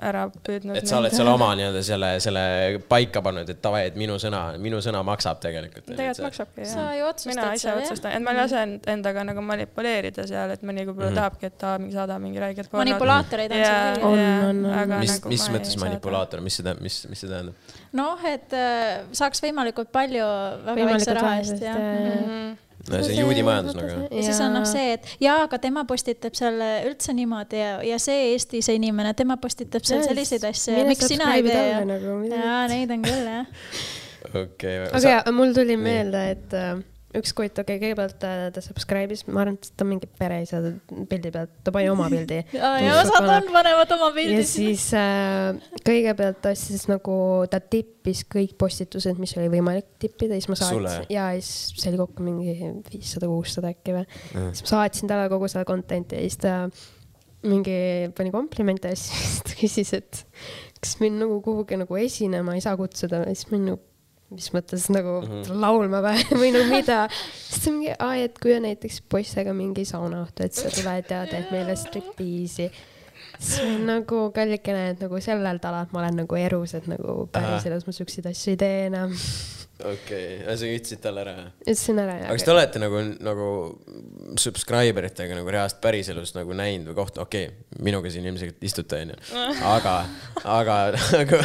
ära 0.04 0.24
püüdnud. 0.28 0.76
et 0.78 0.88
sa 0.88 0.98
oled 1.00 1.14
seal 1.14 1.28
oma 1.30 1.50
nii-öelda 1.58 1.82
selle, 1.86 2.10
selle 2.24 2.44
paika 2.88 3.22
pannud, 3.24 3.48
et 3.50 3.60
davai, 3.64 3.84
et 3.90 3.98
minu 4.00 4.16
sõna, 4.20 4.42
minu 4.60 4.80
sõna 4.84 5.02
maksab 5.06 5.40
tegelikult. 5.44 5.86
tegelikult 5.90 6.26
maksabki, 6.28 6.64
jah. 6.64 6.72
sa 6.72 6.86
ju 6.98 7.06
otsustad 7.08 7.32
mina 7.32 7.46
ise 7.58 7.74
otsustan, 7.74 8.16
et 8.16 8.24
ma 8.24 8.34
ei 8.34 8.40
lase 8.40 8.64
endaga 8.94 9.26
nagu 9.28 9.44
manipuleerida 9.44 10.26
seal, 10.28 10.54
et 10.56 10.66
mõni 10.66 10.86
võib-olla 10.88 11.10
mm 11.10 11.14
-hmm. 11.14 11.22
tahabki, 11.22 11.52
et 11.52 11.58
ta 11.60 11.76
mingi 11.80 11.98
saada 11.98 12.18
mingi 12.22 12.42
räiget. 12.42 12.72
manipulaatoreid 12.72 13.54
on 13.54 13.64
seal 13.64 14.02
küll. 14.02 14.24
on, 14.50 14.64
on, 14.64 14.82
on. 14.82 14.98
mis, 14.98 15.16
nagu 15.16 15.34
mis 15.36 15.48
mõttes 15.56 15.78
manipulaator, 15.80 16.44
mis 16.44 16.58
see 16.60 16.66
tähendab, 16.66 16.84
mis, 16.88 17.00
mis 17.10 17.24
see 17.24 17.30
tähendab? 17.30 17.74
noh, 17.92 18.28
et 18.28 18.58
äh, 18.58 19.04
saaks 19.12 19.42
võimalikult 19.44 19.92
palju 19.94 20.26
väga 20.66 20.90
väikse 20.90 21.18
raha 21.20 21.36
eest, 21.40 21.62
jah. 21.62 22.62
No 22.90 23.00
see 23.00 23.16
on 23.16 23.20
juudi 23.30 23.42
majandus 23.46 23.76
nagu. 23.78 24.06
ja 24.10 24.22
siis 24.26 24.40
on 24.44 24.52
noh 24.58 24.64
see, 24.68 24.96
et 24.98 25.06
jaa, 25.22 25.38
aga 25.46 25.58
tema 25.62 25.86
postitab 25.88 26.36
seal 26.36 26.60
üldse 26.90 27.14
niimoodi 27.16 27.60
ja, 27.60 27.76
ja 27.86 27.98
see 28.02 28.32
Eesti 28.34 28.60
see 28.64 28.76
inimene, 28.76 29.14
tema 29.16 29.38
postitab 29.40 29.86
seal 29.88 30.04
selliseid 30.04 30.44
asju 30.50 30.76
ja 30.76 30.86
miks 30.88 31.08
sina 31.08 31.30
ei 31.38 31.46
tee 31.46 31.62
ja 31.70 31.84
nagu,, 31.88 32.18
jaa, 32.28 32.64
neid 32.72 32.92
on 32.92 33.06
küll 33.06 33.30
jah. 33.30 33.46
okei 34.44 34.82
aga 34.90 35.00
sa... 35.06 35.32
mul 35.32 35.56
tuli 35.56 35.78
meelde, 35.80 36.26
et 36.34 36.58
äh, 36.60 36.74
üks 37.18 37.32
kutt, 37.36 37.58
okei 37.60 37.76
okay,, 37.76 37.80
kõigepealt 37.82 38.16
ta, 38.22 38.30
ta 38.54 38.62
subscribe'is, 38.64 39.24
ma 39.28 39.44
arvan, 39.44 39.58
et 39.58 39.70
ta 39.78 39.86
mingi 39.86 40.08
pereisa 40.18 40.60
pildi 41.10 41.30
pealt, 41.34 41.52
ta 41.66 41.74
pani 41.74 41.90
oma 41.92 42.08
pildi. 42.12 42.40
Ja, 42.54 42.72
ja 42.82 42.96
osad 43.00 43.28
on, 43.28 43.48
panevad 43.54 43.94
oma 43.96 44.10
pildi. 44.14 44.38
ja 44.38 44.46
siis 44.48 44.86
äh, 44.98 45.78
kõigepealt 45.86 46.40
ta 46.44 46.54
siis 46.58 46.86
nagu, 46.90 47.16
ta 47.50 47.60
tippis 47.62 48.24
kõik 48.30 48.56
postitused, 48.60 49.20
mis 49.22 49.36
oli 49.38 49.50
võimalik 49.52 49.94
tippida, 50.02 50.38
siis 50.38 50.50
ma 50.50 50.58
saatsin 50.58 51.08
ja 51.12 51.30
siis 51.38 51.80
see 51.82 51.92
oli 51.92 52.02
kokku 52.02 52.26
mingi 52.26 52.56
viissada, 52.90 53.30
kuussada 53.30 53.72
äkki 53.74 53.96
või. 53.96 54.04
Mm.. 54.34 54.52
siis 54.52 54.66
ma 54.66 54.74
saatsin 54.74 55.10
talle 55.10 55.30
kogu 55.32 55.50
seda 55.50 55.66
content'i 55.68 56.18
ja 56.18 56.26
siis 56.26 56.40
ta 56.42 56.58
mingi 57.44 58.10
pani 58.16 58.32
komplimente 58.34 58.92
ja 58.92 58.98
siis 58.98 59.40
ta 59.44 59.56
küsis, 59.58 59.94
et 59.96 60.24
kas 60.80 60.98
mind 61.00 61.22
nagu 61.22 61.40
kuhugi 61.44 61.78
nagu 61.80 61.98
esinema 62.00 62.56
ei 62.56 62.64
saa 62.64 62.76
kutsuda, 62.80 63.24
siis 63.32 63.50
mind 63.52 63.72
nagu 63.72 63.82
mis 64.32 64.48
mõttes 64.54 64.86
nagu 64.92 65.20
mm 65.20 65.28
-hmm. 65.28 65.60
laulma 65.60 66.00
või, 66.04 66.24
või 66.40 66.50
no 66.54 66.64
mida. 66.72 67.04
siis 67.12 67.64
ta 67.64 67.74
mingi, 67.74 67.92
aa, 67.98 68.16
et 68.24 68.38
kui 68.40 68.54
on 68.56 68.66
näiteks 68.68 69.02
poistega 69.08 69.54
mingi 69.54 69.84
saunaõhtu, 69.88 70.46
et 70.46 70.54
sa 70.54 70.72
tuled 70.72 71.10
ja 71.10 71.24
teed 71.30 71.50
meile 71.52 71.76
striptiisi. 71.76 72.70
siis 73.38 73.60
ma 73.60 73.68
olen 73.68 73.86
nagu 73.86 74.30
kallikene, 74.34 74.88
et 74.94 75.00
nagu 75.00 75.20
sellel 75.20 75.58
talal 75.58 75.86
ma 75.92 76.00
olen 76.04 76.22
nagu 76.24 76.40
erus, 76.40 76.74
et 76.74 76.86
nagu 76.86 77.28
päriselus 77.32 77.86
ma 77.86 77.92
siukseid 77.92 78.26
asju 78.30 78.54
ei 78.54 78.56
tee 78.56 78.86
enam 78.86 79.12
okei 79.82 80.38
okay., 80.42 80.56
sa 80.56 80.68
ütlesid 80.68 81.00
talle 81.02 81.22
ära? 81.24 81.34
ütlesin 81.64 81.98
ära, 81.98 82.14
jah. 82.20 82.28
aga 82.28 82.36
kas 82.38 82.46
te 82.46 82.52
olete 82.52 82.82
nagu, 82.82 83.00
nagu 83.26 83.48
subscriber 84.40 85.08
itega 85.08 85.34
nagu 85.34 85.50
reaalselt 85.50 85.80
päriselus 85.82 86.34
nagu 86.36 86.54
näinud 86.56 86.92
või 86.92 86.98
kohtunud, 87.00 87.24
okei 87.26 87.48
okay,, 87.48 87.82
minuga 87.82 88.12
siin 88.12 88.28
ilmselt 88.30 88.62
istute, 88.64 89.00
onju. 89.02 89.18
aga, 89.74 89.96
aga 90.54 90.78
nagu, 91.18 91.42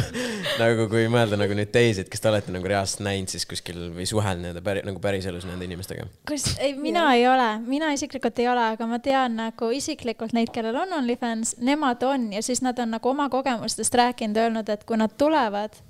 nagu 0.62 0.88
kui 0.94 1.08
mõelda 1.12 1.40
nagu 1.42 1.58
nüüd 1.58 1.74
teisi, 1.74 2.06
et 2.06 2.14
kas 2.14 2.22
te 2.22 2.30
olete 2.32 2.54
nagu 2.54 2.70
reaalselt 2.70 3.04
näinud 3.08 3.34
siis 3.34 3.50
kuskil 3.50 3.90
või 3.98 4.06
suhelnud 4.10 4.52
nende 4.52 4.64
päri, 4.66 4.86
nagu 4.86 5.02
päriselus 5.04 5.50
nende 5.50 5.66
inimestega? 5.66 6.06
kus, 6.30 6.52
ei, 6.62 6.78
mina 6.78 7.08
ei 7.18 7.26
ole, 7.32 7.50
mina 7.66 7.92
isiklikult 7.98 8.44
ei 8.44 8.50
ole, 8.54 8.70
aga 8.76 8.90
ma 8.90 9.02
tean 9.04 9.40
nagu 9.42 9.74
isiklikult 9.74 10.38
neid, 10.38 10.54
kellel 10.54 10.78
on 10.86 11.00
OnlyFans, 11.02 11.58
nemad 11.66 12.06
on 12.06 12.30
ja 12.38 12.46
siis 12.46 12.62
nad 12.66 12.78
on 12.80 12.94
nagu 12.94 13.14
oma 13.14 13.30
kogemustest 13.34 13.98
rääkinud, 13.98 14.38
öelnud, 14.38 14.70
et 14.70 14.86
kui 14.86 15.02
nad 15.02 15.18
tulevad 15.18 15.82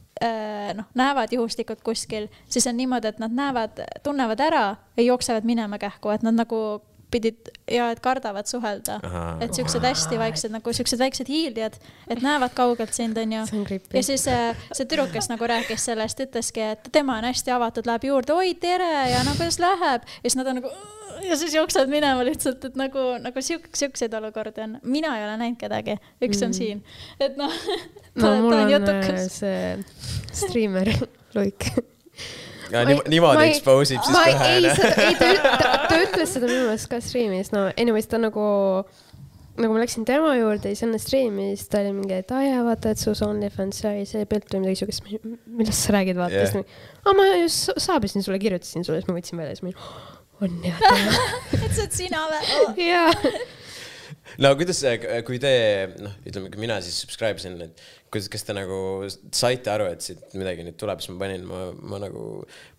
noh, 0.75 0.85
näevad 0.99 1.31
juhuslikult 1.31 1.81
kuskil, 1.83 2.27
siis 2.49 2.67
on 2.67 2.77
niimoodi, 2.77 3.07
et 3.07 3.19
nad 3.19 3.31
näevad, 3.31 3.79
tunnevad 4.03 4.39
ära 4.43 4.63
ja 4.97 5.03
jooksevad 5.03 5.47
minema 5.47 5.79
kähku, 5.79 6.11
et 6.11 6.25
nad 6.27 6.35
nagu 6.35 6.81
pidid 7.11 7.49
ja 7.71 7.89
et 7.93 8.01
kardavad 8.03 8.47
suhelda. 8.49 8.99
et 9.41 9.53
siuksed 9.53 9.83
hästi 9.85 10.19
vaiksed 10.19 10.53
nagu 10.53 10.73
siuksed 10.73 10.99
väiksed 11.01 11.31
hiiljad, 11.31 11.79
et 12.07 12.21
näevad 12.25 12.53
kaugelt 12.57 12.93
sind, 12.93 13.17
onju. 13.17 13.45
ja 13.93 14.03
siis 14.03 14.27
see, 14.27 14.37
äh, 14.51 14.69
see 14.73 14.85
tüdruk, 14.85 15.11
kes 15.15 15.29
nagu 15.31 15.49
rääkis 15.49 15.89
sellest, 15.89 16.21
ütleski, 16.25 16.63
et 16.75 16.91
tema 16.91 17.17
on 17.19 17.29
hästi 17.29 17.53
avatud, 17.55 17.89
läheb 17.89 18.07
juurde, 18.09 18.33
oi 18.33 18.53
tere 18.59 19.09
ja 19.13 19.23
no 19.27 19.35
kuidas 19.37 19.59
läheb 19.61 20.07
ja 20.07 20.25
siis 20.25 20.39
nad 20.39 20.51
on 20.51 20.61
nagu 20.61 20.73
ja 21.25 21.37
siis 21.37 21.53
jooksevad 21.53 21.91
minema 21.91 22.25
lihtsalt, 22.25 22.65
et 22.69 22.77
nagu, 22.79 23.05
nagu 23.21 23.43
siuk-, 23.43 23.69
siukseid 23.75 24.13
olukordi 24.13 24.63
on. 24.65 24.77
mina 24.83 25.17
ei 25.17 25.25
ole 25.25 25.37
näinud 25.41 25.59
kedagi, 25.61 25.97
üks 26.21 26.43
on 26.43 26.53
mm. 26.53 26.57
siin, 26.57 26.83
et 27.19 27.39
noh 27.39 27.53
no 28.21 28.35
mul 28.43 28.57
on 28.61 28.75
jutukas. 28.75 29.41
Äh, 29.43 29.79
see 30.29 30.45
striimer 30.45 30.93
Luik 31.35 31.71
ja 32.71 32.85
ma, 32.87 32.95
niimoodi 33.11 33.45
expose 33.49 33.97
ib 33.97 34.05
siis 34.05 34.15
kohe. 34.15 34.49
ei, 34.53 34.65
ei 35.09 35.37
ta, 35.41 35.51
ta, 35.61 35.69
ta 35.89 35.99
ütles 36.05 36.33
seda 36.35 36.49
minu 36.49 36.65
meelest 36.67 36.89
ka 36.91 37.01
striimis, 37.03 37.53
no 37.55 37.67
anyways 37.75 38.09
ta 38.11 38.19
nagu, 38.21 38.45
nagu 39.59 39.75
ma 39.75 39.81
läksin 39.83 40.07
tema 40.07 40.35
juurde 40.37 40.73
siis 40.73 40.85
enne 40.87 41.01
striimi, 41.01 41.51
siis 41.55 41.71
ta 41.71 41.83
oli 41.83 41.95
mingi, 41.97 42.19
et 42.21 42.33
aa 42.35 42.43
jaa, 42.45 42.63
vaata, 42.67 42.93
et 42.93 43.01
su 43.01 43.13
OnlyFans 43.27 43.83
sai 43.85 44.05
see 44.09 44.27
pilt 44.29 44.53
või 44.55 44.65
midagi 44.65 44.83
siukest, 44.83 45.09
millest 45.45 45.79
sa 45.85 45.97
räägid, 45.97 46.19
vaata 46.19 46.39
yeah., 46.39 46.53
siis 46.53 47.05
aa 47.05 47.17
ma 47.17 47.27
just 47.41 47.73
saabisin 47.87 48.25
sulle, 48.25 48.41
kirjutasin 48.41 48.87
sulle, 48.87 49.01
siis 49.01 49.11
ma 49.11 49.19
võtsin 49.19 49.41
välja, 49.41 49.57
siis 49.57 49.65
ma 49.67 49.73
olin, 49.73 50.19
on 50.39 50.59
jah. 50.63 50.83
et 51.63 51.71
see 51.73 51.85
oled 51.85 51.97
sina 52.03 52.27
või? 52.31 52.89
jaa 52.91 53.09
no 54.43 54.53
kuidas, 54.59 54.81
kui 55.27 55.39
te, 55.41 55.53
noh, 55.99 56.13
ütleme, 56.27 56.51
kui 56.53 56.61
mina 56.61 56.79
siis 56.83 57.01
subscribe 57.03 57.41
isin, 57.41 57.57
et 57.65 57.83
kuidas, 58.09 58.29
kas 58.31 58.45
te 58.45 58.55
nagu 58.57 58.79
saite 59.35 59.71
aru, 59.71 59.87
et 59.93 60.03
siit 60.03 60.35
midagi 60.37 60.65
nüüd 60.65 60.77
tuleb, 60.79 61.01
siis 61.03 61.13
ma 61.13 61.23
panin, 61.23 61.45
ma, 61.47 61.59
ma 61.91 61.99
nagu 62.01 62.23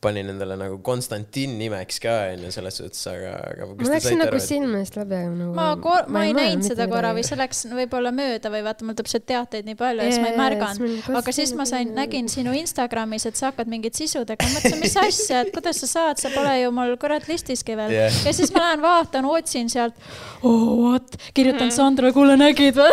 panin 0.03 0.33
endale 0.33 0.57
nagu 0.59 0.81
Konstantin 0.85 1.57
nimeks 1.61 2.01
ka 2.03 2.15
onju 2.33 2.51
selles 2.55 2.81
suhtes, 2.81 3.03
aga, 3.11 3.35
aga. 3.53 3.69
ma 3.71 3.91
läksin 3.95 4.19
nagu 4.21 4.39
et... 4.39 4.45
silme 4.45 4.81
eest 4.83 4.99
läbi, 4.99 5.19
aga 5.19 5.33
nagu. 5.37 5.55
ma, 5.57 5.67
ma, 5.77 5.97
ma 6.17 6.25
ei 6.27 6.35
näinud 6.37 6.67
seda 6.67 6.89
korra 6.91 7.13
või 7.17 7.25
see 7.27 7.39
läks 7.39 7.63
võib-olla 7.71 8.13
mööda 8.17 8.53
või 8.53 8.65
vaata, 8.67 8.87
mul 8.89 8.99
tuleb 8.99 9.13
sealt 9.13 9.27
teateid 9.31 9.69
nii 9.69 9.79
palju 9.81 10.07
ja 10.07 10.15
siis 10.15 10.25
ma 10.25 10.33
ei 10.33 10.41
märganud. 10.41 11.11
aga 11.21 11.37
siis 11.37 11.55
ma 11.59 11.69
sain, 11.69 11.95
nägin 11.97 12.31
sinu 12.33 12.55
Instagramis, 12.59 13.29
et 13.31 13.39
sa 13.39 13.51
hakkad 13.51 13.71
mingit 13.71 13.99
sisu 13.99 14.25
tegema, 14.29 14.57
mõtlesin, 14.57 14.83
mis 14.83 14.99
asja, 15.01 15.45
et 15.45 15.55
kuidas 15.55 15.83
sa 15.85 15.91
saad, 15.95 16.23
sa 16.23 16.33
pole 16.35 16.57
ju 16.63 16.75
mul 16.75 16.97
kurat 17.01 17.29
listiski 17.31 17.79
veel 17.79 17.95
yeah.. 17.95 18.21
ja 18.27 18.35
siis 18.35 18.51
ma 18.57 18.65
lähen 18.67 18.83
vaatan, 18.85 19.29
otsin 19.31 19.71
sealt 19.73 19.95
oh,, 20.43 20.75
what, 20.81 21.21
kirjutan 21.37 21.71
Sandra, 21.75 22.11
kuule 22.17 22.39
nägid 22.41 22.79
või 22.81 22.91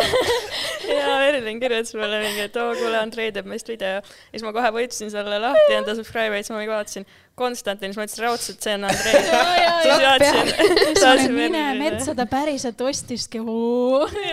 ja 1.00 1.18
Erilin 1.28 1.60
kirjutas 1.64 1.96
mulle 1.98 2.27
mingi, 2.28 2.46
et 2.48 2.60
oo, 2.60 2.74
kuule, 2.78 3.00
Andrei 3.00 3.32
teeb 3.36 3.48
meist 3.50 3.70
video. 3.72 4.00
ja 4.00 4.34
siis 4.34 4.46
ma 4.46 4.54
kohe 4.56 4.74
võtsin 4.76 5.14
selle 5.14 5.40
lahti 5.44 5.78
enda 5.80 5.96
subscribe'id, 5.98 6.46
siis 6.46 6.54
ma 6.54 6.62
mingi 6.62 6.74
vaatasin 6.74 7.08
Konstantin, 7.38 7.92
siis 7.92 8.00
ma 8.00 8.06
ütlesin 8.08 8.24
raudselt, 8.26 8.64
see 8.66 8.74
on 8.74 8.86
Andrei. 8.88 9.20
siis 9.84 10.00
jaatasin. 10.02 11.34
mine 11.36 11.64
metsa, 11.78 12.16
ta 12.18 12.26
päriselt 12.30 12.82
ostiski. 12.82 13.42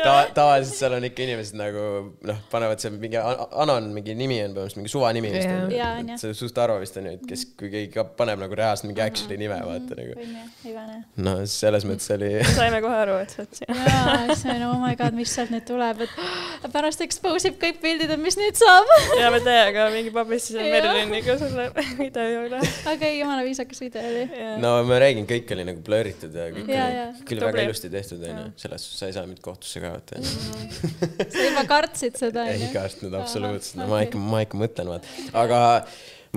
Ta, 0.05 0.15
tavaliselt 0.35 0.79
seal 0.79 0.97
on 0.97 1.05
ikka 1.11 1.25
inimesed 1.27 1.59
nagu 1.61 1.83
noh, 2.25 2.39
panevad 2.53 2.81
seal 2.81 2.97
mingi 3.01 3.21
anon, 3.21 3.91
mingi 3.93 4.15
nimi 4.17 4.39
on 4.47 4.55
põhimõtteliselt 4.57 4.81
mingi 4.81 4.93
suvanimi 4.93 5.33
vist 5.35 5.51
on. 5.53 6.13
see 6.21 6.31
on 6.33 6.39
suht 6.39 6.61
harva 6.63 6.79
vist 6.81 6.97
on 7.01 7.11
ju, 7.11 7.13
et 7.19 7.27
kes, 7.29 7.45
kui 7.61 7.69
keegi 7.75 8.07
paneb 8.17 8.41
nagu 8.41 8.57
reaalselt 8.57 8.89
mingi 8.89 9.05
action'i 9.05 9.39
nime, 9.43 9.61
vaata 9.69 9.99
nagu. 10.01 10.97
no 11.29 11.37
selles 11.51 11.85
mõttes 11.89 12.09
oli. 12.17 12.33
saime 12.57 12.81
kohe 12.85 13.01
aru, 13.03 13.19
et 13.21 13.37
sa 13.37 13.45
oled 13.45 13.61
siin. 13.61 13.85
jaa, 13.85 14.17
siis 14.33 14.47
me 14.49 14.57
no 14.63 14.73
oh 14.75 14.81
my 14.81 14.97
god, 15.01 15.17
mis 15.19 15.35
sealt 15.37 15.53
nüüd 15.53 15.67
tuleb, 15.69 16.05
et 16.07 16.69
pärast 16.73 17.05
expose 17.05 17.53
ib 17.53 17.61
kõik 17.61 17.85
pildid, 17.85 18.17
et 18.17 18.25
mis 18.25 18.41
nüüd 18.41 18.57
saab. 18.59 18.97
ja 19.21 19.29
me 19.35 19.45
täiega 19.45 19.91
mingi 19.93 20.15
pabistasime 20.15 20.73
Meriliniga 20.73 21.39
selle 21.45 21.69
video 22.01 22.49
üle 22.49 22.65
aga 22.95 23.09
ei, 23.11 23.21
jumala 23.21 23.45
viisakas 23.47 23.81
video 23.83 24.03
oli. 24.09 24.25
no 24.63 24.73
ma 24.89 24.99
räägin, 25.03 25.27
kõik 25.29 25.53
oli 25.57 25.67
nagu 25.69 25.83
blur 25.85 26.11
itud 26.11 26.35
ja 26.39 26.49
kõik 26.55 26.71
ja, 26.73 26.85
oli, 27.11 27.37
oli 27.37 27.47
väga 27.47 27.65
ilusti 27.69 27.91
tehtud, 27.93 28.25
onju. 28.31 28.45
selles 28.61 28.87
suhtes 28.87 29.01
sa 29.03 29.11
ei 29.11 29.17
saa 29.17 29.29
mind 29.29 29.41
kohtusse 29.45 29.83
ka 29.83 29.93
võtta 29.95 30.21
mm.. 30.21 31.25
sa 31.35 31.47
juba 31.49 31.65
kartsid 31.71 32.21
seda, 32.21 32.47
onju? 32.49 32.69
ei 32.69 32.75
kartnud 32.75 33.19
absoluutselt, 33.21 33.81
no 33.83 33.89
ma 33.93 34.05
ikka, 34.07 34.23
ma 34.35 34.45
ikka 34.47 34.61
mõtlen, 34.61 34.93
vaata. 34.95 35.17
aga 35.45 35.61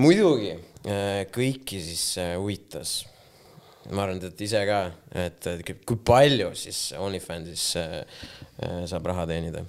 muidugi 0.01 0.53
äh, 0.55 1.23
kõiki 1.33 1.81
siis 1.85 2.09
äh, 2.21 2.35
huvitas 2.39 2.99
ma 3.87 4.03
arvan, 4.03 4.19
teate 4.19 4.43
ise 4.43 4.61
ka, 4.67 4.83
et 5.15 5.49
kui 5.87 5.99
palju 6.05 6.51
siis 6.59 6.89
OnlyFansis 6.99 7.67
äh, 7.79 8.21
saab 8.89 9.11
raha 9.13 9.27
teenida? 9.29 9.63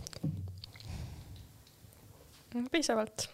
piisavalt 2.72 3.28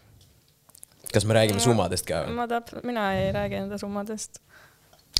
kas 1.14 1.26
me 1.28 1.36
räägime 1.36 1.62
summadest 1.62 2.06
ka? 2.08 2.24
ma 2.34 2.46
täp-, 2.50 2.74
mina 2.86 3.12
ei 3.18 3.32
räägi 3.32 3.60
enda 3.62 3.78
summadest. 3.78 4.40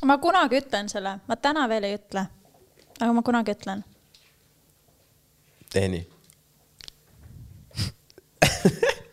ma 0.05 0.19
kunagi 0.19 0.59
ütlen 0.63 0.91
selle, 0.93 1.19
ma 1.29 1.37
täna 1.37 1.69
veel 1.71 1.91
ei 1.91 1.99
ütle. 1.99 2.27
aga 3.01 3.13
ma 3.13 3.23
kunagi 3.27 3.55
ütlen. 3.55 3.85
tee 5.73 5.89
nii 5.89 6.05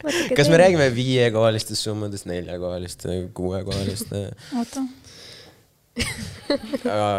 kas 0.37 0.49
me 0.49 0.57
räägime 0.57 0.89
viiekohalistest 0.95 1.81
summadest, 1.83 2.25
neljakohalist, 2.25 3.05
kuuekohalist? 3.33 4.13
oota. 4.57 4.83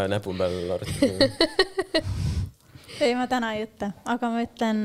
näpu 0.09 0.35
peal 0.38 0.70
arutame. 0.77 1.31
ei, 3.05 3.14
ma 3.14 3.27
täna 3.31 3.53
ei 3.57 3.66
ütle, 3.66 3.92
aga 4.05 4.33
ma 4.33 4.42
ütlen, 4.44 4.83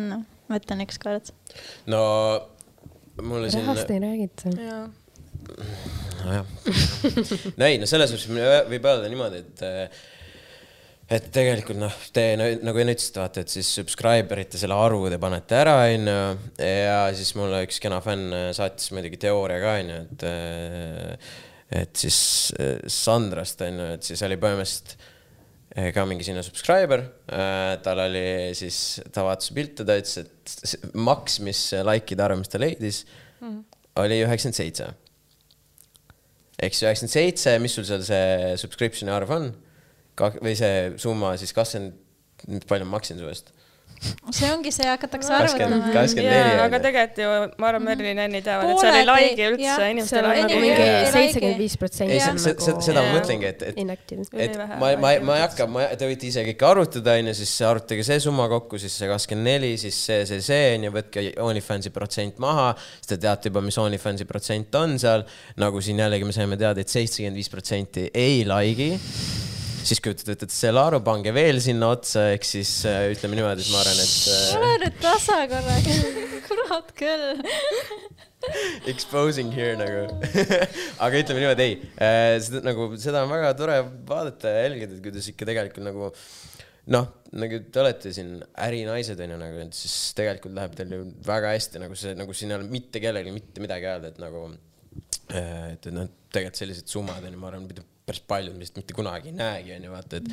ma 0.50 0.60
ütlen 0.62 0.86
ükskord. 0.86 1.34
no 1.90 2.04
mulle 3.22 3.50
siin. 3.52 3.66
rahast 3.66 3.92
ei 3.94 4.04
räägita. 4.04 4.54
nojah. 6.26 6.46
no 7.58 7.66
ei, 7.70 7.80
no 7.82 7.90
selles 7.90 8.14
mõttes 8.14 8.30
võib 8.70 8.88
öelda 8.92 9.10
niimoodi, 9.12 9.42
et 9.46 9.66
et 11.08 11.28
tegelikult 11.32 11.80
noh, 11.80 11.98
te 12.12 12.26
nagu 12.36 12.82
enne 12.82 12.94
ütlesite, 12.98 13.22
vaata, 13.24 13.44
et 13.46 13.52
siis 13.52 13.70
subscriber 13.80 14.42
ite 14.44 14.60
selle 14.60 14.76
arvu 14.76 15.08
te 15.12 15.20
panete 15.22 15.56
ära, 15.62 15.76
onju. 15.88 16.16
ja 16.60 16.98
siis 17.16 17.32
mulle 17.40 17.64
üks 17.68 17.80
kena 17.84 18.02
fänn 18.04 18.34
saatis 18.58 18.92
muidugi 18.96 19.22
teooria 19.24 19.62
ka, 19.64 19.78
onju, 19.84 20.02
et 20.08 20.26
et 21.78 22.00
siis 22.00 22.18
Sandrast 22.92 23.64
onju, 23.64 23.94
et 23.98 24.12
siis 24.12 24.22
oli 24.28 24.40
põhimõtteliselt 24.40 24.98
ka 25.94 26.06
mingi 26.10 26.26
sinna 26.26 26.42
subscriber, 26.46 27.04
tal 27.86 28.00
oli 28.08 28.54
siis, 28.58 28.98
ta 29.14 29.26
vaatas 29.28 29.52
pilte, 29.54 29.86
ta 29.86 29.98
ütles, 30.00 30.24
et 30.24 30.96
maks, 30.98 31.38
mis 31.46 31.60
like'ide 31.86 32.24
arv, 32.26 32.40
mis 32.42 32.50
ta 32.50 32.62
leidis 32.62 33.04
mm., 33.44 33.60
oli 34.02 34.18
üheksakümmend 34.24 34.58
seitse. 34.58 34.90
ehk 36.58 36.74
siis 36.74 36.88
üheksakümmend 36.88 37.14
seitse, 37.14 37.56
mis 37.62 37.78
sul 37.78 37.86
seal 37.86 38.06
see 38.08 38.58
subscription'i 38.64 39.14
arv 39.14 39.34
on? 39.38 39.52
või 40.18 40.56
see 40.58 40.98
summa 40.98 41.36
siis 41.38 41.54
kakskümmend, 41.54 42.66
palju 42.70 42.88
ma 42.88 42.98
maksin 42.98 43.22
su 43.22 43.30
eest? 43.30 43.54
see 44.38 44.52
ongi 44.54 44.72
see, 44.76 44.88
hakatakse 44.88 45.34
arvutama. 45.34 45.80
aga 46.64 46.80
tegelikult 46.84 47.20
ju, 47.24 47.34
ma 47.60 47.70
arvan, 47.72 47.86
Merlin 47.88 48.22
ja 48.22 48.28
Enni 48.30 48.42
teavad, 48.46 48.72
et 48.72 48.82
seal 48.84 49.00
ei 49.00 49.08
like'i 49.10 49.50
üldse, 49.52 49.90
inimestel 49.94 50.30
on 50.30 50.40
nagu 50.42 50.62
mingi 50.64 50.88
seitsekümmend 51.16 51.62
viis 51.64 51.78
protsenti. 51.82 52.22
seda 52.88 53.04
ma 53.04 53.18
mõtlengi, 53.18 53.52
et, 53.52 53.66
et, 53.74 54.16
et 54.48 54.58
ma, 54.62 54.94
ma, 55.02 55.14
ma 55.28 55.38
ei 55.40 55.44
hakka, 55.44 55.68
ma, 55.72 55.88
te 56.00 56.10
võite 56.10 56.30
ise 56.30 56.46
kõike 56.48 56.70
arvutada, 56.70 57.18
onju, 57.20 57.36
siis 57.42 57.56
arvutage 57.68 58.08
see 58.08 58.20
summa 58.24 58.48
kokku, 58.52 58.80
siis 58.82 58.96
see 58.96 59.12
kakskümmend 59.12 59.52
neli, 59.52 59.74
siis 59.82 60.00
see, 60.10 60.24
see, 60.30 60.40
see 60.46 60.72
onju, 60.78 60.94
võtke 60.96 61.26
OnlyFansi 61.44 61.92
protsent 61.96 62.40
maha, 62.44 62.72
siis 63.02 63.12
te 63.12 63.20
teate 63.28 63.52
juba, 63.52 63.66
mis 63.66 63.80
OnlyFansi 63.82 64.30
protsent 64.30 64.80
on 64.80 64.98
seal. 65.02 65.26
nagu 65.58 65.82
siin 65.84 66.00
jällegi 66.00 66.26
me 66.28 66.34
saime 66.36 66.58
teada 66.60 66.78
et, 66.78 66.86
et 66.86 66.94
seitsekümmend 67.00 67.38
viis 67.38 67.50
protsenti 67.50 68.10
ei 68.14 68.44
like'i 68.48 69.57
siis 69.88 70.02
kui 70.04 70.16
te 70.18 70.28
võtate 70.28 70.54
selle 70.54 70.82
aru, 70.82 71.00
pange 71.06 71.32
veel 71.36 71.62
sinna 71.64 71.92
otsa, 71.96 72.28
ehk 72.36 72.48
siis 72.48 72.72
äh, 72.90 73.08
ütleme 73.14 73.38
niimoodi, 73.40 73.64
et 73.64 73.72
ma 73.74 73.82
arvan, 73.84 74.02
et 74.04 74.16
äh.... 74.34 74.50
ole 74.58 74.72
nüüd 74.84 74.98
tasa 75.04 75.40
korraga, 75.52 75.96
kurat 76.48 76.92
küll. 76.98 77.28
Exposing 78.92 79.50
here 79.56 79.78
nagu. 79.80 80.04
Aga 81.04 81.22
ütleme 81.24 81.44
niimoodi, 81.44 81.70
ei 81.70 81.80
äh,, 81.96 82.36
seda 82.44 82.64
nagu, 82.68 82.90
seda 83.02 83.24
on 83.26 83.32
väga 83.32 83.54
tore 83.60 83.80
vaadata 84.10 84.54
ja 84.54 84.68
jälgida, 84.68 84.98
et 84.98 85.08
kuidas 85.08 85.32
ikka 85.32 85.48
tegelikult 85.50 85.88
nagu 85.88 86.12
noh, 86.94 87.10
nagu 87.36 87.60
te 87.72 87.84
olete 87.84 88.14
siin 88.16 88.38
ärinaised 88.68 89.20
onju 89.24 89.42
nagu, 89.42 89.66
et 89.66 89.76
siis 89.76 89.98
tegelikult 90.18 90.56
läheb 90.58 90.78
teil 90.78 90.96
ju 90.96 91.04
väga 91.28 91.54
hästi, 91.56 91.84
nagu 91.84 92.00
see, 92.00 92.16
nagu 92.20 92.36
siin 92.38 92.54
ei 92.54 92.60
ole 92.60 92.72
mitte 92.72 93.04
kellelgi 93.04 93.36
mitte 93.36 93.64
midagi 93.64 93.90
öelda, 93.92 94.12
et 94.14 94.22
nagu 94.24 94.48
äh, 94.52 95.74
et, 95.74 95.82
et 95.82 95.94
noh, 95.96 96.10
tegelikult 96.32 96.64
sellised 96.64 96.92
summad 96.92 97.24
onju, 97.24 97.40
ma 97.40 97.52
arvan, 97.52 97.68
päris 98.08 98.24
paljud 98.24 98.56
vist 98.60 98.78
mitte 98.80 98.96
kunagi 98.96 99.34
ei 99.34 99.36
näegi 99.36 99.74
onju, 99.76 99.92
vaata, 99.92 100.22
et 100.22 100.28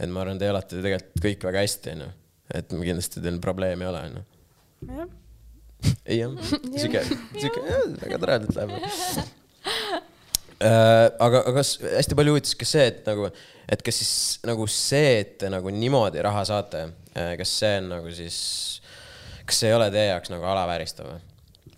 et 0.00 0.08
ma 0.08 0.22
arvan, 0.22 0.38
te 0.40 0.48
elate 0.48 0.78
tegelikult 0.80 1.24
kõik 1.26 1.48
väga 1.50 1.64
hästi 1.66 1.94
onju, 1.94 2.06
et 2.56 2.70
kindlasti 2.72 3.24
teil 3.24 3.40
probleemi 3.44 3.84
ei 3.84 3.90
ole 3.90 4.04
onju. 4.08 4.22
ei 6.10 6.20
jah, 6.22 6.32
sihuke, 6.76 7.02
sihuke, 7.36 7.60
väga 8.00 8.20
toredalt 8.22 8.56
läheb 8.56 8.72
äh,. 10.60 11.10
aga, 11.20 11.42
aga 11.42 11.54
kas 11.58 11.74
hästi 11.82 12.16
palju 12.16 12.36
huvitas 12.36 12.56
ka 12.60 12.68
see, 12.68 12.86
et 12.94 13.04
nagu, 13.08 13.28
et 13.76 13.84
kas 13.84 14.00
siis 14.00 14.14
nagu 14.48 14.68
see, 14.72 15.12
et 15.20 15.36
te 15.44 15.52
nagu 15.52 15.72
niimoodi 15.76 16.24
raha 16.24 16.46
saate, 16.48 16.86
äh, 17.12 17.34
kas 17.40 17.52
see 17.60 17.74
on 17.82 17.92
nagu 17.98 18.16
siis, 18.16 18.38
kas 19.44 19.60
see 19.60 19.68
ei 19.72 19.76
ole 19.76 19.90
teie 19.92 20.08
jaoks 20.14 20.32
nagu 20.32 20.48
alavääristav 20.54 21.12
või? 21.12 21.20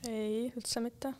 ei, 0.07 0.49
üldse 0.55 0.83
mitte 0.83 1.15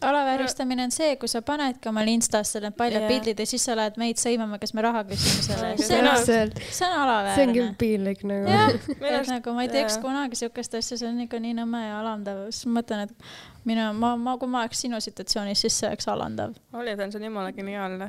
alavääristamine 0.00 0.84
on 0.86 0.92
see, 0.94 1.16
kui 1.20 1.28
sa 1.28 1.42
panedki 1.44 1.90
omale 1.90 2.14
Instasse 2.16 2.60
need 2.62 2.76
paljad 2.76 3.04
pildid 3.08 3.40
ja 3.42 3.46
siis 3.48 3.64
sa 3.68 3.74
lähed 3.76 3.98
meid 4.00 4.20
sõimama, 4.20 4.56
kes 4.62 4.72
me 4.72 4.84
raha 4.86 5.02
küsime 5.08 5.44
selle 5.44 5.72
eest. 5.74 5.90
see 5.90 5.98
on, 6.00 6.54
see 6.62 6.86
on 6.86 6.94
alaväärne. 6.96 7.34
see 7.36 7.48
on 7.48 7.54
küll 7.58 7.74
piinlik 7.80 8.22
nagu. 8.28 8.48
jah, 8.48 8.72
et 9.18 9.28
nagu 9.28 9.56
ma 9.56 9.66
ei 9.66 9.72
teeks 9.72 9.98
yeah. 9.98 10.04
kunagi 10.06 10.40
siukest 10.40 10.78
asja, 10.80 10.96
see 11.02 11.10
on 11.10 11.20
ikka 11.26 11.42
nii 11.44 11.58
nõme 11.60 11.82
ja 11.84 11.98
alandav, 12.00 12.46
siis 12.48 12.64
ma 12.70 12.78
mõtlen, 12.80 13.04
et 13.10 13.68
mina, 13.68 13.90
ma, 13.92 14.14
ma, 14.16 14.38
kui 14.40 14.48
ma 14.52 14.64
oleks 14.64 14.80
sinu 14.86 15.02
situatsioonis, 15.04 15.66
siis 15.66 15.76
see 15.82 15.90
oleks 15.90 16.08
alandav. 16.08 16.56
Oliver, 16.72 17.12
see 17.12 17.20
on 17.20 17.28
jumala 17.28 17.52
geniaalne. 17.56 18.08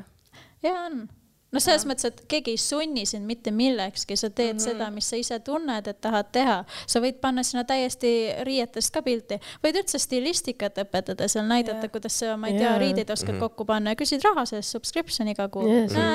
ja 0.64 0.78
on 0.86 1.04
no 1.54 1.62
selles 1.62 1.84
ja. 1.84 1.90
mõttes, 1.90 2.08
et 2.10 2.22
keegi 2.30 2.54
ei 2.54 2.60
sunni 2.60 3.04
sind 3.08 3.28
mitte 3.28 3.52
millekski, 3.54 4.16
sa 4.18 4.30
teed 4.30 4.54
mm 4.54 4.58
-hmm. 4.58 4.64
seda, 4.64 4.90
mis 4.94 5.08
sa 5.10 5.18
ise 5.20 5.38
tunned, 5.46 5.88
et 5.90 6.00
tahad 6.00 6.30
teha. 6.32 6.58
sa 6.86 7.00
võid 7.00 7.20
panna 7.22 7.42
sinna 7.42 7.64
täiesti 7.64 8.10
riietest 8.48 8.92
ka 8.94 9.02
pilti, 9.02 9.40
võid 9.64 9.80
üldse 9.82 9.98
stilistikat 9.98 10.78
õpetada 10.84 11.28
seal, 11.28 11.46
näidata, 11.48 11.88
kuidas 11.88 12.18
sa, 12.18 12.36
ma 12.36 12.48
ei 12.48 12.58
tea, 12.58 12.78
riideid 12.78 13.10
oskad 13.10 13.34
mm 13.34 13.36
-hmm. 13.36 13.48
kokku 13.48 13.64
panna 13.64 13.90
ja 13.90 13.96
küsid 13.96 14.24
raha 14.24 14.46
selle 14.46 14.62
subscription 14.62 15.28
iga 15.28 15.48
kuu. 15.48 15.68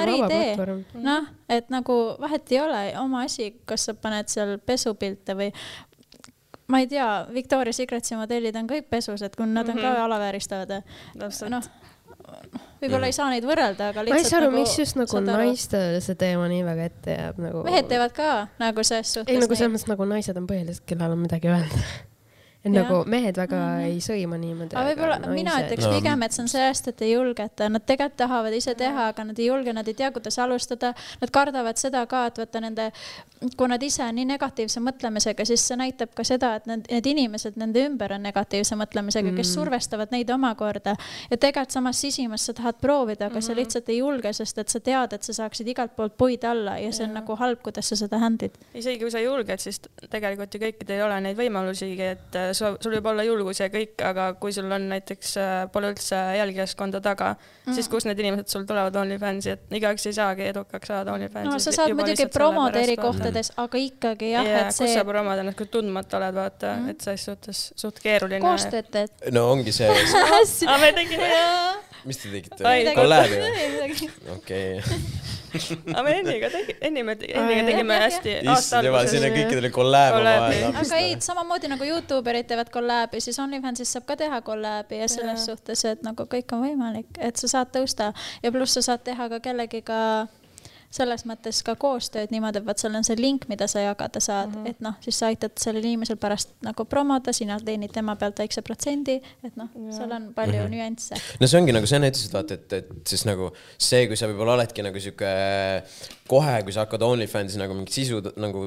äri 0.04 0.22
tee, 0.28 0.56
noh, 0.94 1.28
et 1.50 1.70
nagu 1.70 2.16
vahet 2.20 2.52
ei 2.52 2.60
ole, 2.60 2.94
oma 3.00 3.22
asi, 3.24 3.56
kas 3.66 3.86
sa 3.86 3.94
paned 3.94 4.28
seal 4.28 4.58
pesupilte 4.58 5.34
või 5.34 5.52
ma 6.68 6.80
ei 6.80 6.88
tea, 6.88 7.28
Victoria's 7.34 7.78
Secretsi 7.82 8.16
modellid 8.16 8.56
on 8.56 8.68
kõik 8.70 8.90
pesus, 8.90 9.22
et 9.22 9.36
kui 9.36 9.46
nad 9.46 9.70
on 9.70 9.76
mm 9.76 9.80
-hmm. 9.80 9.96
ka 9.96 10.04
alavääristavad. 10.04 10.84
noh 11.50 11.64
võib-olla 12.82 13.10
ei 13.10 13.16
saa 13.16 13.30
neid 13.34 13.48
võrrelda, 13.48 13.90
aga 13.94 14.04
lihtsalt. 14.06 14.16
ma 14.16 14.22
ei 14.24 14.30
saa 14.30 14.40
aru 14.42 14.52
nagu,, 14.52 14.62
miks 14.62 14.78
just 14.80 15.00
nagu 15.00 15.24
naistele 15.26 16.04
see 16.04 16.20
teema 16.20 16.46
nii 16.52 16.62
väga 16.68 16.92
ette 16.92 17.18
jääb 17.18 17.42
nagu. 17.46 17.64
mehed 17.68 17.90
teevad 17.92 18.16
ka 18.16 18.30
nagu 18.62 18.86
selles 18.88 19.16
suhtes. 19.18 19.34
ei 19.34 19.42
nagu 19.42 19.58
selles 19.58 19.76
mõttes 19.76 19.92
nagu 19.92 20.08
naised 20.14 20.40
on 20.40 20.48
põhilised, 20.50 20.86
kellel 20.90 21.18
on 21.18 21.26
midagi 21.26 21.52
öelda 21.52 21.84
et 22.66 22.74
ja. 22.74 22.82
nagu 22.84 23.04
mehed 23.08 23.38
väga 23.38 23.56
mm 23.56 23.78
-hmm. 23.80 23.86
ei 23.88 24.00
sõima 24.04 24.38
niimoodi. 24.38 24.76
aga 24.76 24.90
võib-olla 24.90 25.20
no, 25.24 25.34
mina 25.34 25.52
ütleks 25.62 25.86
no. 25.86 25.92
pigem, 25.96 26.24
et 26.24 26.34
see 26.36 26.42
on 26.44 26.50
sellest, 26.52 26.88
et 26.88 27.02
ei 27.02 27.12
julgeta, 27.14 27.70
nad 27.70 27.86
tegelikult 27.86 28.18
tahavad 28.18 28.54
ise 28.54 28.76
teha, 28.76 29.08
aga 29.14 29.24
nad 29.24 29.40
ei 29.40 29.46
julge, 29.46 29.74
nad 29.74 29.88
ei 29.88 29.94
tea, 29.94 30.12
kuidas 30.12 30.40
alustada. 30.40 30.94
Nad 31.22 31.32
kardavad 31.32 31.78
seda 31.78 32.06
ka, 32.06 32.26
et 32.28 32.38
vaata 32.38 32.60
nende, 32.60 32.92
kui 33.58 33.68
nad 33.68 33.84
ise 33.84 34.04
on 34.04 34.16
nii 34.16 34.26
negatiivse 34.26 34.84
mõtlemisega, 34.84 35.46
siis 35.46 35.68
see 35.68 35.78
näitab 35.80 36.12
ka 36.16 36.24
seda, 36.24 36.56
et 36.56 36.68
need, 36.68 36.84
need 36.92 37.06
inimesed 37.06 37.56
nende 37.56 37.86
ümber 37.88 38.14
on 38.14 38.24
negatiivse 38.28 38.76
mõtlemisega 38.76 39.30
mm, 39.30 39.34
-hmm. 39.34 39.38
kes 39.38 39.54
survestavad 39.54 40.12
neid 40.12 40.30
omakorda. 40.30 40.96
ja 41.32 41.38
tegelikult 41.38 41.72
samas 41.72 42.02
sisimas 42.02 42.46
sa 42.46 42.54
tahad 42.54 42.76
proovida, 42.82 43.26
aga 43.26 43.36
mm 43.36 43.40
-hmm. 43.40 43.46
sa 43.46 43.52
mhm. 43.52 43.60
lihtsalt 43.60 43.90
ei 43.90 43.98
julge, 43.98 44.34
sest 44.34 44.58
et 44.58 44.70
sa 44.70 44.80
tead, 44.80 45.14
et 45.14 45.24
sa 45.24 45.34
saaksid 45.34 45.68
igalt 45.68 45.96
poolt 45.96 46.18
puid 46.18 46.44
alla 46.44 46.78
ja 46.78 46.92
see 46.92 47.04
on 47.04 47.10
ja. 47.10 47.22
nagu 47.22 47.36
halb, 47.36 47.62
kuidas 47.64 47.90
sa 47.90 47.96
seda 47.96 48.18
handle'id. 48.18 48.52
isegi 48.74 49.00
kui 49.00 49.12
sa 49.12 49.20
julged, 49.20 49.60
siis 49.60 49.82
tegelikult 50.10 50.54
ju 50.54 50.60
kõikidel 50.60 50.96
ei 50.96 51.04
ole 51.04 51.22
neid 51.22 51.38
võimalusigi, 51.38 52.02
et 52.02 52.49
sul, 52.58 52.78
sul 52.84 52.96
võib 52.98 53.10
olla 53.12 53.26
julgus 53.26 53.62
ja 53.62 53.70
kõik, 53.72 53.96
aga 54.06 54.30
kui 54.42 54.54
sul 54.56 54.70
on 54.72 54.88
näiteks, 54.92 55.32
äh, 55.42 55.56
pole 55.74 55.92
üldse 55.94 56.20
jälgijaskonda 56.38 57.02
taga 57.06 57.34
mm., 57.36 57.76
siis 57.78 57.90
kust 57.92 58.10
need 58.10 58.20
inimesed 58.22 58.52
sul 58.52 58.68
tulevad 58.70 58.96
OnlyFansi, 59.02 59.56
et 59.56 59.78
igaüks 59.80 60.08
ei 60.10 60.16
saagi 60.18 60.48
edukaks 60.50 60.92
saada 60.92 61.16
OnlyFansis. 61.16 61.52
no 61.52 61.60
sa 61.64 61.76
saad 61.76 61.96
muidugi 61.98 62.30
promoda 62.34 62.82
eri 62.84 62.98
kohtades, 63.00 63.52
aga 63.62 63.84
ikkagi 63.84 64.34
jah 64.34 64.48
yeah,, 64.48 64.68
et 64.68 64.78
see. 64.78 64.88
kus 64.88 64.98
sa 65.00 65.06
promod 65.08 65.44
ennast, 65.44 65.60
kui 65.60 65.70
tundmatu 65.72 66.20
oled, 66.20 66.38
vaata 66.38 66.76
mm., 66.78 66.96
et 66.96 67.08
selles 67.08 67.28
suhtes 67.30 67.66
suht 67.80 68.02
keeruline. 68.04 68.42
koostööd 68.44 68.90
teed. 68.94 69.14
no 69.36 69.50
ongi 69.54 69.76
see 69.76 69.90
aga 70.70 70.80
me 70.84 70.94
tegime. 71.02 71.34
mis 72.10 72.24
te 72.24 72.34
tegite? 72.34 72.96
kolläbi 72.98 73.44
või? 73.44 74.10
okei 74.38 74.80
aga 75.94 76.04
me 76.06 76.16
Enniga 76.20 76.50
tegime, 76.54 76.78
Enni 76.90 77.04
me, 77.04 77.16
Enniga 77.28 77.66
tegime 77.70 78.00
hästi 78.04 78.36
aasta 78.54 78.82
alguses. 78.82 79.14
siin 79.14 79.28
on 79.28 79.36
kõikidel 79.36 79.70
kolläeb 79.76 80.18
omavahel. 80.20 80.80
aga 80.84 81.02
ei, 81.04 81.16
samamoodi 81.26 81.72
nagu 81.72 81.88
Youtube 81.88 82.34
erid 82.34 82.50
teevad 82.50 82.72
kolläbi, 82.74 83.22
siis 83.24 83.40
OnlyFansis 83.44 83.94
saab 83.96 84.08
ka 84.10 84.20
teha 84.20 84.42
kolläbi 84.46 85.02
ja 85.02 85.10
selles 85.12 85.46
ja. 85.46 85.54
suhtes, 85.54 85.86
et 85.90 86.04
nagu 86.06 86.28
kõik 86.30 86.56
on 86.58 86.66
võimalik, 86.68 87.12
et 87.18 87.42
sa 87.42 87.52
saad 87.58 87.74
tõusta 87.76 88.12
ja 88.44 88.54
pluss 88.56 88.78
sa 88.78 88.86
saad 88.92 89.06
teha 89.08 89.30
ka 89.36 89.42
kellegiga 89.50 90.02
selles 90.90 91.24
mõttes 91.30 91.62
ka 91.66 91.76
koostööd 91.80 92.32
niimoodi, 92.34 92.62
et 92.62 92.66
vot 92.66 92.82
seal 92.82 92.96
on 92.98 93.06
see 93.06 93.18
link, 93.20 93.46
mida 93.52 93.68
sa 93.70 93.84
jagada 93.84 94.22
saad 94.24 94.50
mm, 94.50 94.56
-hmm. 94.64 94.70
et 94.70 94.80
noh, 94.82 94.96
siis 95.06 95.20
sa 95.22 95.30
aitad 95.30 95.54
sellel 95.62 95.86
inimesel 95.86 96.18
pärast 96.18 96.56
nagu 96.66 96.86
promoda, 96.90 97.34
sina 97.34 97.60
teenid 97.62 97.94
tema 97.94 98.16
pealt 98.16 98.40
väikse 98.42 98.64
protsendi, 98.66 99.20
et 99.46 99.60
noh, 99.60 99.70
seal 99.94 100.12
on 100.12 100.32
palju 100.34 100.58
mm 100.58 100.66
-hmm. 100.66 100.76
nüansse. 100.76 101.22
no 101.40 101.48
see 101.48 101.62
ongi 101.62 101.76
nagu 101.78 101.86
sa 101.86 102.00
enne 102.00 102.10
ütlesid, 102.10 102.34
vaata, 102.34 102.54
et, 102.54 102.74
et 102.74 103.08
siis 103.08 103.26
nagu 103.26 103.52
see, 103.78 104.08
kui 104.08 104.18
sa 104.18 104.28
võib-olla 104.32 104.58
oledki 104.58 104.82
nagu 104.82 105.00
sihuke 105.00 105.34
kohe, 106.30 106.56
kui 106.64 106.74
sa 106.74 106.86
hakkad 106.86 107.04
OnlyFansis 107.06 107.58
nagu 107.62 107.74
mingit 107.78 107.94
sisu 107.94 108.22
nagu 108.38 108.64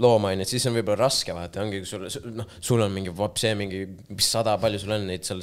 looma, 0.00 0.32
onju, 0.32 0.44
et 0.46 0.52
siis 0.52 0.66
on 0.68 0.76
võib-olla 0.76 1.04
raske 1.04 1.34
vaata, 1.36 1.62
ongi, 1.64 1.84
sul, 1.88 2.08
noh, 2.32 2.48
sul 2.60 2.80
on 2.84 2.92
mingi, 2.92 3.12
vot 3.16 3.36
see 3.38 3.52
mingi, 3.58 3.82
mis 4.08 4.28
sada, 4.36 4.56
palju 4.62 4.80
sul 4.82 4.96
on 4.96 5.06
neid 5.08 5.24
seal 5.28 5.40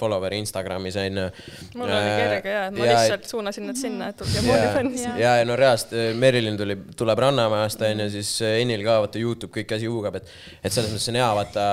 follower'i 0.00 0.40
Instagramis 0.44 0.96
onju. 1.00 1.26
mul 1.76 1.88
oli 1.88 2.12
äh, 2.12 2.20
kerge 2.20 2.54
ja, 2.56 2.62
et 2.68 2.78
ma 2.78 2.88
ja, 2.88 3.00
lihtsalt 3.00 3.28
suunasin 3.32 3.68
nad 3.70 3.80
sinna, 3.80 4.10
et 4.12 4.20
tulge 4.20 4.44
OnlyFansi. 4.44 5.04
ja, 5.20 5.36
ja 5.40 5.45
no 5.46 5.56
reaalselt 5.58 5.94
äh, 5.96 6.12
Merilin 6.18 6.58
tuli, 6.58 6.76
tuleb 6.98 7.22
Rannamajast 7.26 7.84
onju, 7.88 8.08
siis 8.12 8.32
äh, 8.44 8.60
Enil 8.62 8.84
ka 8.86 9.00
vaata 9.04 9.20
Youtube 9.20 9.54
kõik 9.54 9.76
asi 9.76 9.90
huugab, 9.90 10.18
et, 10.20 10.30
et 10.62 10.72
selles 10.74 10.92
mõttes 10.92 11.10
on 11.12 11.20
hea 11.20 11.28
vaata 11.40 11.66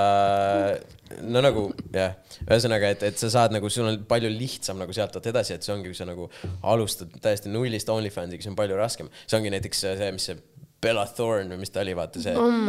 no 1.34 1.42
nagu 1.44 1.66
jah, 1.94 2.16
ühesõnaga, 2.46 2.90
et, 2.94 3.04
et 3.10 3.20
sa 3.20 3.30
saad 3.32 3.54
nagu, 3.54 3.70
sul 3.72 3.88
on 3.90 4.00
palju 4.08 4.30
lihtsam 4.32 4.80
nagu 4.80 4.94
sealt 4.96 5.18
edasi, 5.20 5.56
et 5.56 5.66
see 5.66 5.74
ongi, 5.74 5.92
kui 5.92 5.98
sa 5.98 6.08
nagu 6.08 6.28
alustad 6.72 7.12
täiesti 7.22 7.52
nullist 7.52 7.90
OnlyFansiga, 7.92 8.44
see 8.44 8.52
on 8.52 8.58
palju 8.58 8.78
raskem. 8.80 9.10
see 9.26 9.38
ongi 9.38 9.52
näiteks 9.54 9.84
see, 9.86 10.12
mis 10.16 10.28
see 10.30 10.38
Bella 10.84 11.06
Thorne 11.08 11.54
või 11.54 11.64
mis 11.64 11.72
ta 11.72 11.80
oli, 11.84 11.94
vaata 11.96 12.20
see 12.20 12.34
oh. 12.36 12.60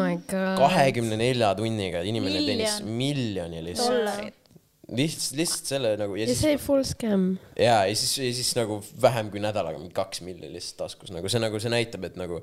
kahekümne 0.59 1.19
nelja 1.19 1.51
tunniga 1.57 2.03
inimene 2.07 2.43
teenis 2.47 2.81
miljoni 2.85 3.63
lihtsalt. 3.65 4.44
Lihtsalt, 4.93 5.37
lihtsalt 5.39 5.73
selle 5.73 5.93
nagu. 5.99 6.15
ja 6.19 6.27
see 6.29 6.53
oli 6.53 6.61
full 6.61 6.85
scam. 6.87 7.27
ja, 7.57 7.83
ja 7.89 7.95
siis, 7.97 8.17
ja 8.21 8.31
siis 8.37 8.53
nagu 8.57 8.79
vähem 9.01 9.31
kui 9.33 9.41
nädalaga 9.43 9.79
mingi 9.81 9.95
kaks 9.95 10.21
miljonit 10.25 10.53
lihtsalt 10.55 10.85
taskus, 10.85 11.13
nagu 11.15 11.31
see 11.31 11.41
nagu, 11.41 11.61
see 11.61 11.73
näitab, 11.73 12.05
et 12.09 12.19
nagu 12.19 12.41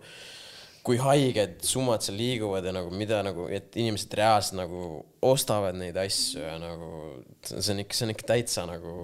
kui 0.82 0.98
haiged 0.98 1.60
summad 1.62 2.02
seal 2.02 2.16
liiguvad 2.18 2.64
ja 2.66 2.72
nagu 2.74 2.90
mida 2.94 3.20
nagu, 3.22 3.44
et 3.54 3.76
inimesed 3.78 4.14
reaalselt 4.18 4.56
nagu 4.58 4.80
ostavad 5.22 5.76
neid 5.78 5.94
asju 6.02 6.42
ja 6.42 6.56
nagu 6.58 6.88
see 7.46 7.74
on 7.74 7.82
ikka, 7.84 7.94
see 7.94 8.06
on 8.08 8.12
ikka 8.14 8.26
täitsa 8.32 8.64
nagu, 8.66 8.94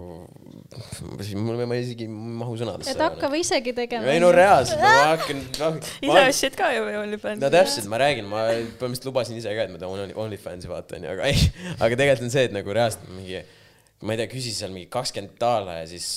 mul, 1.38 1.62
ma 1.70 1.78
isegi 1.78 2.08
ei 2.08 2.10
mahu 2.10 2.56
sõnadesse. 2.58 2.96
et 2.96 3.02
hakka 3.04 3.30
või 3.30 3.44
isegi 3.44 3.74
tegema. 3.76 4.10
ei 4.10 4.22
no 4.22 4.32
reaalselt, 4.34 4.82
ma 4.82 5.12
hakkan 5.12 5.44
no,. 5.44 5.68
ise 6.08 6.24
ostsid 6.24 6.58
ka 6.58 6.72
ju 6.74 6.88
OnlyFansi? 7.04 7.42
no 7.44 7.52
täpselt, 7.54 7.86
ma 7.92 8.02
räägin, 8.02 8.26
ma 8.30 8.42
põhimõtteliselt 8.48 9.06
lubasin 9.12 9.38
ise 9.38 9.54
ka, 9.54 9.68
et 9.68 9.74
ma 9.74 9.78
teen 9.82 10.16
OnlyFansi 10.24 10.72
vaata 10.72 10.98
onju, 10.98 11.12
aga 11.14 11.30
ei, 11.30 11.46
aga 11.76 11.92
tegelikult 11.92 12.26
on 12.26 12.34
see, 12.34 12.48
et 12.50 12.58
nagu 12.58 12.74
reaalselt 12.74 13.06
mingi, 13.14 13.44
ma 14.02 14.16
ei 14.16 14.22
tea, 14.24 14.32
küsi 14.34 14.56
seal 14.56 14.74
mingi 14.74 14.90
kakskümmend 14.90 15.38
daala 15.38 15.78
ja 15.78 15.86
siis 15.94 16.10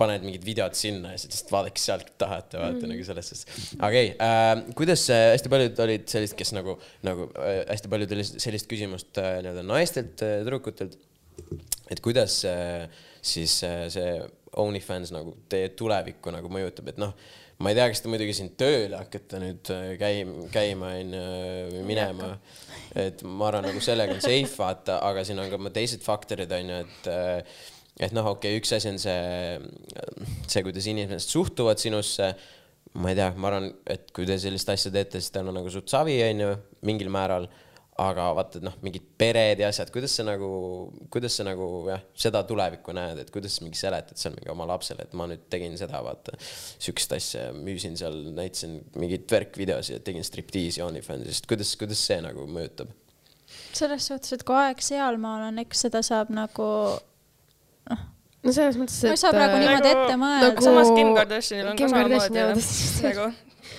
paned 0.00 0.24
mingid 0.26 0.46
videod 0.46 0.76
sinna 0.78 1.14
ja 1.14 1.20
siis 1.20 1.34
lihtsalt 1.34 1.54
vaadake 1.54 1.82
sealt, 1.82 2.08
kui 2.08 2.18
tahate, 2.24 2.58
vaata 2.60 2.80
mm. 2.80 2.94
nagu 2.94 3.06
selles 3.06 3.30
suhtes. 3.32 3.60
aga 3.76 3.90
okay, 3.90 4.10
äh,, 4.16 4.74
kuidas 4.78 5.04
hästi 5.12 5.52
paljud 5.52 5.84
olid 5.86 6.08
sellised, 6.12 6.38
kes 6.40 6.54
nagu, 6.56 6.78
nagu 7.06 7.28
äh, 7.36 7.62
hästi 7.70 7.92
paljud 7.92 8.16
oli 8.16 8.26
sellist 8.32 8.70
küsimust 8.70 9.22
äh, 9.22 9.38
nii-öelda 9.44 9.66
naistelt 9.68 10.24
äh,, 10.26 10.40
tüdrukutelt. 10.42 10.98
et 11.90 12.02
kuidas 12.04 12.42
äh, 12.48 12.88
siis 13.22 13.60
äh, 13.64 13.86
see 13.92 14.10
OnlyFans 14.60 15.12
nagu 15.14 15.36
teie 15.50 15.70
tulevikku 15.78 16.32
nagu 16.34 16.50
mõjutab, 16.52 16.90
et 16.90 16.98
noh, 17.00 17.14
ma 17.60 17.70
ei 17.70 17.76
tea, 17.76 17.88
kas 17.92 18.02
te 18.02 18.10
muidugi 18.10 18.34
siin 18.36 18.52
tööle 18.58 18.98
hakkate 18.98 19.40
nüüd 19.42 19.72
äh, 19.74 19.90
käima, 20.00 20.46
käima 20.54 20.94
onju 21.00 21.24
või 21.74 21.82
minema. 21.92 22.30
et 22.98 23.22
ma 23.22 23.50
arvan, 23.50 23.68
nagu 23.68 23.82
sellega 23.84 24.16
on 24.16 24.24
safe 24.24 24.56
vaata, 24.58 24.98
aga 25.06 25.24
siin 25.26 25.38
on 25.42 25.52
ka 25.52 25.74
teised 25.76 26.02
faktorid 26.06 26.50
onju, 26.56 26.80
et 26.86 27.10
äh, 27.12 27.60
et 28.06 28.14
noh, 28.16 28.30
okei 28.32 28.54
okay,, 28.54 28.60
üks 28.62 28.72
asi 28.76 28.90
on 28.90 29.00
see, 29.02 29.16
see, 30.46 30.62
kuidas 30.66 30.88
inimesed 30.90 31.26
suhtuvad 31.26 31.82
sinusse. 31.82 32.32
ma 33.00 33.12
ei 33.12 33.18
tea, 33.18 33.30
ma 33.38 33.50
arvan, 33.52 33.68
et 33.86 34.08
kui 34.16 34.26
te 34.26 34.34
sellist 34.40 34.70
asja 34.72 34.90
teete, 34.90 35.20
siis 35.20 35.30
teil 35.30 35.46
on 35.46 35.54
nagu 35.60 35.70
suht 35.70 35.92
savi, 35.92 36.16
onju, 36.26 36.54
mingil 36.88 37.12
määral 37.12 37.46
aga 38.00 38.26
vaata, 38.36 38.60
et 38.60 38.64
noh, 38.64 38.76
mingid 38.84 39.04
pered 39.20 39.60
ja 39.60 39.68
asjad, 39.70 39.90
kuidas 39.92 40.14
sa 40.16 40.24
nagu, 40.24 40.48
kuidas 41.12 41.34
sa 41.36 41.44
nagu 41.46 41.66
jah, 41.90 42.02
seda 42.24 42.42
tulevikku 42.48 42.94
näed, 42.96 43.20
et 43.22 43.32
kuidas 43.34 43.58
mingi 43.64 43.78
seletad 43.80 44.20
seal 44.20 44.34
mingi 44.36 44.50
oma 44.52 44.66
lapsele, 44.70 45.04
et 45.04 45.16
ma 45.18 45.26
nüüd 45.30 45.44
tegin 45.52 45.76
seda, 45.80 46.00
vaata. 46.04 46.36
sihukest 46.40 47.14
asja, 47.16 47.44
müüsin 47.56 47.98
seal, 48.00 48.16
näitasin 48.36 48.78
mingeid 48.96 49.28
värkvideosid, 49.32 50.00
tegin 50.06 50.24
striptiisi 50.26 50.84
OnlyFansist, 50.86 51.48
kuidas, 51.50 51.74
kuidas 51.80 52.02
see 52.06 52.20
nagu 52.24 52.48
mõjutab? 52.50 52.96
selles 53.74 54.04
suhtes, 54.06 54.32
et 54.34 54.42
kui 54.46 54.54
aeg 54.54 54.80
sealmaal 54.82 55.48
on, 55.48 55.58
eks 55.62 55.86
seda 55.86 56.00
saab 56.06 56.30
nagu 56.34 56.66
no 57.90 58.52
selles 58.56 58.80
mõttes, 58.80 58.96
et. 59.02 59.10
ma 59.10 59.18
ei 59.18 59.22
saa 59.22 59.36
praegu 59.36 59.58
äh, 59.58 59.62
niimoodi 59.66 59.92
ette 59.92 60.18
mõelda 60.24 60.48
nagu.... 60.48 60.66
samas 60.68 60.90
Kim 60.96 61.14
Kardashinil 61.18 61.70
on 61.72 61.80
Kim 61.80 61.92
ka 61.92 62.02
samamoodi 62.02 62.44
nagu 63.04 63.30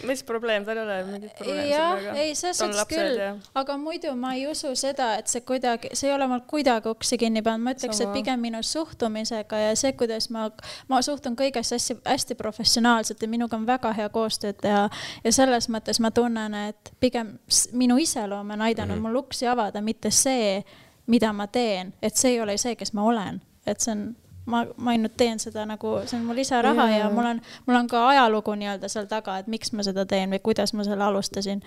mis 0.03 0.23
probleem, 0.23 0.65
tal 0.65 0.77
ei 0.77 0.83
ole 0.83 1.03
mingit 1.05 1.33
probleemi 1.37 1.73
sellega. 1.73 2.13
ei, 2.17 2.35
selles 2.35 2.57
suhtes 2.57 2.85
küll, 2.89 3.19
aga 3.57 3.77
muidu 3.77 4.13
ma 4.17 4.33
ei 4.37 4.45
usu 4.49 4.73
seda, 4.77 5.11
et 5.19 5.31
see 5.31 5.43
kuidagi, 5.45 5.91
see 5.97 6.09
ei 6.09 6.15
ole 6.15 6.27
mul 6.31 6.43
kuidagi 6.49 6.89
uksi 6.91 7.17
kinni 7.21 7.43
pannud, 7.45 7.65
ma 7.65 7.75
ütleks, 7.75 8.01
et 8.03 8.13
pigem 8.15 8.41
minu 8.41 8.61
suhtumisega 8.65 9.61
ja 9.65 9.75
see, 9.79 9.93
kuidas 9.99 10.29
ma, 10.33 10.47
ma 10.91 11.01
suhtun 11.05 11.37
kõigesse 11.39 11.77
hästi, 11.77 11.99
hästi 12.07 12.37
professionaalselt 12.39 13.21
ja 13.21 13.29
minuga 13.31 13.59
on 13.59 13.67
väga 13.69 13.93
hea 13.97 14.09
koostööd 14.13 14.61
teha. 14.61 14.87
ja 15.23 15.35
selles 15.35 15.69
mõttes 15.69 16.01
ma 16.03 16.11
tunnen, 16.15 16.57
et 16.71 16.93
pigem 16.99 17.35
minu 17.73 17.99
iseloom 18.01 18.55
on 18.57 18.67
aidanud 18.69 18.95
mm 18.95 18.99
-hmm. 18.99 19.09
mul 19.09 19.23
uksi 19.25 19.47
avada, 19.47 19.81
mitte 19.81 20.11
see, 20.11 20.63
mida 21.07 21.33
ma 21.33 21.47
teen, 21.47 21.93
et 22.01 22.15
see 22.15 22.35
ei 22.35 22.41
ole 22.41 22.57
see, 22.57 22.75
kes 22.75 22.93
ma 22.93 23.03
olen, 23.03 23.41
et 23.67 23.79
see 23.79 23.91
on 23.91 24.05
ma, 24.45 24.65
ma 24.77 24.91
ainult 24.91 25.15
teen 25.17 25.39
seda 25.39 25.65
nagu, 25.69 25.93
see 26.05 26.17
on 26.19 26.25
mu 26.25 26.35
lisaraha 26.35 26.87
yeah. 26.89 26.99
ja 26.99 27.09
mul 27.13 27.27
on, 27.33 27.41
mul 27.67 27.79
on 27.79 27.89
ka 27.91 28.03
ajalugu 28.09 28.55
nii-öelda 28.59 28.89
seal 28.91 29.07
taga, 29.11 29.37
et 29.41 29.49
miks 29.51 29.73
ma 29.75 29.85
seda 29.85 30.05
teen 30.09 30.33
või 30.33 30.41
kuidas 30.43 30.73
ma 30.77 30.85
selle 30.87 31.05
alustasin. 31.05 31.61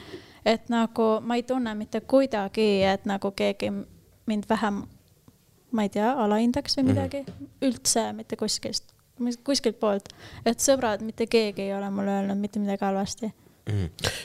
et 0.44 0.68
nagu 0.72 1.08
ma 1.22 1.38
ei 1.38 1.46
tunne 1.46 1.74
mitte 1.78 2.00
kuidagi, 2.00 2.82
et 2.88 3.06
nagu 3.06 3.30
keegi 3.36 3.70
mind 4.26 4.48
vähem, 4.50 4.82
ma 5.72 5.86
ei 5.86 5.92
tea, 5.92 6.10
alahindaks 6.24 6.78
või 6.78 6.84
mhm. 6.84 6.92
midagi 6.92 7.22
mm, 7.22 7.32
-hmm. 7.38 7.54
üldse 7.68 8.04
mitte 8.12 8.36
kuskilt, 8.36 8.94
kuskilt 9.44 9.80
poolt. 9.80 10.12
et 10.46 10.60
sõbrad, 10.60 11.02
mitte 11.02 11.26
keegi 11.26 11.68
ei 11.68 11.74
ole 11.74 11.90
mulle 11.90 12.20
öelnud 12.20 12.38
mitte 12.38 12.58
midagi 12.58 12.84
halvasti. 12.84 13.32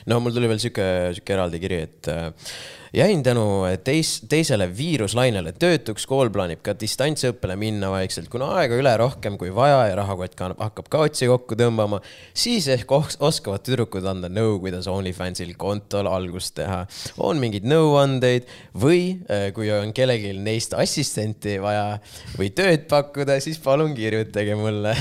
No 0.10 0.20
mul 0.20 0.36
tuli 0.36 0.50
veel 0.52 0.60
sihuke, 0.60 0.86
sihuke 1.16 1.36
eraldi 1.36 1.62
kiri, 1.64 1.82
et 1.88 2.12
äh, 2.12 2.52
jäin 2.94 3.24
tänu 3.24 3.64
teis, 3.84 4.22
teisele 4.30 4.66
viiruslainele 4.78 5.52
töötuks, 5.60 6.06
kool 6.10 6.32
plaanib 6.34 6.62
ka 6.66 6.74
distantsõppele 6.80 7.56
minna 7.60 7.92
vaikselt, 7.94 8.30
kuna 8.34 8.50
aega 8.58 8.78
üle 8.80 8.94
rohkem 8.98 9.38
kui 9.38 9.52
vaja 9.54 9.84
ja 9.92 9.98
rahakott 10.00 10.36
ka 10.38 10.52
hakkab 10.58 10.90
ka 10.90 11.04
otsi 11.10 11.30
kokku 11.30 11.58
tõmbama, 11.60 12.02
siis 12.34 12.68
ehk 12.72 12.90
oskavad 12.92 13.64
tüdrukud 13.66 14.06
anda 14.10 14.30
nõu, 14.32 14.58
kuidas 14.64 14.90
OnlyFansil 14.90 15.54
kontol 15.60 16.10
algust 16.10 16.56
teha. 16.58 16.86
on 17.18 17.40
mingeid 17.42 17.68
nõuandeid 17.70 18.50
või 18.74 19.20
äh, 19.30 19.50
kui 19.54 19.70
on 19.74 19.94
kellelgi 19.94 20.34
neist 20.38 20.74
assistenti 20.74 21.60
vaja 21.62 22.00
või 22.38 22.50
tööd 22.56 22.88
pakkuda, 22.90 23.38
siis 23.44 23.62
palun 23.62 23.94
kirjutage 23.98 24.58
mulle. 24.58 24.96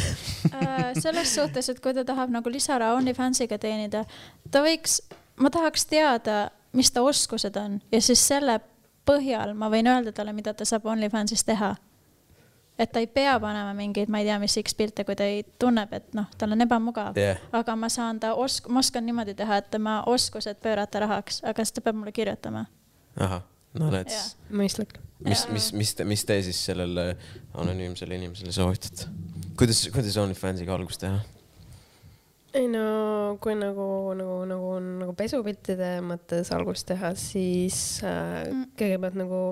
Äh, 0.52 0.92
selles 1.00 1.34
suhtes, 1.34 1.72
et 1.72 1.80
kui 1.80 1.96
ta 1.96 2.04
tahab 2.04 2.30
nagu 2.32 2.52
lisaraha 2.52 2.98
OnlyFansiga 3.00 3.58
teenida, 3.60 4.04
ta 4.50 4.62
võiks, 4.64 5.00
ma 5.36 5.50
tahaks 5.50 5.86
teada 5.86 6.48
mis 6.72 6.90
ta 6.90 7.02
oskused 7.02 7.56
on 7.56 7.80
ja 7.92 8.00
siis 8.02 8.22
selle 8.28 8.60
põhjal 9.08 9.54
ma 9.56 9.70
võin 9.72 9.88
öelda 9.88 10.12
talle, 10.12 10.34
mida 10.36 10.54
ta 10.54 10.66
saab 10.68 10.86
OnlyFansis 10.86 11.44
teha. 11.48 11.74
et 12.78 12.92
ta 12.92 13.00
ei 13.02 13.08
pea 13.10 13.38
panema 13.40 13.72
mingeid, 13.74 14.10
ma 14.12 14.20
ei 14.22 14.28
tea, 14.28 14.38
mis 14.38 14.54
X 14.60 14.76
pilte, 14.78 15.04
kui 15.04 15.16
ta 15.18 15.26
ei 15.26 15.42
tunneb, 15.58 15.92
et 15.92 16.12
noh, 16.14 16.28
tal 16.38 16.54
on 16.54 16.62
ebamugav 16.62 17.16
yeah.. 17.18 17.40
aga 17.52 17.76
ma 17.76 17.88
saan 17.90 18.20
ta 18.20 18.34
osk-, 18.34 18.68
ma 18.68 18.82
oskan 18.84 19.06
niimoodi 19.06 19.34
teha, 19.38 19.62
et 19.62 19.70
tema 19.70 20.02
oskused 20.06 20.60
pöörata 20.62 21.02
rahaks, 21.06 21.42
aga 21.42 21.64
siis 21.64 21.78
ta 21.78 21.84
peab 21.86 21.98
mulle 21.98 22.12
kirjutama. 22.12 22.66
ahah, 23.16 23.42
no 23.80 23.90
näed 23.94 24.12
yeah.. 24.12 24.28
mõistlik. 24.62 24.98
mis, 25.24 25.48
mis, 25.54 25.72
mis 25.72 25.94
te, 25.94 26.04
mis 26.04 26.24
te 26.28 26.38
siis 26.50 26.60
sellele 26.70 27.10
anonüümsele 27.54 28.20
inimesele 28.20 28.52
soovitate? 28.52 29.08
kuidas, 29.58 29.88
kuidas 29.94 30.20
OnlyFansiga 30.20 30.76
algust 30.76 31.02
teha? 31.06 31.24
Ei 32.56 32.68
no 32.70 33.36
kui 33.42 33.56
nagu, 33.58 33.86
nagu, 34.16 34.36
nagu, 34.48 34.74
nagu 34.80 35.14
pesupiltide 35.18 35.98
mõttes 36.04 36.52
algust 36.54 36.88
teha, 36.88 37.12
siis 37.18 38.00
äh, 38.06 38.48
mm. 38.48 38.70
kõigepealt 38.78 39.18
nagu 39.20 39.42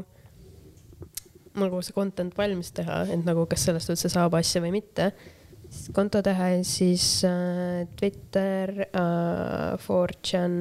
nagu 1.56 1.80
see 1.84 1.96
content 1.96 2.36
valmis 2.36 2.70
teha, 2.76 3.02
et 3.12 3.24
nagu 3.24 3.46
kas 3.48 3.66
sellest 3.68 3.92
üldse 3.92 4.10
saab 4.12 4.36
asja 4.38 4.62
või 4.64 4.74
mitte. 4.76 5.10
siis 5.70 5.90
konto 5.96 6.22
teha 6.22 6.52
ja 6.54 6.64
siis 6.64 7.24
äh, 7.26 7.86
Twitter 7.98 8.86
äh,, 8.86 9.76
4chan, 9.80 10.58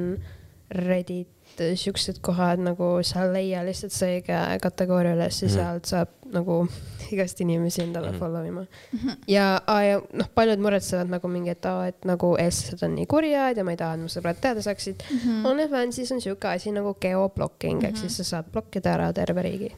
Reddit, 0.76 1.35
siuksed 1.76 2.20
kohad 2.26 2.60
nagu 2.64 3.00
sa 3.04 3.26
leia 3.32 3.64
lihtsalt 3.66 3.96
see 3.96 4.20
õige 4.20 4.42
kategooria 4.62 5.16
üles 5.18 5.42
ja 5.42 5.48
mm. 5.48 5.56
sealt 5.56 5.92
saab 5.92 6.14
nagu 6.34 6.66
igast 7.12 7.42
inimesi 7.42 7.82
endale 7.82 8.08
mm 8.08 8.16
-hmm. 8.16 8.20
follow 8.20 8.46
ima 8.46 8.62
mm. 8.62 9.00
-hmm. 9.00 9.16
ja, 9.28 9.62
ja 9.68 10.02
noh, 10.14 10.30
paljud 10.36 10.60
muretsevad 10.60 11.10
nagu 11.10 11.28
mingi, 11.28 11.50
et 11.50 11.66
aa, 11.66 11.88
et 11.88 12.06
nagu 12.06 12.36
eestlased 12.40 12.86
on 12.88 12.96
nii 12.96 13.06
kurjad 13.06 13.58
ja 13.58 13.64
ma 13.64 13.72
ei 13.72 13.78
taha, 13.78 13.94
et 13.94 14.02
mu 14.02 14.08
sõbrad 14.08 14.40
teada 14.42 14.62
saaksid 14.62 15.04
mm. 15.12 15.18
-hmm. 15.18 15.48
OnlyFansis 15.48 16.12
on 16.12 16.22
sihuke 16.22 16.48
asi 16.48 16.72
nagu 16.72 16.94
geoblocking 16.94 17.74
mm 17.74 17.86
-hmm. 17.86 17.88
ehk 17.88 17.98
siis 17.98 18.18
sa 18.18 18.24
saad 18.24 18.46
blokkida 18.52 18.94
ära 18.94 19.14
terve 19.14 19.42
riigi. 19.42 19.76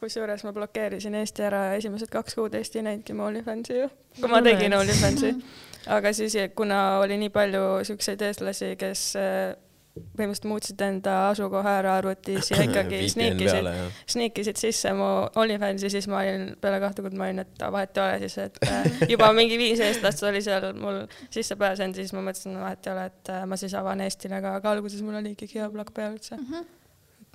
kusjuures 0.00 0.44
ma 0.44 0.52
blokeerisin 0.52 1.14
Eesti 1.14 1.42
ära 1.42 1.74
esimesed 1.74 2.08
kaks 2.08 2.34
kuud 2.34 2.54
Eesti 2.54 2.78
ei 2.78 2.82
näinudki 2.82 3.12
mu 3.12 3.24
OnlyFansi 3.24 3.78
ju, 3.78 3.88
kui 4.20 4.28
ma 4.28 4.42
tegin 4.42 4.74
OnlyFansi. 4.74 5.34
aga 5.86 6.12
siis, 6.12 6.32
kuna 6.54 6.98
oli 6.98 7.16
nii 7.16 7.30
palju 7.30 7.84
siukseid 7.84 8.20
eestlasi, 8.20 8.76
kes 8.76 9.14
põhimõtteliselt 9.92 10.48
muutsid 10.48 10.82
enda 10.86 11.14
asukoha 11.28 11.74
ära 11.82 11.96
arvutis 12.00 12.48
ja 12.52 12.62
ikkagi 12.66 13.02
sniikisid, 13.12 13.68
sniikisid 14.14 14.60
sisse 14.60 14.92
mu 14.96 15.08
OnlyFansi, 15.42 15.90
siis 15.92 16.08
ma 16.08 16.22
olin 16.22 16.46
peale 16.60 16.80
kahte 16.82 17.04
kuud, 17.04 17.16
ma 17.18 17.28
olin, 17.28 17.42
et 17.44 17.64
vahet 17.76 18.00
ei 18.00 18.04
ole 18.04 18.20
siis, 18.24 18.38
et 18.46 18.60
äh, 18.68 18.90
juba 19.12 19.32
mingi 19.36 19.60
viis 19.60 19.82
eestlast 19.84 20.24
oli 20.28 20.40
seal 20.44 20.70
mul 20.78 21.02
sisse 21.28 21.58
pääsenud, 21.60 21.98
siis 22.00 22.14
ma 22.16 22.24
mõtlesin, 22.24 22.56
vahet 22.60 22.88
ei 22.88 22.94
ole, 22.94 23.08
et 23.12 23.34
äh, 23.34 23.42
ma 23.48 23.60
siis 23.60 23.76
avan 23.78 24.04
Eestile, 24.06 24.40
aga, 24.40 24.56
aga 24.60 24.76
alguses 24.76 25.04
mul 25.04 25.20
oli 25.20 25.36
ikkagi 25.36 25.60
hea 25.60 25.68
plakk 25.72 25.92
peal 25.96 26.16
üldse 26.16 26.38
mm. 26.38 26.46
-hmm 26.48 26.70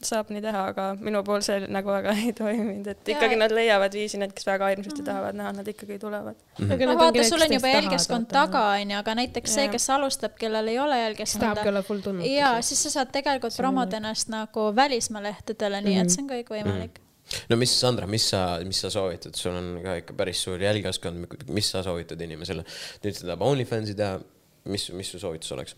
saab 0.06 0.30
nii 0.30 0.41
teha, 0.45 0.60
aga 0.72 0.84
minu 1.02 1.24
pool 1.26 1.41
see 1.45 1.64
nagu 1.74 1.89
väga 1.89 2.12
ei 2.22 2.34
toiminud, 2.38 2.86
et 2.91 3.10
ikkagi 3.14 3.34
ja. 3.34 3.39
nad 3.41 3.54
leiavad 3.56 3.95
viisi, 3.98 4.20
need, 4.22 4.34
kes 4.38 4.45
väga 4.45 4.70
hirmsasti 4.70 5.02
mm. 5.02 5.08
tahavad 5.08 5.39
näha, 5.39 5.54
nad 5.58 5.72
ikkagi 5.72 5.98
tulevad 6.02 6.36
mm. 6.38 6.70
-hmm. 6.70 6.91
no 6.91 6.98
vaata, 7.00 7.24
sul 7.26 7.45
on 7.45 7.56
juba 7.56 7.72
jälgiskond 7.72 8.30
taga, 8.30 8.62
onju, 8.76 8.98
aga 9.00 9.16
näiteks 9.22 9.56
see, 9.58 9.66
kes 9.74 9.89
alustab, 9.95 10.38
kellel 10.38 10.70
ei 10.70 10.78
ole 10.80 11.00
jälgiskonda. 11.02 11.48
tahabki 11.48 11.70
olla 11.74 11.84
full 11.89 12.06
tunnus. 12.06 12.30
ja 12.30 12.54
siis 12.62 12.84
sa 12.84 12.93
saad 13.00 13.12
tegelikult 13.16 13.58
promoda 13.58 13.98
ennast 13.98 14.30
nagu 14.30 14.70
välismaa 14.76 15.24
lehtedele, 15.24 15.82
nii 15.82 15.95
mm 15.95 15.98
-hmm. 15.98 16.02
et 16.02 16.08
mhm. 16.08 16.14
see 16.14 16.24
on 16.24 16.30
kõik 16.30 16.54
võimalik 16.54 17.02
mm. 17.02 17.04
-hmm. 17.34 17.50
no 17.50 17.58
mis, 17.58 17.80
Sandra, 17.80 18.08
mis 18.08 18.30
sa, 18.30 18.60
mis 18.66 18.82
sa 18.82 18.93
soovitad, 18.93 19.36
sul 19.36 19.58
on 19.58 19.82
ka 19.84 19.95
ikka 20.04 20.14
päris 20.14 20.43
suur 20.43 20.62
jälgijaskond, 20.62 21.26
mis 21.50 21.72
sa 21.72 21.84
soovitad 21.84 22.22
inimesele? 22.22 22.64
nüüd 23.04 23.18
ta 23.18 23.26
tahab 23.26 23.41
OnlyFansi 23.41 23.98
teha, 23.98 24.20
mis, 24.66 24.91
mis 24.91 25.12
su 25.12 25.20
soovitus 25.20 25.52
oleks? 25.52 25.76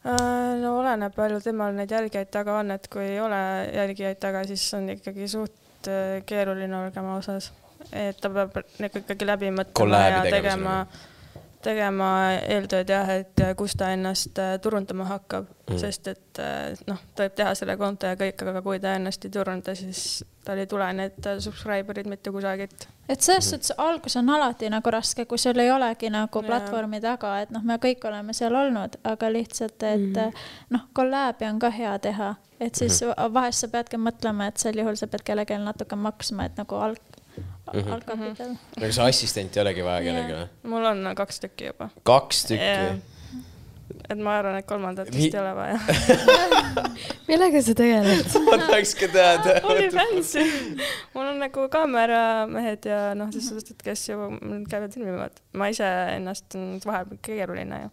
Äh, 0.00 0.56
no 0.62 0.78
oleneb, 0.80 1.12
palju 1.12 1.42
temal 1.44 1.74
neid 1.76 1.90
jälgijaid 1.92 2.30
taga 2.32 2.54
on, 2.62 2.72
et 2.72 2.86
kui 2.92 3.04
ei 3.04 3.18
ole 3.20 3.40
jälgijaid 3.74 4.20
taga, 4.22 4.46
siis 4.48 4.62
on 4.78 4.88
ikkagi 4.94 5.28
suht 5.28 5.90
äh, 5.92 6.22
keeruline 6.26 6.76
olema 6.78 7.18
osas. 7.18 7.50
et 7.96 8.16
ta 8.20 8.28
peab 8.28 8.56
nagu 8.80 9.00
ikkagi 9.00 9.26
läbi 9.26 9.50
mõtlema 9.56 10.00
ja 10.04 10.22
tegema, 10.24 10.32
tegema 10.36 10.74
eeltööd 11.66 12.88
jah, 12.88 13.10
et 13.20 13.42
kus 13.56 13.74
ta 13.76 13.90
ennast 13.92 14.38
äh, 14.38 14.54
turundama 14.62 15.04
hakkab 15.10 15.48
mm., 15.68 15.80
sest 15.80 16.08
et 16.08 16.40
noh, 16.86 17.00
ta 17.14 17.26
võib 17.26 17.34
teha 17.36 17.54
selle 17.54 17.76
konto 17.76 18.06
ja 18.06 18.16
kõik, 18.16 18.46
aga 18.48 18.62
kui 18.62 18.80
ta 18.80 18.94
ennast 18.96 19.24
ei 19.24 19.34
turunda, 19.34 19.74
siis 19.74 20.24
tal 20.44 20.58
ei 20.58 20.66
tule 20.66 20.88
need 20.96 21.28
subscriber'id 21.44 22.08
mitte 22.08 22.32
kusagilt 22.32 22.88
et 23.10 23.20
selles 23.20 23.44
mhm. 23.44 23.50
suhtes 23.50 23.72
algus 23.76 24.16
on 24.16 24.30
alati 24.30 24.70
nagu 24.70 24.90
raske, 24.90 25.24
kui 25.26 25.38
sul 25.38 25.58
ei 25.58 25.70
olegi 25.70 26.10
nagu 26.10 26.42
platvormi 26.46 27.00
taga, 27.02 27.34
et 27.42 27.50
noh, 27.54 27.64
me 27.66 27.78
kõik 27.82 28.04
oleme 28.06 28.34
seal 28.36 28.54
olnud, 28.54 29.00
aga 29.04 29.30
lihtsalt, 29.32 29.82
et 29.82 30.04
mm. 30.06 30.44
noh, 30.76 30.86
kolläbi 30.94 31.48
on 31.48 31.58
ka 31.62 31.72
hea 31.74 31.96
teha, 31.98 32.34
et 32.60 32.74
siis 32.74 33.02
-hmm. 33.02 33.34
vahest 33.34 33.64
sa 33.64 33.68
peadki 33.68 33.98
mõtlema, 33.98 34.48
et 34.48 34.56
sel 34.56 34.78
juhul 34.78 34.94
sa 34.96 35.06
pead 35.06 35.26
kellelegi 35.26 35.58
natuke 35.58 35.96
maksma, 35.96 36.44
et 36.44 36.56
nagu 36.56 36.76
alg, 36.76 37.02
mm 37.72 37.80
-hmm. 37.80 37.92
algkapital. 37.94 38.56
aga 38.76 38.92
see 38.92 39.08
assistent 39.08 39.56
ei 39.56 39.62
olegi 39.62 39.84
vaja 39.84 40.02
kellelegi 40.02 40.36
või? 40.40 40.70
mul 40.74 40.90
on 40.92 41.14
kaks 41.16 41.40
tükki 41.40 41.72
juba. 41.72 41.90
kaks 42.02 42.44
tükki 42.50 42.64
yeah.? 42.64 43.00
et 44.10 44.18
ma 44.18 44.36
arvan, 44.38 44.56
et 44.58 44.66
kolmandat 44.66 45.10
vist 45.14 45.34
ei 45.34 45.40
ole 45.40 45.52
vaja 45.54 45.78
millega 47.30 47.62
sa 47.62 47.74
tegeled 47.78 48.32
ma 48.46 48.58
tahaks 48.64 48.94
ka 48.98 49.10
teada. 49.12 49.58
OnlyFans, 49.70 50.32
mul 51.14 51.28
on 51.32 51.38
nagu 51.44 51.66
kaameramehed 51.72 52.90
ja 52.90 53.02
noh, 53.18 53.30
suhtes, 53.34 53.70
et 53.74 53.84
kes 53.90 54.08
ju 54.08 54.32
käivad 54.70 54.94
filmivad. 54.94 55.44
ma 55.52 55.70
ise 55.72 55.90
ennast 56.16 56.58
vahepeal 56.86 57.22
keeruline 57.22 57.84
ju. 57.84 57.92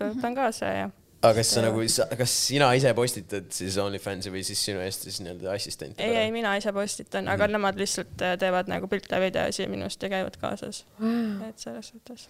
võtan 0.00 0.36
kaasa 0.38 0.74
ja 0.78 0.90
aga 1.22 1.38
kas 1.38 1.52
sa 1.54 1.62
nagu, 1.62 1.82
kas 2.18 2.32
sina 2.48 2.68
ise 2.74 2.90
postitad 2.98 3.46
siis 3.54 3.76
OnlyFansi 3.78 4.32
või 4.34 4.42
siis 4.46 4.58
sinu 4.66 4.80
eest 4.82 5.06
siis 5.06 5.20
nii-öelda 5.22 5.52
assistent? 5.54 6.00
ei, 6.02 6.16
ei, 6.24 6.32
mina 6.34 6.56
ise 6.58 6.72
postitan 6.74 7.22
mm, 7.22 7.28
-hmm. 7.28 7.34
aga 7.34 7.44
mhm. 7.46 7.52
nemad 7.56 7.78
lihtsalt 7.78 8.24
äh, 8.26 8.34
teevad 8.42 8.70
nagu 8.72 8.88
pilte, 8.90 9.20
videosi 9.22 9.66
minust 9.70 10.02
ja 10.02 10.10
käivad 10.10 10.36
kaasas 10.42 10.82
wow.. 11.00 11.44
et 11.48 11.62
selles 11.62 11.92
suhtes 11.92 12.28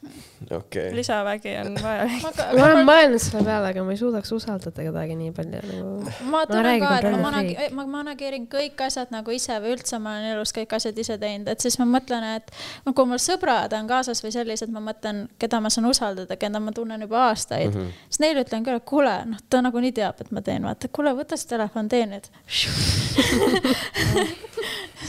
okay.. 0.50 0.92
lisavägi 0.92 1.54
on 1.62 1.78
vajalik 1.86 2.26
ma 2.58 2.66
olen 2.66 2.84
mõelnud 2.88 3.22
selle 3.24 3.46
peale, 3.46 3.70
aga 3.72 3.86
ma 3.86 3.94
ei 3.96 4.00
suudaks 4.02 4.34
usaldada 4.36 4.84
kedagi 4.84 5.16
nii 5.22 5.32
palju 5.40 5.62
nagu. 5.70 6.12
ma 6.34 6.44
tunnen 6.50 6.84
ka, 6.84 6.92
et 6.98 7.08
ma 7.08 7.22
manage-, 7.24 7.70
ma 7.78 7.86
manageerin 7.96 8.46
kõik 8.52 8.84
asjad 8.88 9.14
nagu 9.14 9.32
ise 9.32 9.56
või 9.64 9.72
üldse 9.78 10.02
ma 10.02 10.18
olen 10.18 10.34
elus 10.34 10.52
kõik 10.52 10.76
asjad 10.76 11.00
ise 11.00 11.16
teinud, 11.22 11.48
et 11.48 11.64
siis 11.64 11.78
ma 11.80 11.88
mõtlen, 11.96 12.28
et 12.36 12.52
no 12.84 12.92
kui 12.92 13.08
mul 13.08 13.22
sõbrad 13.22 13.72
on 13.78 13.88
kaasas 13.88 14.20
või 14.24 14.36
sellised, 14.36 14.68
ma 14.74 14.84
mõtlen, 14.84 15.24
keda 15.40 15.64
ma 15.64 15.72
saan 15.72 15.88
usaldada, 15.88 16.36
keda 16.36 16.60
ma 16.60 16.76
tunnen 16.76 17.08
juba 17.08 17.24
aastaid 17.30 17.72
mm, 17.72 17.80
-hmm. 17.80 18.06
siis 18.10 18.24
neile 18.26 18.44
ütlen 18.44 18.68
küll, 18.68 18.81
kuule, 18.86 19.14
noh, 19.30 19.42
ta 19.50 19.62
nagunii 19.64 19.92
teab, 19.96 20.20
et 20.20 20.30
ma 20.34 20.42
teen, 20.44 20.64
vaata, 20.66 20.88
kuule, 20.92 21.14
võta 21.18 21.38
see 21.40 21.50
telefon, 21.52 21.88
tee 21.92 22.06
nüüd 22.10 22.28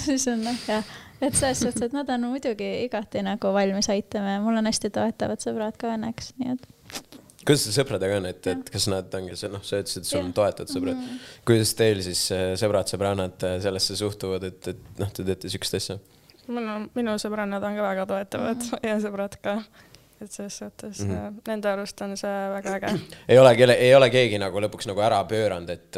siis 0.03 0.27
on 0.31 0.43
noh, 0.43 0.59
jah, 0.67 0.85
et 1.21 1.35
selles 1.35 1.63
suhtes, 1.63 1.87
et 1.87 1.95
nad 1.95 2.09
on 2.15 2.29
muidugi 2.31 2.69
igati 2.85 3.23
nagu 3.25 3.53
valmis 3.55 3.89
aitama 3.93 4.37
ja 4.37 4.43
mul 4.43 4.59
on 4.59 4.69
hästi 4.69 4.91
toetavad 4.93 5.43
sõbrad 5.43 5.77
ka 5.79 5.93
õnneks, 5.95 6.33
nii 6.41 6.55
et 6.55 6.63
kuidas 7.43 7.65
sõpradega 7.75 8.19
on, 8.21 8.27
et, 8.31 8.49
et 8.51 8.73
kas 8.73 8.87
nad 8.91 9.15
ongi 9.19 9.37
see, 9.39 9.51
noh, 9.51 9.63
sa 9.67 9.79
ütlesid, 9.81 10.05
et 10.05 10.09
sul 10.09 10.21
on 10.23 10.33
toetavad 10.35 10.71
sõbrad 10.71 10.97
mm. 10.97 11.07
-hmm. 11.07 11.31
kuidas 11.47 11.73
teil 11.79 12.03
siis 12.05 12.25
äh, 12.35 12.51
sõbrad-sõbrannad 12.59 13.47
äh, 13.47 13.57
sellesse 13.63 13.97
suhtuvad, 13.99 14.47
et, 14.49 14.67
et 14.73 15.01
noh, 15.01 15.11
te 15.11 15.25
teete 15.27 15.51
siukest 15.51 15.79
asja? 15.79 15.99
mul 16.47 16.67
on, 16.67 16.87
minu 16.95 17.15
sõbrannad 17.21 17.63
on 17.63 17.75
ka 17.79 17.89
väga 17.89 18.05
toetavad 18.05 18.55
mm 18.55 18.69
-hmm. 18.69 18.87
ja 18.87 18.99
sõbrad 19.03 19.37
ka 19.43 19.57
et 20.23 20.31
selles 20.31 20.57
suhtes 20.57 20.99
mm 21.03 21.11
-hmm. 21.11 21.39
nende 21.47 21.69
arust 21.69 22.01
on 22.01 22.17
see 22.17 22.49
väga 22.55 22.75
äge. 22.77 22.99
ei 23.31 23.39
ole 23.39 23.53
ei 23.75 23.95
ole 23.95 24.09
keegi 24.09 24.39
nagu 24.41 24.61
lõpuks 24.65 24.87
nagu 24.89 25.01
ära 25.01 25.23
pööranud, 25.29 25.69
et, 25.69 25.97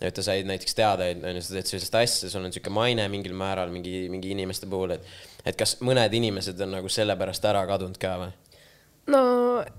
et 0.00 0.16
sa 0.16 0.22
said 0.22 0.46
näiteks 0.46 0.74
teada, 0.74 1.08
et 1.08 1.24
on 1.24 1.36
ju, 1.36 1.42
sa 1.42 1.54
teed 1.58 1.72
sellist 1.72 1.94
asja, 1.94 2.30
sul 2.30 2.44
on 2.44 2.52
sihuke 2.52 2.70
maine 2.70 3.08
mingil 3.08 3.34
määral 3.34 3.70
mingi, 3.70 4.08
mingi 4.10 4.30
inimeste 4.30 4.66
puhul, 4.66 4.96
et, 4.98 5.06
et 5.44 5.56
kas 5.56 5.78
mõned 5.80 6.12
inimesed 6.12 6.60
on 6.60 6.76
nagu 6.78 6.88
sellepärast 6.88 7.44
ära 7.44 7.66
kadunud 7.66 7.98
ka 7.98 8.16
või? 8.22 8.32
no 9.10 9.22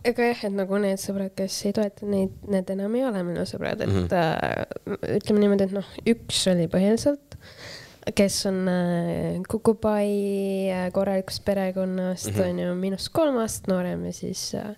ega 0.06 0.30
jah, 0.30 0.44
et 0.50 0.56
nagu 0.56 0.78
need 0.82 1.02
sõbrad, 1.02 1.34
kes 1.38 1.58
ei 1.70 1.76
toeta 1.76 2.10
neid, 2.10 2.34
need 2.52 2.70
enam 2.76 2.98
ei 2.98 3.06
ole 3.08 3.24
minu 3.28 3.46
sõbrad, 3.50 3.82
et 3.82 3.90
mm 3.90 4.08
-hmm. 4.08 4.14
äh, 4.14 5.16
ütleme 5.18 5.42
niimoodi, 5.42 5.70
et 5.70 5.76
noh, 5.76 5.88
üks 6.14 6.44
oli 6.52 6.68
põhiliselt 6.72 7.38
kes 8.16 8.46
on 8.46 8.68
äh, 8.68 9.42
Kukupai 9.50 10.10
äh, 10.72 10.92
korralikust 10.94 11.46
perekonnast 11.46 12.28
mm, 12.28 12.36
-hmm. 12.36 12.50
on 12.50 12.60
ju, 12.60 12.76
minust 12.76 13.10
kolm 13.10 13.38
aastat 13.38 13.68
noorem 13.68 14.06
ja 14.06 14.14
siis 14.14 14.56
äh, 14.56 14.70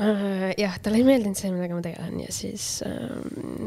äh, 0.00 0.54
jah, 0.58 0.78
talle 0.82 0.96
ei 0.96 1.04
meeldinud 1.04 1.36
see, 1.36 1.50
millega 1.50 1.74
ma 1.74 1.82
tegelen 1.82 2.20
ja 2.20 2.32
siis 2.32 2.84
äh, 2.86 3.10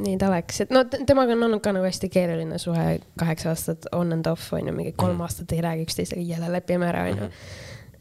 nii 0.02 0.18
ta 0.18 0.32
läks, 0.32 0.62
et 0.62 0.72
no 0.72 0.86
temaga 0.86 1.36
on 1.36 1.44
olnud 1.50 1.62
ka 1.62 1.74
nagu 1.76 1.86
hästi 1.86 2.10
keeruline 2.10 2.58
suhe, 2.58 3.00
kaheksa 3.20 3.50
aastat 3.50 3.92
on 3.92 4.14
and 4.14 4.28
off 4.32 4.54
on 4.54 4.68
ju, 4.68 4.74
mingi 4.74 4.92
kolm 4.92 5.12
mm 5.12 5.18
-hmm. 5.20 5.22
aastat 5.22 5.52
ei 5.52 5.62
räägi 5.62 5.88
üksteisega, 5.88 6.22
jälle 6.22 6.52
lepime 6.52 6.88
ära, 6.88 7.04
on 7.04 7.10
ju. 7.10 7.16
Mhm. 7.16 7.32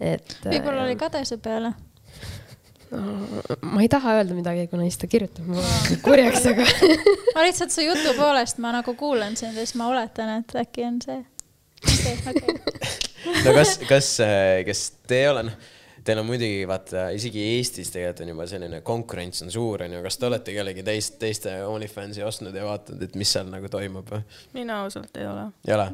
et. 0.00 0.38
võib-olla 0.44 0.82
oli 0.82 0.96
kadese 0.96 1.36
peale 1.36 1.74
ma 2.92 3.82
ei 3.84 3.88
taha 3.92 4.18
öelda 4.18 4.36
midagi, 4.36 4.66
kuna 4.70 4.86
siis 4.86 5.00
ta 5.00 5.08
kirjutab 5.10 5.48
mulle 5.48 5.98
kurjaks, 6.04 6.46
aga 6.52 6.66
ma 7.36 7.46
lihtsalt 7.46 7.74
su 7.74 7.84
jutu 7.84 8.14
poolest 8.18 8.62
ma 8.64 8.72
nagu 8.78 8.94
kuulan 8.98 9.36
sind 9.36 9.56
ja 9.58 9.64
siis 9.64 9.76
ma 9.80 9.90
oletan, 9.92 10.38
et 10.40 10.56
äkki 10.64 10.86
on 10.88 11.02
see. 11.04 11.18
Okay, 11.78 12.16
okay. 12.32 13.42
no 13.44 13.52
kas, 13.54 13.76
kas, 13.86 14.14
kas 14.66 14.86
te 15.06 15.20
ei 15.22 15.28
ole, 15.32 15.48
noh 15.50 15.74
Teil 16.08 16.22
on 16.22 16.24
muidugi 16.24 16.62
vaata 16.68 17.08
isegi 17.12 17.42
Eestis 17.58 17.90
tegelikult 17.92 18.22
on 18.24 18.30
juba 18.32 18.44
selline 18.48 18.78
konkurents 18.86 19.42
on 19.44 19.50
suur 19.52 19.82
onju, 19.84 19.98
kas 20.06 20.16
te 20.16 20.24
olete 20.28 20.54
kellegi 20.56 20.84
teist, 20.86 21.18
teiste 21.20 21.52
OnlyFansi 21.68 22.22
ostnud 22.24 22.54
ja 22.56 22.64
vaatanud, 22.64 23.02
et 23.04 23.16
mis 23.20 23.32
seal 23.34 23.50
nagu 23.52 23.68
toimub 23.68 24.08
mina 24.56 24.78
ausalt 24.84 25.16
ei 25.20 25.26
ole. 25.28 25.42
ei 25.68 25.74
ole? 25.74 25.88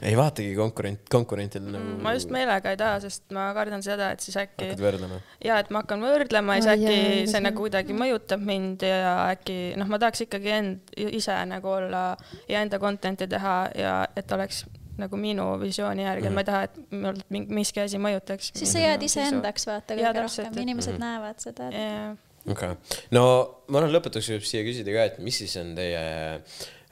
ei 0.00 0.16
vaatagi 0.16 0.54
konkurent, 0.56 1.02
konkurentidel 1.12 1.68
nagu 1.68 1.84
mm,. 1.84 2.02
ma 2.06 2.14
just 2.16 2.32
meelega 2.32 2.72
ei 2.72 2.80
taha, 2.80 3.02
sest 3.04 3.26
ma 3.36 3.50
kardan 3.56 3.84
seda, 3.84 4.08
et 4.14 4.24
siis 4.24 4.38
äkki. 4.40 4.70
hakkad 4.70 4.84
võrdlema? 4.86 5.20
ja, 5.44 5.58
et 5.60 5.68
ma 5.74 5.82
hakkan 5.84 6.04
võrdlema 6.04 6.56
ja 6.56 6.64
siis 6.64 6.72
äkki 6.78 6.94
jah, 6.94 7.18
see 7.34 7.42
nagu 7.44 7.60
kuidagi 7.60 7.98
mõjutab 7.98 8.46
mind 8.52 8.86
ja 8.88 9.18
äkki 9.34 9.58
noh, 9.80 9.90
ma 9.90 10.00
tahaks 10.00 10.24
ikkagi 10.24 10.54
end 10.54 10.96
ise 11.10 11.36
nagu 11.50 11.76
olla 11.76 12.06
ja 12.48 12.64
enda 12.64 12.80
content'i 12.80 13.28
teha 13.28 13.58
ja 13.76 13.98
et 14.16 14.32
oleks 14.32 14.64
nagu 15.00 15.18
minu 15.18 15.46
visiooni 15.60 16.04
järgi 16.04 16.28
mm, 16.28 16.30
-hmm. 16.30 16.34
ma 16.34 16.40
ei 16.40 16.48
taha, 16.50 16.62
et 16.68 16.76
minult 16.92 17.50
miski 17.58 17.82
asi 17.82 17.98
mõjutaks. 17.98 18.52
siis 18.54 18.72
sa 18.72 18.84
jääd 18.84 19.02
iseendaks, 19.02 19.66
vaata 19.66 19.96
kõige 19.98 20.22
rohkem, 20.22 20.62
inimesed 20.62 20.94
mm 20.94 20.96
-hmm. 20.96 21.04
näevad 21.04 21.42
seda 21.42 21.68
et.... 21.68 22.18
okei 22.46 22.70
okay., 22.70 23.02
no 23.10 23.24
ma 23.68 23.80
arvan, 23.80 23.92
lõpetuseks 23.96 24.38
võib 24.38 24.48
siia 24.48 24.64
küsida 24.66 24.94
ka, 24.94 25.10
et 25.10 25.18
mis 25.18 25.38
siis 25.42 25.56
on 25.60 25.74
teie 25.74 26.04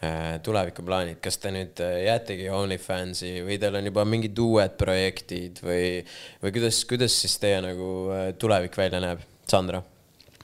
äh, 0.02 0.40
tulevikuplaanid, 0.42 1.20
kas 1.22 1.38
te 1.38 1.54
nüüd 1.54 1.84
äh, 1.84 2.02
jäätegi 2.08 2.50
OnlyFansi 2.50 3.32
või 3.46 3.60
teil 3.62 3.78
on 3.78 3.88
juba 3.92 4.04
mingid 4.04 4.38
uued 4.38 4.76
projektid 4.80 5.62
või, 5.62 6.02
või 6.42 6.58
kuidas, 6.58 6.84
kuidas 6.90 7.20
siis 7.24 7.38
teie 7.38 7.62
nagu 7.62 7.88
äh, 8.10 8.28
tulevik 8.38 8.76
välja 8.76 9.00
näeb, 9.00 9.24
Sandra? 9.48 9.82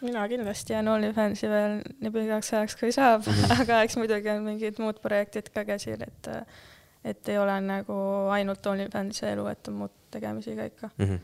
mina 0.01 0.29
kindlasti 0.31 0.73
jään 0.73 0.89
OnlyFansi 0.89 1.49
veel 1.51 1.81
nii 1.99 2.11
pikaks 2.15 2.53
ajaks, 2.55 2.77
kui 2.79 2.93
saab 2.95 3.27
mm, 3.27 3.33
-hmm. 3.33 3.61
aga 3.63 3.83
eks 3.83 3.97
muidugi 3.97 4.31
on 4.31 4.45
mingid 4.47 4.79
muud 4.79 5.01
projektid 5.03 5.51
ka 5.55 5.65
käsil, 5.65 6.03
et 6.07 6.29
et 7.11 7.29
ei 7.33 7.39
ole 7.39 7.57
nagu 7.65 7.97
ainult 8.35 8.67
OnlyFansi 8.67 9.27
elu, 9.33 9.45
et 9.53 9.63
on 9.71 9.75
muud 9.83 9.95
tegemisi 10.15 10.51
ka 10.57 10.63
ikka 10.71 10.87
mm. 10.97 11.05
-hmm. 11.05 11.19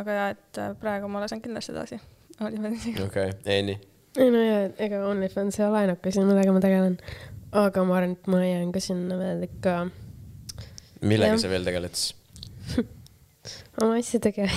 aga 0.00 0.10
ja, 0.18 0.24
et 0.34 0.52
äh, 0.58 0.64
praegu 0.80 1.04
ma 1.08 1.18
lasen 1.24 1.42
kindlasti 1.42 1.72
edasi 1.72 1.96
OnlyFansiga. 2.44 3.04
okei 3.04 3.28
okay., 3.30 3.58
Enni? 3.58 3.74
ei 4.18 4.30
no 4.30 4.38
ja, 4.42 4.58
ega 4.78 5.06
OnlyFans 5.08 5.60
ei 5.60 5.66
ole 5.66 5.78
ainuke 5.84 6.08
asi, 6.08 6.24
millega 6.24 6.52
ma 6.52 6.60
tegelen. 6.60 6.98
aga 7.52 7.84
ma 7.84 7.96
arvan, 7.96 8.12
et 8.18 8.26
ma 8.26 8.44
jään 8.44 8.72
ka 8.72 8.80
sinna 8.80 9.18
veel 9.18 9.42
ikka. 9.48 9.86
millega 11.00 11.32
ja. 11.32 11.38
sa 11.38 11.48
veel 11.48 11.64
tegeled 11.64 11.94
siis 11.94 12.16
oma 13.82 13.94
asjadega 13.98 14.48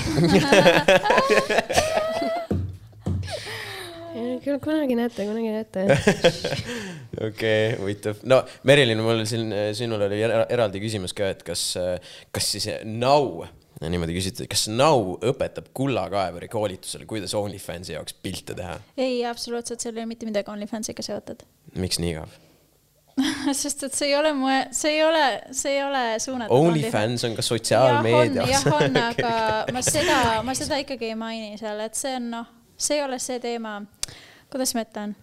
küll 4.43 4.59
kunagi 4.63 4.97
näete, 4.97 5.28
kunagi 5.28 5.53
näete. 5.53 5.86
okei, 7.28 7.76
huvitav. 7.82 8.24
no 8.30 8.41
Merilin, 8.68 9.03
mul 9.03 9.24
siin, 9.30 9.53
sinul 9.78 10.07
oli 10.07 10.24
eraldi 10.26 10.82
küsimus 10.84 11.15
ka, 11.18 11.32
et 11.36 11.45
kas, 11.47 11.70
kas 12.36 12.49
siis 12.55 12.70
Now, 12.88 13.45
niimoodi 13.84 14.18
küsiti, 14.18 14.49
kas 14.49 14.68
Now 14.72 15.15
õpetab 15.18 15.70
kullakaevuri 15.78 16.49
koolitusel, 16.51 17.05
kuidas 17.09 17.36
OnlyFansi 17.38 17.95
jaoks 17.97 18.18
pilte 18.24 18.57
teha? 18.57 18.80
ei, 18.97 19.22
absoluutselt, 19.30 19.84
seal 19.84 19.95
ei 19.95 20.03
ole 20.03 20.11
mitte 20.13 20.30
midagi 20.30 20.53
OnlyFansiga 20.53 21.05
seotud. 21.05 21.47
miks 21.78 22.01
nii 22.03 22.15
igav? 22.15 22.36
sest 23.61 23.84
et 23.88 23.95
see 23.97 24.11
ei 24.11 24.15
ole 24.18 24.32
mu, 24.38 24.49
see 24.76 24.93
ei 24.97 25.01
ole, 25.05 25.24
see 25.55 25.74
ei 25.78 25.82
ole 25.84 26.03
suunatud. 26.22 26.53
OnlyFans 26.53 27.26
on 27.26 27.38
ka 27.38 27.45
sotsiaalmeedia. 27.45 28.45
jah, 28.51 28.68
on, 28.70 28.84
on, 28.91 28.99
aga 29.09 29.34
ma 29.74 29.84
seda, 29.86 30.20
ma 30.45 30.55
seda 30.57 30.80
ikkagi 30.84 31.11
ei 31.11 31.18
maini 31.18 31.57
seal, 31.59 31.82
et 31.86 31.97
see 31.97 32.13
on 32.20 32.30
noh, 32.36 32.51
see 32.78 32.97
ei 32.97 33.03
ole 33.03 33.19
see 33.19 33.39
teema 33.39 33.80
kuidas 34.51 34.73
ma 34.75 34.84
ütlen, 34.86 35.15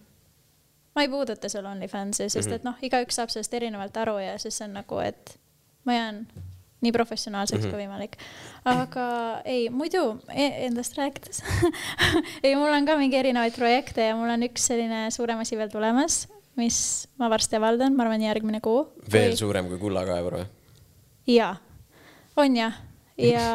ma 0.95 1.05
ei 1.05 1.11
puuduta 1.11 1.49
seal 1.51 1.67
OnlyFansi, 1.69 2.27
sest 2.29 2.51
et 2.51 2.61
mhm. 2.61 2.71
noh, 2.71 2.83
igaüks 2.85 3.17
saab 3.19 3.33
sellest 3.33 3.55
erinevalt 3.57 3.97
aru 4.03 4.19
ja 4.21 4.35
siis 4.41 4.59
on 4.65 4.75
nagu, 4.77 4.99
et 5.03 5.37
ma 5.87 5.97
jään 5.97 6.25
nii 6.85 6.91
professionaalseks 6.93 7.63
mm 7.63 7.67
-hmm. 7.67 7.73
kui 7.73 7.81
võimalik. 7.81 8.17
aga 8.65 9.05
ei, 9.45 9.69
muidu 9.69 10.19
e 10.29 10.47
endast 10.67 10.97
rääkides 10.97 11.41
ei, 12.43 12.55
mul 12.55 12.73
on 12.73 12.85
ka 12.85 12.97
mingi 12.97 13.17
erinevaid 13.17 13.55
projekte 13.55 14.05
ja 14.05 14.15
mul 14.15 14.29
on 14.29 14.43
üks 14.43 14.67
selline 14.69 15.09
suurem 15.11 15.39
asi 15.39 15.57
veel 15.57 15.69
tulemas, 15.69 16.27
mis 16.55 17.07
ma 17.17 17.29
varsti 17.29 17.55
avaldan, 17.55 17.95
ma 17.95 18.03
arvan, 18.03 18.21
järgmine 18.21 18.61
kuu. 18.61 18.85
veel 19.11 19.31
või... 19.31 19.37
suurem 19.37 19.69
kui 19.71 19.79
kullakaevur 19.79 20.37
või? 20.39 20.45
jaa, 21.27 21.55
on 22.37 22.55
jah, 22.55 22.77
ja 23.17 23.47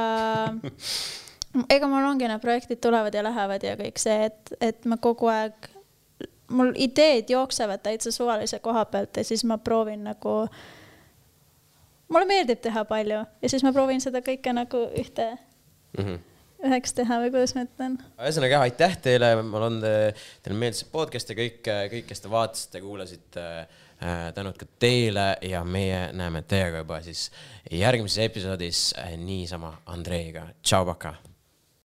ega 1.70 1.88
mul 1.90 2.06
ongi 2.06 2.28
need 2.30 2.42
projektid 2.42 2.80
tulevad 2.82 3.14
ja 3.14 3.24
lähevad 3.26 3.64
ja 3.66 3.76
kõik 3.78 4.00
see, 4.00 4.30
et, 4.30 4.54
et 4.60 4.88
ma 4.90 4.98
kogu 5.02 5.30
aeg, 5.32 5.70
mul 6.54 6.72
ideed 6.78 7.30
jooksevad 7.30 7.82
täitsa 7.84 8.12
suvalise 8.14 8.60
koha 8.62 8.84
pealt 8.90 9.16
ja 9.16 9.26
siis 9.26 9.44
ma 9.46 9.58
proovin 9.58 10.04
nagu, 10.06 10.34
mulle 12.10 12.26
meeldib 12.30 12.62
teha 12.62 12.84
palju 12.88 13.22
ja 13.42 13.52
siis 13.52 13.64
ma 13.66 13.74
proovin 13.74 14.02
seda 14.02 14.22
kõike 14.26 14.54
nagu 14.54 14.82
ühte 14.98 15.26
mm, 15.34 16.04
-hmm. 16.04 16.18
üheks 16.70 16.94
teha 16.94 17.20
või 17.24 17.34
kuidas 17.34 17.54
ma 17.54 17.66
ütlen. 17.66 17.98
ühesõnaga 18.18 18.58
jah, 18.58 18.66
aitäh 18.66 18.98
teile, 19.02 19.34
ma 19.42 19.62
loodan, 19.62 19.80
teile 20.42 20.58
meeldis 20.58 20.84
podcast 20.84 21.30
ja 21.30 21.38
kõik, 21.38 21.62
kõik, 21.94 22.06
kes 22.10 22.20
te 22.20 22.30
vaatasite, 22.30 22.82
kuulasite 22.82 23.46
äh, 23.58 24.28
tänud 24.34 24.58
ka 24.58 24.66
teile 24.78 25.32
ja 25.42 25.64
meie 25.64 26.12
näeme 26.12 26.42
teiega 26.42 26.84
juba 26.84 27.02
siis 27.02 27.30
järgmises 27.70 28.22
episoodis 28.26 28.94
äh, 28.98 29.16
niisama 29.18 29.76
Andreiga. 29.86 30.46
tšau, 30.62 30.86
pakaa 30.86 31.29